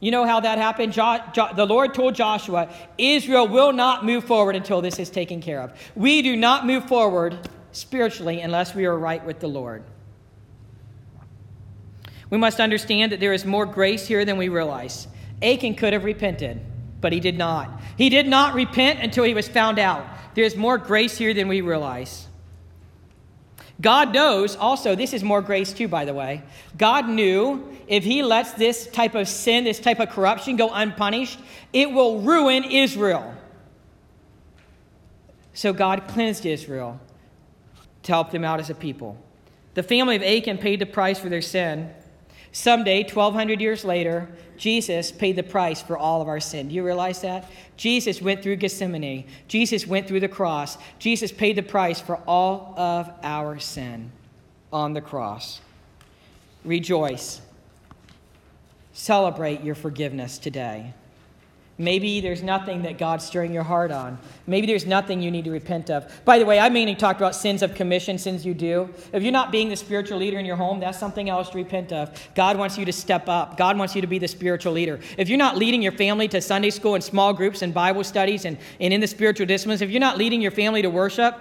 You 0.00 0.10
know 0.10 0.24
how 0.24 0.40
that 0.40 0.56
happened? 0.56 0.94
Jo- 0.94 1.20
jo- 1.32 1.50
the 1.54 1.66
Lord 1.66 1.92
told 1.92 2.14
Joshua, 2.14 2.70
Israel 2.96 3.46
will 3.46 3.72
not 3.72 4.04
move 4.04 4.24
forward 4.24 4.56
until 4.56 4.80
this 4.80 4.98
is 4.98 5.10
taken 5.10 5.42
care 5.42 5.60
of. 5.60 5.72
We 5.94 6.22
do 6.22 6.36
not 6.36 6.66
move 6.66 6.88
forward 6.88 7.48
spiritually 7.72 8.40
unless 8.40 8.74
we 8.74 8.86
are 8.86 8.98
right 8.98 9.24
with 9.24 9.40
the 9.40 9.46
Lord. 9.46 9.84
We 12.30 12.38
must 12.38 12.60
understand 12.60 13.12
that 13.12 13.20
there 13.20 13.34
is 13.34 13.44
more 13.44 13.66
grace 13.66 14.06
here 14.06 14.24
than 14.24 14.38
we 14.38 14.48
realize. 14.48 15.06
Achan 15.42 15.74
could 15.74 15.92
have 15.92 16.04
repented, 16.04 16.60
but 17.00 17.12
he 17.12 17.20
did 17.20 17.36
not. 17.36 17.80
He 17.98 18.08
did 18.08 18.26
not 18.26 18.54
repent 18.54 19.00
until 19.00 19.24
he 19.24 19.34
was 19.34 19.48
found 19.48 19.78
out. 19.78 20.06
There 20.34 20.44
is 20.44 20.56
more 20.56 20.78
grace 20.78 21.18
here 21.18 21.34
than 21.34 21.48
we 21.48 21.60
realize. 21.60 22.26
God 23.80 24.12
knows 24.12 24.56
also, 24.56 24.94
this 24.94 25.12
is 25.12 25.22
more 25.22 25.40
grace 25.40 25.72
too, 25.72 25.88
by 25.88 26.04
the 26.04 26.12
way. 26.12 26.42
God 26.76 27.08
knew 27.08 27.76
if 27.86 28.04
he 28.04 28.22
lets 28.22 28.52
this 28.52 28.86
type 28.86 29.14
of 29.14 29.28
sin, 29.28 29.64
this 29.64 29.80
type 29.80 30.00
of 30.00 30.10
corruption 30.10 30.56
go 30.56 30.70
unpunished, 30.72 31.38
it 31.72 31.90
will 31.90 32.20
ruin 32.20 32.64
Israel. 32.64 33.34
So 35.54 35.72
God 35.72 36.08
cleansed 36.08 36.46
Israel 36.46 37.00
to 38.02 38.12
help 38.12 38.30
them 38.30 38.44
out 38.44 38.60
as 38.60 38.70
a 38.70 38.74
people. 38.74 39.16
The 39.74 39.82
family 39.82 40.16
of 40.16 40.22
Achan 40.22 40.58
paid 40.58 40.80
the 40.80 40.86
price 40.86 41.18
for 41.18 41.28
their 41.28 41.42
sin. 41.42 41.90
Someday, 42.52 43.04
1,200 43.04 43.60
years 43.60 43.84
later, 43.84 44.28
Jesus 44.56 45.12
paid 45.12 45.36
the 45.36 45.42
price 45.42 45.80
for 45.80 45.96
all 45.96 46.20
of 46.20 46.28
our 46.28 46.40
sin. 46.40 46.68
Do 46.68 46.74
you 46.74 46.84
realize 46.84 47.22
that? 47.22 47.50
Jesus 47.76 48.20
went 48.20 48.42
through 48.42 48.56
Gethsemane. 48.56 49.26
Jesus 49.48 49.86
went 49.86 50.08
through 50.08 50.20
the 50.20 50.28
cross. 50.28 50.76
Jesus 50.98 51.32
paid 51.32 51.56
the 51.56 51.62
price 51.62 52.00
for 52.00 52.16
all 52.26 52.74
of 52.76 53.10
our 53.22 53.58
sin 53.58 54.10
on 54.72 54.92
the 54.92 55.00
cross. 55.00 55.60
Rejoice. 56.64 57.40
Celebrate 58.92 59.62
your 59.62 59.74
forgiveness 59.74 60.36
today. 60.36 60.92
Maybe 61.80 62.20
there's 62.20 62.42
nothing 62.42 62.82
that 62.82 62.98
God's 62.98 63.24
stirring 63.24 63.54
your 63.54 63.62
heart 63.62 63.90
on. 63.90 64.18
Maybe 64.46 64.66
there's 64.66 64.84
nothing 64.84 65.22
you 65.22 65.30
need 65.30 65.46
to 65.46 65.50
repent 65.50 65.88
of. 65.88 66.12
By 66.26 66.38
the 66.38 66.44
way, 66.44 66.58
I 66.58 66.68
mainly 66.68 66.94
talked 66.94 67.18
about 67.18 67.34
sins 67.34 67.62
of 67.62 67.74
commission, 67.74 68.18
sins 68.18 68.44
you 68.44 68.52
do. 68.52 68.90
If 69.14 69.22
you're 69.22 69.32
not 69.32 69.50
being 69.50 69.70
the 69.70 69.76
spiritual 69.76 70.18
leader 70.18 70.38
in 70.38 70.44
your 70.44 70.56
home, 70.56 70.78
that's 70.78 70.98
something 70.98 71.30
else 71.30 71.48
to 71.48 71.56
repent 71.56 71.90
of. 71.90 72.10
God 72.34 72.58
wants 72.58 72.76
you 72.76 72.84
to 72.84 72.92
step 72.92 73.30
up. 73.30 73.56
God 73.56 73.78
wants 73.78 73.94
you 73.94 74.02
to 74.02 74.06
be 74.06 74.18
the 74.18 74.28
spiritual 74.28 74.74
leader. 74.74 75.00
If 75.16 75.30
you're 75.30 75.38
not 75.38 75.56
leading 75.56 75.80
your 75.80 75.92
family 75.92 76.28
to 76.28 76.42
Sunday 76.42 76.68
school 76.68 76.96
and 76.96 77.02
small 77.02 77.32
groups 77.32 77.62
and 77.62 77.72
Bible 77.72 78.04
studies 78.04 78.44
and, 78.44 78.58
and 78.78 78.92
in 78.92 79.00
the 79.00 79.06
spiritual 79.06 79.46
disciplines, 79.46 79.80
if 79.80 79.88
you're 79.88 80.00
not 80.00 80.18
leading 80.18 80.42
your 80.42 80.50
family 80.50 80.82
to 80.82 80.90
worship, 80.90 81.34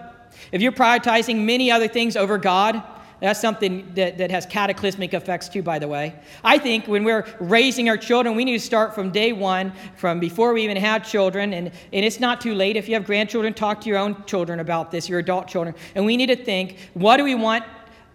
if 0.54 0.62
you're 0.62 0.72
prioritizing 0.72 1.44
many 1.44 1.70
other 1.70 1.90
things 1.90 2.16
over 2.16 2.38
God, 2.38 2.82
that's 3.28 3.42
something 3.42 3.92
that, 3.96 4.18
that 4.18 4.32
has 4.32 4.46
cataclysmic 4.46 5.14
effects 5.14 5.50
too, 5.50 5.62
by 5.62 5.78
the 5.78 5.88
way. 5.88 6.16
I 6.44 6.58
think 6.58 6.88
when 6.88 7.04
we're 7.04 7.26
raising 7.40 7.90
our 7.90 7.98
children, 7.98 8.36
we 8.36 8.46
need 8.46 8.58
to 8.58 8.66
start 8.66 8.96
from 8.96 9.12
day 9.12 9.34
one, 9.34 9.74
from 9.98 10.20
before 10.20 10.54
we 10.54 10.64
even 10.64 10.78
have 10.78 11.06
children. 11.06 11.54
And, 11.54 11.68
and 11.68 12.06
it's 12.06 12.20
not 12.20 12.40
too 12.40 12.54
late. 12.54 12.78
If 12.78 12.88
you 12.88 12.94
have 12.94 13.06
grandchildren, 13.06 13.54
talk 13.54 13.82
to 13.82 13.90
your 13.90 13.98
own 13.98 14.24
children 14.26 14.62
about 14.62 14.92
this, 14.92 15.10
your 15.10 15.20
adult 15.20 15.48
children. 15.48 15.76
And 15.96 16.06
we 16.06 16.16
need 16.16 16.28
to 16.28 16.36
think 16.36 16.78
what 16.94 17.18
do 17.18 17.26
we 17.26 17.36
want 17.36 17.66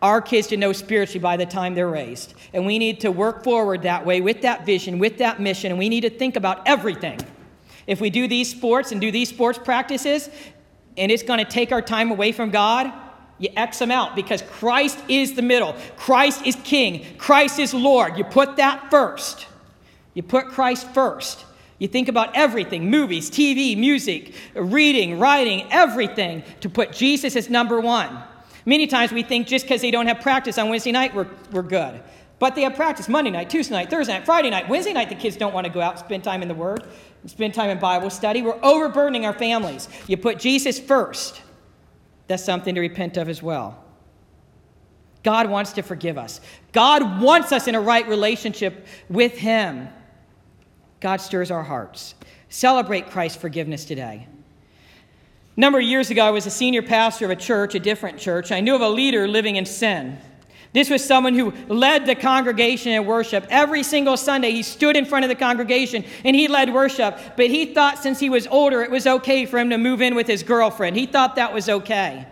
our 0.01 0.21
kids 0.21 0.47
to 0.49 0.57
know 0.57 0.73
spiritually 0.73 1.21
by 1.21 1.37
the 1.37 1.47
time 1.47 1.75
they're 1.75 1.89
raised? 1.89 2.33
And 2.55 2.65
we 2.65 2.79
need 2.79 3.01
to 3.01 3.13
work 3.13 3.45
forward 3.45 3.83
that 3.83 4.07
way 4.07 4.23
with 4.23 4.41
that 4.43 4.65
vision, 4.65 4.99
with 4.99 5.19
that 5.19 5.39
mission. 5.39 5.71
And 5.71 5.79
we 5.79 5.91
need 5.91 6.03
to 6.03 6.11
think 6.11 6.37
about 6.37 6.67
everything. 6.67 7.21
If 7.87 8.01
we 8.01 8.09
do 8.09 8.27
these 8.27 8.51
sports 8.51 8.93
and 8.93 9.01
do 9.03 9.11
these 9.11 9.29
sports 9.29 9.59
practices, 9.59 10.31
and 10.97 11.13
it's 11.13 11.23
going 11.23 11.45
to 11.45 11.51
take 11.51 11.73
our 11.73 11.83
time 11.83 12.11
away 12.11 12.33
from 12.33 12.51
God, 12.51 12.91
you 13.39 13.49
X 13.57 13.79
them 13.79 13.91
out 13.91 14.15
because 14.15 14.43
Christ 14.43 14.99
is 15.09 15.35
the 15.35 15.43
middle. 15.43 15.75
Christ 15.97 16.47
is 16.47 16.57
King. 16.57 17.05
Christ 17.19 17.59
is 17.59 17.75
Lord. 17.75 18.17
You 18.17 18.25
put 18.25 18.57
that 18.57 18.91
first. 18.91 19.47
You 20.15 20.23
put 20.23 20.49
Christ 20.49 20.89
first. 20.95 21.45
You 21.79 21.89
think 21.89 22.09
about 22.09 22.37
everything 22.37 22.89
movies, 22.89 23.31
TV, 23.31 23.77
music, 23.77 24.33
reading, 24.55 25.19
writing, 25.19 25.67
everything 25.71 26.45
to 26.61 26.71
put 26.71 26.93
Jesus 26.93 27.35
as 27.35 27.51
number 27.51 27.81
one. 27.81 28.23
Many 28.65 28.87
times 28.87 29.13
we 29.13 29.23
think 29.23 29.47
just 29.47 29.65
because 29.65 29.81
they 29.81 29.91
don't 29.91 30.07
have 30.07 30.21
practice 30.21 30.57
on 30.57 30.69
Wednesday 30.69 30.93
night, 30.93 31.15
we're, 31.15 31.27
we're 31.51 31.63
good. 31.63 32.01
But 32.39 32.55
they 32.55 32.63
have 32.63 32.75
practice 32.75 33.09
Monday 33.09 33.31
night, 33.31 33.51
Tuesday 33.51 33.75
night, 33.75 33.91
Thursday 33.91 34.13
night, 34.15 34.25
Friday 34.25 34.51
night. 34.51 34.69
Wednesday 34.69 34.93
night, 34.93 35.09
the 35.09 35.15
kids 35.15 35.37
don't 35.37 35.53
want 35.53 35.67
to 35.67 35.73
go 35.73 35.81
out 35.81 35.93
and 35.93 36.01
spend 36.01 36.25
time 36.25 36.43
in 36.43 36.49
the 36.49 36.55
Word, 36.55 36.85
spend 37.27 37.55
time 37.55 37.71
in 37.71 37.79
Bible 37.79 38.11
study. 38.11 38.43
We're 38.43 38.59
overburdening 38.63 39.27
our 39.27 39.33
families. 39.33 39.89
You 40.07 40.17
put 40.17 40.39
Jesus 40.39 40.79
first. 40.79 41.43
That's 42.27 42.45
something 42.45 42.75
to 42.75 42.81
repent 42.81 43.17
of 43.17 43.29
as 43.29 43.43
well. 43.43 43.83
God 45.23 45.49
wants 45.49 45.73
to 45.73 45.83
forgive 45.83 46.19
us. 46.19 46.41
God 46.73 47.21
wants 47.21 47.51
us 47.51 47.67
in 47.67 47.75
a 47.75 47.81
right 47.81 48.07
relationship 48.07 48.87
with 49.09 49.39
Him. 49.39 49.89
God 51.01 51.21
stirs 51.21 51.51
our 51.51 51.63
hearts. 51.63 52.15
Celebrate 52.49 53.11
Christ's 53.11 53.41
forgiveness 53.41 53.85
today. 53.85 54.27
A 55.57 55.61
number 55.61 55.79
of 55.79 55.85
years 55.85 56.11
ago, 56.11 56.25
I 56.25 56.31
was 56.31 56.47
a 56.47 56.51
senior 56.51 56.83
pastor 56.83 57.25
of 57.27 57.31
a 57.31 57.37
church, 57.37 57.75
a 57.75 57.81
different 57.81 58.19
church. 58.19 58.53
I 58.53 58.61
knew 58.61 58.75
of 58.75 58.81
a 58.81 58.89
leader 58.89 59.27
living 59.29 59.57
in 59.57 59.67
sin. 59.67 60.19
This 60.75 60.91
was 60.91 61.05
someone 61.05 61.35
who 61.35 61.53
led 61.69 62.05
the 62.05 62.17
congregation 62.17 62.91
in 62.91 63.07
worship. 63.07 63.47
Every 63.49 63.85
single 63.85 64.17
Sunday, 64.17 64.51
he 64.51 64.65
stood 64.65 64.97
in 64.97 65.05
front 65.05 65.25
of 65.25 65.29
the 65.29 65.37
congregation 65.37 66.05
and 66.25 66.35
he 66.35 66.49
led 66.49 66.75
worship. 66.75 67.17
But 67.37 67.47
he 67.47 67.73
thought 67.73 68.03
since 68.03 68.19
he 68.19 68.29
was 68.29 68.49
older, 68.49 68.83
it 68.83 68.91
was 68.91 69.07
okay 69.07 69.47
for 69.47 69.61
him 69.61 69.71
to 69.71 69.79
move 69.79 70.03
in 70.03 70.17
with 70.17 70.27
his 70.27 70.43
girlfriend. 70.43 70.97
He 70.97 71.07
thought 71.07 71.37
that 71.37 71.55
was 71.55 71.69
okay. 71.69 72.27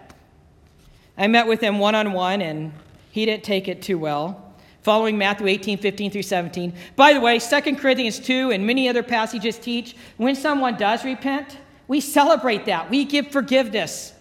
I 1.17 1.29
met 1.29 1.47
with 1.47 1.61
him 1.61 1.79
one 1.79 1.95
on 1.95 2.13
one 2.13 2.43
and 2.43 2.73
he 3.13 3.25
didn't 3.25 3.45
take 3.45 3.69
it 3.69 3.81
too 3.81 3.97
well. 3.97 4.53
Following 4.83 5.17
Matthew 5.17 5.47
18, 5.47 5.79
15 5.79 6.11
through 6.11 6.23
17. 6.23 6.75
By 6.97 7.13
the 7.13 7.21
way, 7.21 7.39
2 7.39 7.77
Corinthians 7.77 8.19
2 8.19 8.51
and 8.51 8.67
many 8.67 8.89
other 8.89 9.05
passages 9.05 9.57
teach 9.57 9.95
when 10.17 10.35
someone 10.35 10.77
does 10.77 11.05
repent, 11.05 11.59
we 11.87 12.01
celebrate 12.01 12.67
that. 12.67 12.91
We 12.91 13.05
give 13.05 13.29
forgiveness. 13.29 14.15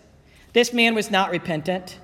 This 0.54 0.74
man 0.74 0.94
was 0.94 1.10
not 1.10 1.32
repentant. 1.32 1.98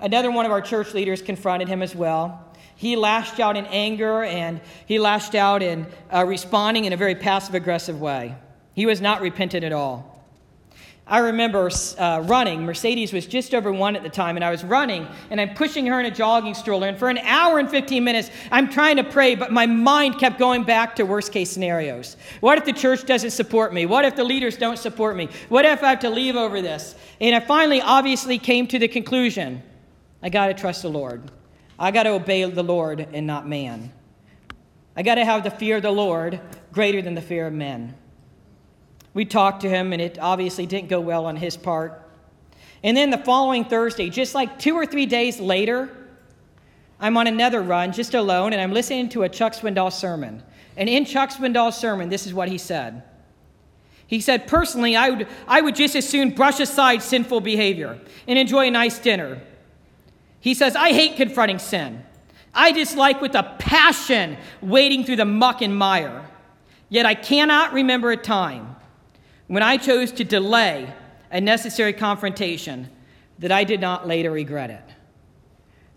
Another 0.00 0.30
one 0.30 0.46
of 0.46 0.52
our 0.52 0.60
church 0.60 0.94
leaders 0.94 1.22
confronted 1.22 1.68
him 1.68 1.82
as 1.82 1.94
well. 1.94 2.44
He 2.76 2.94
lashed 2.94 3.40
out 3.40 3.56
in 3.56 3.66
anger 3.66 4.22
and 4.22 4.60
he 4.86 5.00
lashed 5.00 5.34
out 5.34 5.62
in 5.62 5.86
uh, 6.12 6.24
responding 6.24 6.84
in 6.84 6.92
a 6.92 6.96
very 6.96 7.16
passive 7.16 7.54
aggressive 7.54 8.00
way. 8.00 8.36
He 8.74 8.86
was 8.86 9.00
not 9.00 9.20
repentant 9.20 9.64
at 9.64 9.72
all. 9.72 10.18
I 11.08 11.18
remember 11.18 11.70
uh, 11.98 12.22
running. 12.26 12.66
Mercedes 12.66 13.14
was 13.14 13.26
just 13.26 13.54
over 13.54 13.72
one 13.72 13.96
at 13.96 14.02
the 14.02 14.10
time, 14.10 14.36
and 14.36 14.44
I 14.44 14.50
was 14.50 14.62
running, 14.62 15.08
and 15.30 15.40
I'm 15.40 15.54
pushing 15.54 15.86
her 15.86 15.98
in 15.98 16.04
a 16.04 16.10
jogging 16.10 16.52
stroller. 16.52 16.86
And 16.86 16.98
for 16.98 17.08
an 17.08 17.16
hour 17.18 17.58
and 17.58 17.68
15 17.68 18.04
minutes, 18.04 18.30
I'm 18.52 18.68
trying 18.68 18.96
to 18.96 19.04
pray, 19.04 19.34
but 19.34 19.50
my 19.50 19.64
mind 19.64 20.18
kept 20.18 20.38
going 20.38 20.64
back 20.64 20.96
to 20.96 21.04
worst 21.04 21.32
case 21.32 21.50
scenarios. 21.50 22.18
What 22.40 22.58
if 22.58 22.66
the 22.66 22.74
church 22.74 23.06
doesn't 23.06 23.30
support 23.30 23.72
me? 23.72 23.86
What 23.86 24.04
if 24.04 24.16
the 24.16 24.24
leaders 24.24 24.58
don't 24.58 24.78
support 24.78 25.16
me? 25.16 25.30
What 25.48 25.64
if 25.64 25.82
I 25.82 25.88
have 25.88 26.00
to 26.00 26.10
leave 26.10 26.36
over 26.36 26.60
this? 26.60 26.94
And 27.22 27.34
I 27.34 27.40
finally, 27.40 27.80
obviously, 27.80 28.38
came 28.38 28.66
to 28.66 28.78
the 28.78 28.88
conclusion 28.88 29.62
I 30.22 30.28
got 30.28 30.48
to 30.48 30.54
trust 30.54 30.82
the 30.82 30.90
Lord. 30.90 31.30
I 31.78 31.90
got 31.90 32.04
to 32.04 32.10
obey 32.10 32.44
the 32.44 32.62
Lord 32.62 33.06
and 33.12 33.26
not 33.26 33.48
man. 33.48 33.92
I 34.96 35.02
got 35.02 35.14
to 35.14 35.24
have 35.24 35.44
the 35.44 35.50
fear 35.50 35.76
of 35.76 35.82
the 35.82 35.92
Lord 35.92 36.40
greater 36.72 37.00
than 37.00 37.14
the 37.14 37.22
fear 37.22 37.46
of 37.46 37.52
men. 37.52 37.94
We 39.14 39.24
talked 39.24 39.62
to 39.62 39.68
him, 39.68 39.92
and 39.92 40.02
it 40.02 40.18
obviously 40.20 40.66
didn't 40.66 40.88
go 40.88 41.00
well 41.00 41.26
on 41.26 41.36
his 41.36 41.56
part. 41.56 42.02
And 42.82 42.96
then 42.96 43.10
the 43.10 43.18
following 43.18 43.64
Thursday, 43.64 44.10
just 44.10 44.34
like 44.34 44.58
two 44.58 44.74
or 44.74 44.86
three 44.86 45.06
days 45.06 45.40
later, 45.40 45.88
I'm 47.00 47.16
on 47.16 47.26
another 47.26 47.62
run, 47.62 47.92
just 47.92 48.14
alone, 48.14 48.52
and 48.52 48.60
I'm 48.60 48.72
listening 48.72 49.08
to 49.10 49.22
a 49.22 49.28
Chuck 49.28 49.54
Swindoll 49.54 49.92
sermon. 49.92 50.42
And 50.76 50.88
in 50.88 51.04
Chuck 51.04 51.30
Swindoll's 51.30 51.76
sermon, 51.76 52.08
this 52.08 52.26
is 52.26 52.34
what 52.34 52.48
he 52.48 52.58
said. 52.58 53.02
He 54.06 54.20
said, 54.20 54.46
Personally, 54.46 54.96
I 54.96 55.10
would, 55.10 55.28
I 55.46 55.60
would 55.60 55.76
just 55.76 55.94
as 55.94 56.08
soon 56.08 56.30
brush 56.30 56.60
aside 56.60 57.02
sinful 57.02 57.40
behavior 57.40 58.00
and 58.26 58.38
enjoy 58.38 58.66
a 58.66 58.70
nice 58.70 58.98
dinner. 58.98 59.40
He 60.48 60.54
says, 60.54 60.74
I 60.74 60.92
hate 60.94 61.16
confronting 61.16 61.58
sin. 61.58 62.02
I 62.54 62.72
dislike 62.72 63.20
with 63.20 63.34
a 63.34 63.42
passion 63.58 64.38
wading 64.62 65.04
through 65.04 65.16
the 65.16 65.26
muck 65.26 65.60
and 65.60 65.76
mire. 65.76 66.26
Yet 66.88 67.04
I 67.04 67.14
cannot 67.14 67.74
remember 67.74 68.12
a 68.12 68.16
time 68.16 68.74
when 69.48 69.62
I 69.62 69.76
chose 69.76 70.10
to 70.12 70.24
delay 70.24 70.90
a 71.30 71.38
necessary 71.38 71.92
confrontation 71.92 72.88
that 73.40 73.52
I 73.52 73.64
did 73.64 73.82
not 73.82 74.08
later 74.08 74.30
regret 74.30 74.70
it. 74.70 74.84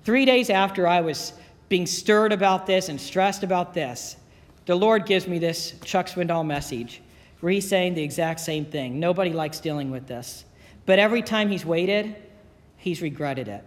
Three 0.03 0.25
days 0.25 0.49
after 0.49 0.85
I 0.85 0.99
was 0.99 1.31
being 1.69 1.85
stirred 1.85 2.33
about 2.33 2.65
this 2.65 2.89
and 2.89 2.99
stressed 2.99 3.43
about 3.43 3.73
this, 3.73 4.17
the 4.65 4.75
Lord 4.75 5.05
gives 5.05 5.29
me 5.29 5.39
this 5.39 5.75
Chuck 5.85 6.07
Swindoll 6.07 6.45
message 6.45 7.01
where 7.39 7.53
he's 7.53 7.69
saying 7.69 7.93
the 7.93 8.03
exact 8.03 8.41
same 8.41 8.65
thing. 8.65 8.99
Nobody 8.99 9.31
likes 9.31 9.61
dealing 9.61 9.91
with 9.91 10.07
this. 10.07 10.43
But 10.85 10.99
every 10.99 11.21
time 11.21 11.47
he's 11.47 11.65
waited, 11.65 12.17
he's 12.75 13.01
regretted 13.01 13.47
it. 13.47 13.63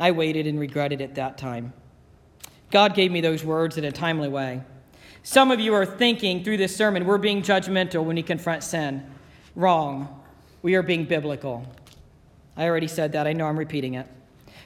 I 0.00 0.12
waited 0.12 0.46
and 0.46 0.58
regretted 0.58 1.02
it 1.02 1.14
that 1.16 1.36
time. 1.36 1.74
God 2.70 2.94
gave 2.94 3.12
me 3.12 3.20
those 3.20 3.44
words 3.44 3.76
in 3.76 3.84
a 3.84 3.92
timely 3.92 4.28
way. 4.28 4.62
Some 5.22 5.50
of 5.50 5.60
you 5.60 5.74
are 5.74 5.84
thinking 5.84 6.42
through 6.42 6.56
this 6.56 6.74
sermon, 6.74 7.04
we're 7.04 7.18
being 7.18 7.42
judgmental 7.42 8.02
when 8.02 8.16
we 8.16 8.22
confront 8.22 8.64
sin. 8.64 9.04
Wrong. 9.54 10.22
We 10.62 10.74
are 10.74 10.82
being 10.82 11.04
biblical. 11.04 11.66
I 12.56 12.66
already 12.66 12.88
said 12.88 13.12
that. 13.12 13.26
I 13.26 13.34
know 13.34 13.46
I'm 13.46 13.58
repeating 13.58 13.94
it. 13.94 14.06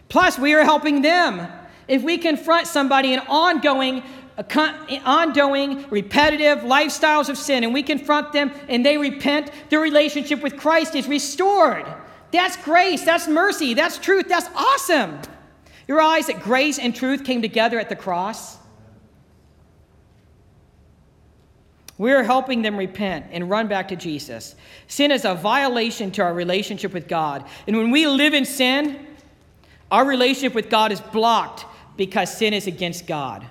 Plus, 0.09 0.39
we 0.39 0.55
are 0.55 0.63
helping 0.63 1.03
them. 1.03 1.49
If 1.89 2.03
we 2.03 2.19
confront 2.19 2.69
somebody 2.69 3.13
in 3.13 3.19
ongoing, 3.21 4.05
uh, 4.39 4.73
ongoing, 5.05 5.89
repetitive 5.91 6.59
lifestyles 6.61 7.29
of 7.29 7.37
sin, 7.37 7.65
and 7.65 7.75
we 7.75 7.83
confront 7.83 8.33
them 8.33 8.53
and 8.69 8.87
they 8.87 8.99
repent, 8.99 9.51
their 9.71 9.81
relationship 9.81 10.43
with 10.43 10.57
Christ 10.57 10.95
is 10.95 11.09
restored. 11.09 11.87
That's 12.35 12.57
grace, 12.57 13.05
that's 13.05 13.29
mercy, 13.29 13.75
that's 13.75 13.97
truth, 13.97 14.29
that's 14.29 14.49
awesome. 14.57 15.21
You 15.87 15.95
realize 15.97 16.27
that 16.27 16.43
grace 16.43 16.81
and 16.81 16.93
truth 16.93 17.25
came 17.25 17.41
together 17.41 17.79
at 17.79 17.89
the 17.89 17.95
cross? 17.95 18.59
We're 21.97 22.25
helping 22.25 22.63
them 22.63 22.77
repent 22.77 23.27
and 23.31 23.49
run 23.49 23.69
back 23.69 23.87
to 23.89 23.97
Jesus. 23.97 24.57
Sin 24.89 25.13
is 25.13 25.25
a 25.25 25.37
violation 25.37 26.11
to 26.11 26.23
our 26.23 26.35
relationship 26.35 26.93
with 26.93 27.07
God. 27.07 27.45
And 27.69 27.77
when 27.77 27.93
we 27.93 28.09
live 28.09 28.35
in 28.35 28.45
sin, 28.45 29.07
our 29.93 30.05
relationship 30.05 30.57
with 30.57 30.69
God 30.69 30.91
is 30.91 31.01
blocked 31.01 31.67
because 31.97 32.37
sin 32.37 32.53
is 32.53 32.67
against 32.67 33.07
God. 33.07 33.47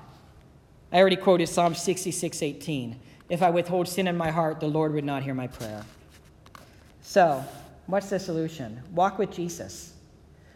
I 0.91 0.99
already 0.99 1.15
quoted 1.15 1.47
Psalm 1.47 1.73
66 1.73 2.41
18. 2.41 2.99
If 3.29 3.41
I 3.41 3.49
withhold 3.49 3.87
sin 3.87 4.09
in 4.09 4.17
my 4.17 4.29
heart, 4.29 4.59
the 4.59 4.67
Lord 4.67 4.93
would 4.93 5.05
not 5.05 5.23
hear 5.23 5.33
my 5.33 5.47
prayer. 5.47 5.85
So, 7.01 7.45
what's 7.87 8.09
the 8.09 8.19
solution? 8.19 8.81
Walk 8.93 9.17
with 9.17 9.31
Jesus. 9.31 9.93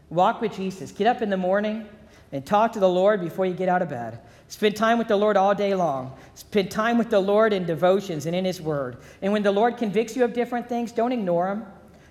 Walk 0.10 0.42
with 0.42 0.56
Jesus. 0.56 0.92
Get 0.92 1.08
up 1.08 1.22
in 1.22 1.30
the 1.30 1.38
morning 1.38 1.88
and 2.32 2.46
talk 2.46 2.74
to 2.74 2.80
the 2.80 2.90
Lord 2.90 3.22
before 3.22 3.46
you 3.46 3.54
get 3.54 3.70
out 3.70 3.82
of 3.82 3.90
bed. 3.90 4.20
Spend 4.48 4.76
time 4.76 4.98
with 4.98 5.08
the 5.08 5.16
Lord 5.16 5.36
all 5.36 5.54
day 5.54 5.76
long. 5.76 6.16
Spend 6.36 6.72
time 6.72 6.98
with 6.98 7.10
the 7.10 7.20
Lord 7.20 7.52
in 7.52 7.66
devotions 7.66 8.26
and 8.26 8.36
in 8.36 8.46
His 8.46 8.62
Word. 8.62 8.98
And 9.22 9.34
when 9.34 9.44
the 9.44 9.52
Lord 9.52 9.78
convicts 9.78 10.16
you 10.16 10.24
of 10.24 10.34
different 10.34 10.70
things, 10.70 10.92
don't 10.92 11.12
ignore 11.12 11.50
Him. 11.50 11.66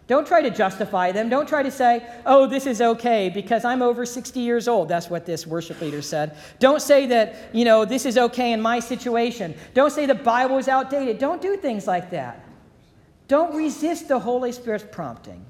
Don't 0.07 0.27
try 0.27 0.41
to 0.41 0.51
justify 0.51 1.11
them. 1.11 1.29
Don't 1.29 1.49
try 1.49 1.64
to 1.64 1.71
say, 1.71 2.07
oh, 2.27 2.47
this 2.47 2.67
is 2.67 2.81
okay 2.81 3.29
because 3.29 3.64
I'm 3.64 3.83
over 3.83 4.07
60 4.07 4.39
years 4.39 4.69
old. 4.69 4.89
That's 4.89 5.11
what 5.11 5.27
this 5.27 5.47
worship 5.47 5.81
leader 5.81 6.01
said. 6.01 6.37
Don't 6.61 6.81
say 6.81 7.07
that, 7.07 7.35
you 7.53 7.64
know, 7.64 7.85
this 7.85 8.07
is 8.07 8.17
okay 8.17 8.53
in 8.53 8.61
my 8.61 8.79
situation. 8.79 9.55
Don't 9.75 9.91
say 9.91 10.07
the 10.07 10.14
Bible 10.14 10.59
is 10.59 10.69
outdated. 10.69 11.19
Don't 11.19 11.43
do 11.43 11.57
things 11.57 11.89
like 11.89 12.11
that. 12.11 12.46
Don't 13.29 13.55
resist 13.55 14.09
the 14.09 14.18
Holy 14.18 14.53
Spirit's 14.53 14.87
prompting. 14.91 15.45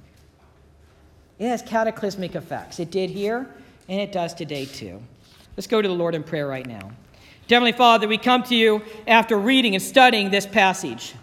It 1.39 1.49
has 1.49 1.63
cataclysmic 1.63 2.35
effects. 2.35 2.81
It 2.81 2.91
did 2.91 3.11
here, 3.11 3.47
and 3.89 4.01
it 4.01 4.13
does 4.13 4.33
today 4.33 4.65
too. 4.65 5.01
Let's 5.57 5.67
go 5.67 5.83
to 5.83 5.89
the 5.89 5.95
Lord 5.95 6.15
in 6.15 6.23
prayer 6.23 6.47
right 6.47 6.67
now. 6.67 6.91
Heavenly 7.49 7.73
Father, 7.73 8.09
we 8.09 8.19
come 8.19 8.43
to 8.45 8.57
you 8.57 8.83
after 9.07 9.39
reading 9.39 9.75
and 9.75 9.83
studying 9.83 10.31
this 10.31 10.47
passage. 10.47 11.15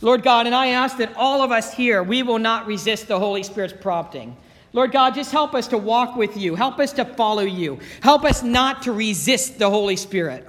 Lord 0.00 0.22
God, 0.22 0.46
and 0.46 0.54
I 0.54 0.68
ask 0.68 0.96
that 0.98 1.14
all 1.16 1.42
of 1.42 1.50
us 1.50 1.72
here, 1.72 2.02
we 2.02 2.22
will 2.22 2.38
not 2.38 2.66
resist 2.66 3.08
the 3.08 3.18
Holy 3.18 3.42
Spirit's 3.42 3.74
prompting. 3.78 4.36
Lord 4.72 4.90
God, 4.90 5.14
just 5.14 5.30
help 5.30 5.54
us 5.54 5.68
to 5.68 5.78
walk 5.78 6.16
with 6.16 6.36
you. 6.36 6.54
Help 6.54 6.78
us 6.78 6.92
to 6.94 7.04
follow 7.04 7.42
you. 7.42 7.78
Help 8.02 8.24
us 8.24 8.42
not 8.42 8.82
to 8.82 8.92
resist 8.92 9.58
the 9.58 9.70
Holy 9.70 9.96
Spirit. 9.96 10.46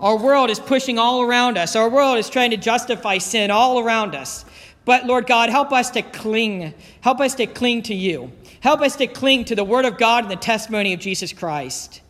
Our 0.00 0.16
world 0.16 0.50
is 0.50 0.60
pushing 0.60 0.98
all 0.98 1.22
around 1.22 1.58
us. 1.58 1.74
Our 1.74 1.88
world 1.88 2.18
is 2.18 2.30
trying 2.30 2.50
to 2.50 2.56
justify 2.56 3.18
sin 3.18 3.50
all 3.50 3.80
around 3.80 4.14
us. 4.14 4.44
But 4.84 5.06
Lord 5.06 5.26
God, 5.26 5.50
help 5.50 5.72
us 5.72 5.90
to 5.90 6.02
cling. 6.02 6.72
Help 7.00 7.20
us 7.20 7.34
to 7.34 7.46
cling 7.46 7.82
to 7.82 7.94
you. 7.94 8.32
Help 8.60 8.80
us 8.80 8.96
to 8.96 9.06
cling 9.06 9.44
to 9.46 9.54
the 9.54 9.64
Word 9.64 9.84
of 9.84 9.98
God 9.98 10.24
and 10.24 10.30
the 10.30 10.36
testimony 10.36 10.92
of 10.92 11.00
Jesus 11.00 11.32
Christ. 11.32 12.00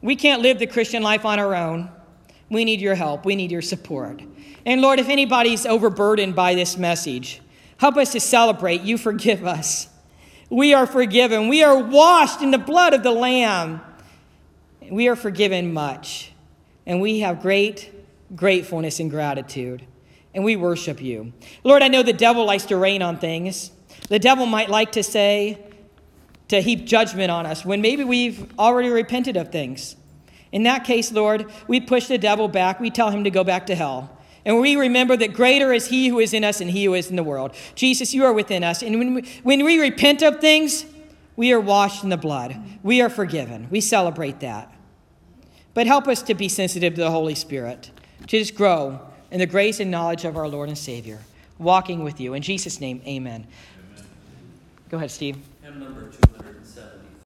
We 0.00 0.16
can't 0.16 0.42
live 0.42 0.58
the 0.58 0.66
Christian 0.66 1.02
life 1.02 1.24
on 1.24 1.38
our 1.38 1.54
own. 1.54 1.90
We 2.48 2.64
need 2.64 2.80
your 2.80 2.94
help. 2.94 3.24
We 3.24 3.36
need 3.36 3.50
your 3.50 3.62
support. 3.62 4.22
And 4.64 4.80
Lord, 4.80 5.00
if 5.00 5.08
anybody's 5.08 5.66
overburdened 5.66 6.36
by 6.36 6.54
this 6.54 6.76
message, 6.76 7.40
help 7.78 7.96
us 7.96 8.12
to 8.12 8.20
celebrate. 8.20 8.82
You 8.82 8.98
forgive 8.98 9.44
us. 9.44 9.88
We 10.48 10.74
are 10.74 10.86
forgiven. 10.86 11.48
We 11.48 11.64
are 11.64 11.76
washed 11.76 12.40
in 12.40 12.52
the 12.52 12.58
blood 12.58 12.94
of 12.94 13.02
the 13.02 13.10
Lamb. 13.10 13.80
We 14.88 15.08
are 15.08 15.16
forgiven 15.16 15.72
much. 15.72 16.32
And 16.86 17.00
we 17.00 17.20
have 17.20 17.42
great 17.42 17.92
gratefulness 18.34 18.98
and 19.00 19.10
gratitude. 19.10 19.86
And 20.34 20.44
we 20.44 20.56
worship 20.56 21.00
you. 21.00 21.32
Lord, 21.64 21.82
I 21.82 21.88
know 21.88 22.02
the 22.02 22.12
devil 22.12 22.44
likes 22.44 22.64
to 22.66 22.76
rain 22.76 23.02
on 23.02 23.18
things. 23.18 23.70
The 24.08 24.18
devil 24.18 24.46
might 24.46 24.68
like 24.68 24.92
to 24.92 25.02
say, 25.02 25.58
to 26.48 26.60
heap 26.60 26.84
judgment 26.84 27.30
on 27.30 27.44
us 27.46 27.64
when 27.64 27.80
maybe 27.80 28.04
we've 28.04 28.56
already 28.58 28.88
repented 28.88 29.36
of 29.36 29.50
things. 29.50 29.96
In 30.52 30.62
that 30.62 30.84
case, 30.84 31.10
Lord, 31.10 31.50
we 31.66 31.80
push 31.80 32.06
the 32.06 32.18
devil 32.18 32.48
back. 32.48 32.78
We 32.78 32.90
tell 32.90 33.10
him 33.10 33.24
to 33.24 33.30
go 33.30 33.42
back 33.42 33.66
to 33.66 33.74
hell. 33.74 34.16
And 34.44 34.60
we 34.60 34.76
remember 34.76 35.16
that 35.16 35.32
greater 35.32 35.72
is 35.72 35.88
he 35.88 36.08
who 36.08 36.20
is 36.20 36.32
in 36.32 36.44
us 36.44 36.60
and 36.60 36.70
he 36.70 36.84
who 36.84 36.94
is 36.94 37.10
in 37.10 37.16
the 37.16 37.24
world. 37.24 37.52
Jesus, 37.74 38.14
you 38.14 38.24
are 38.24 38.32
within 38.32 38.62
us. 38.62 38.80
And 38.82 38.96
when 38.98 39.14
we, 39.14 39.22
when 39.42 39.64
we 39.64 39.80
repent 39.80 40.22
of 40.22 40.40
things, 40.40 40.86
we 41.34 41.52
are 41.52 41.60
washed 41.60 42.04
in 42.04 42.10
the 42.10 42.16
blood. 42.16 42.56
We 42.84 43.00
are 43.00 43.10
forgiven. 43.10 43.66
We 43.70 43.80
celebrate 43.80 44.38
that. 44.40 44.72
But 45.76 45.86
help 45.86 46.08
us 46.08 46.22
to 46.22 46.32
be 46.32 46.48
sensitive 46.48 46.94
to 46.94 47.02
the 47.02 47.10
Holy 47.10 47.34
Spirit, 47.34 47.90
to 48.22 48.38
just 48.38 48.54
grow 48.54 48.98
in 49.30 49.40
the 49.40 49.46
grace 49.46 49.78
and 49.78 49.90
knowledge 49.90 50.24
of 50.24 50.34
our 50.34 50.48
Lord 50.48 50.70
and 50.70 50.78
Savior, 50.78 51.18
walking 51.58 52.02
with 52.02 52.18
you. 52.18 52.32
In 52.32 52.40
Jesus' 52.40 52.80
name, 52.80 53.02
amen. 53.06 53.46
amen. 53.94 54.04
Go 54.88 54.96
ahead, 54.96 55.10
Steve. 55.10 55.36
number 55.62 56.10
200. 56.10 56.35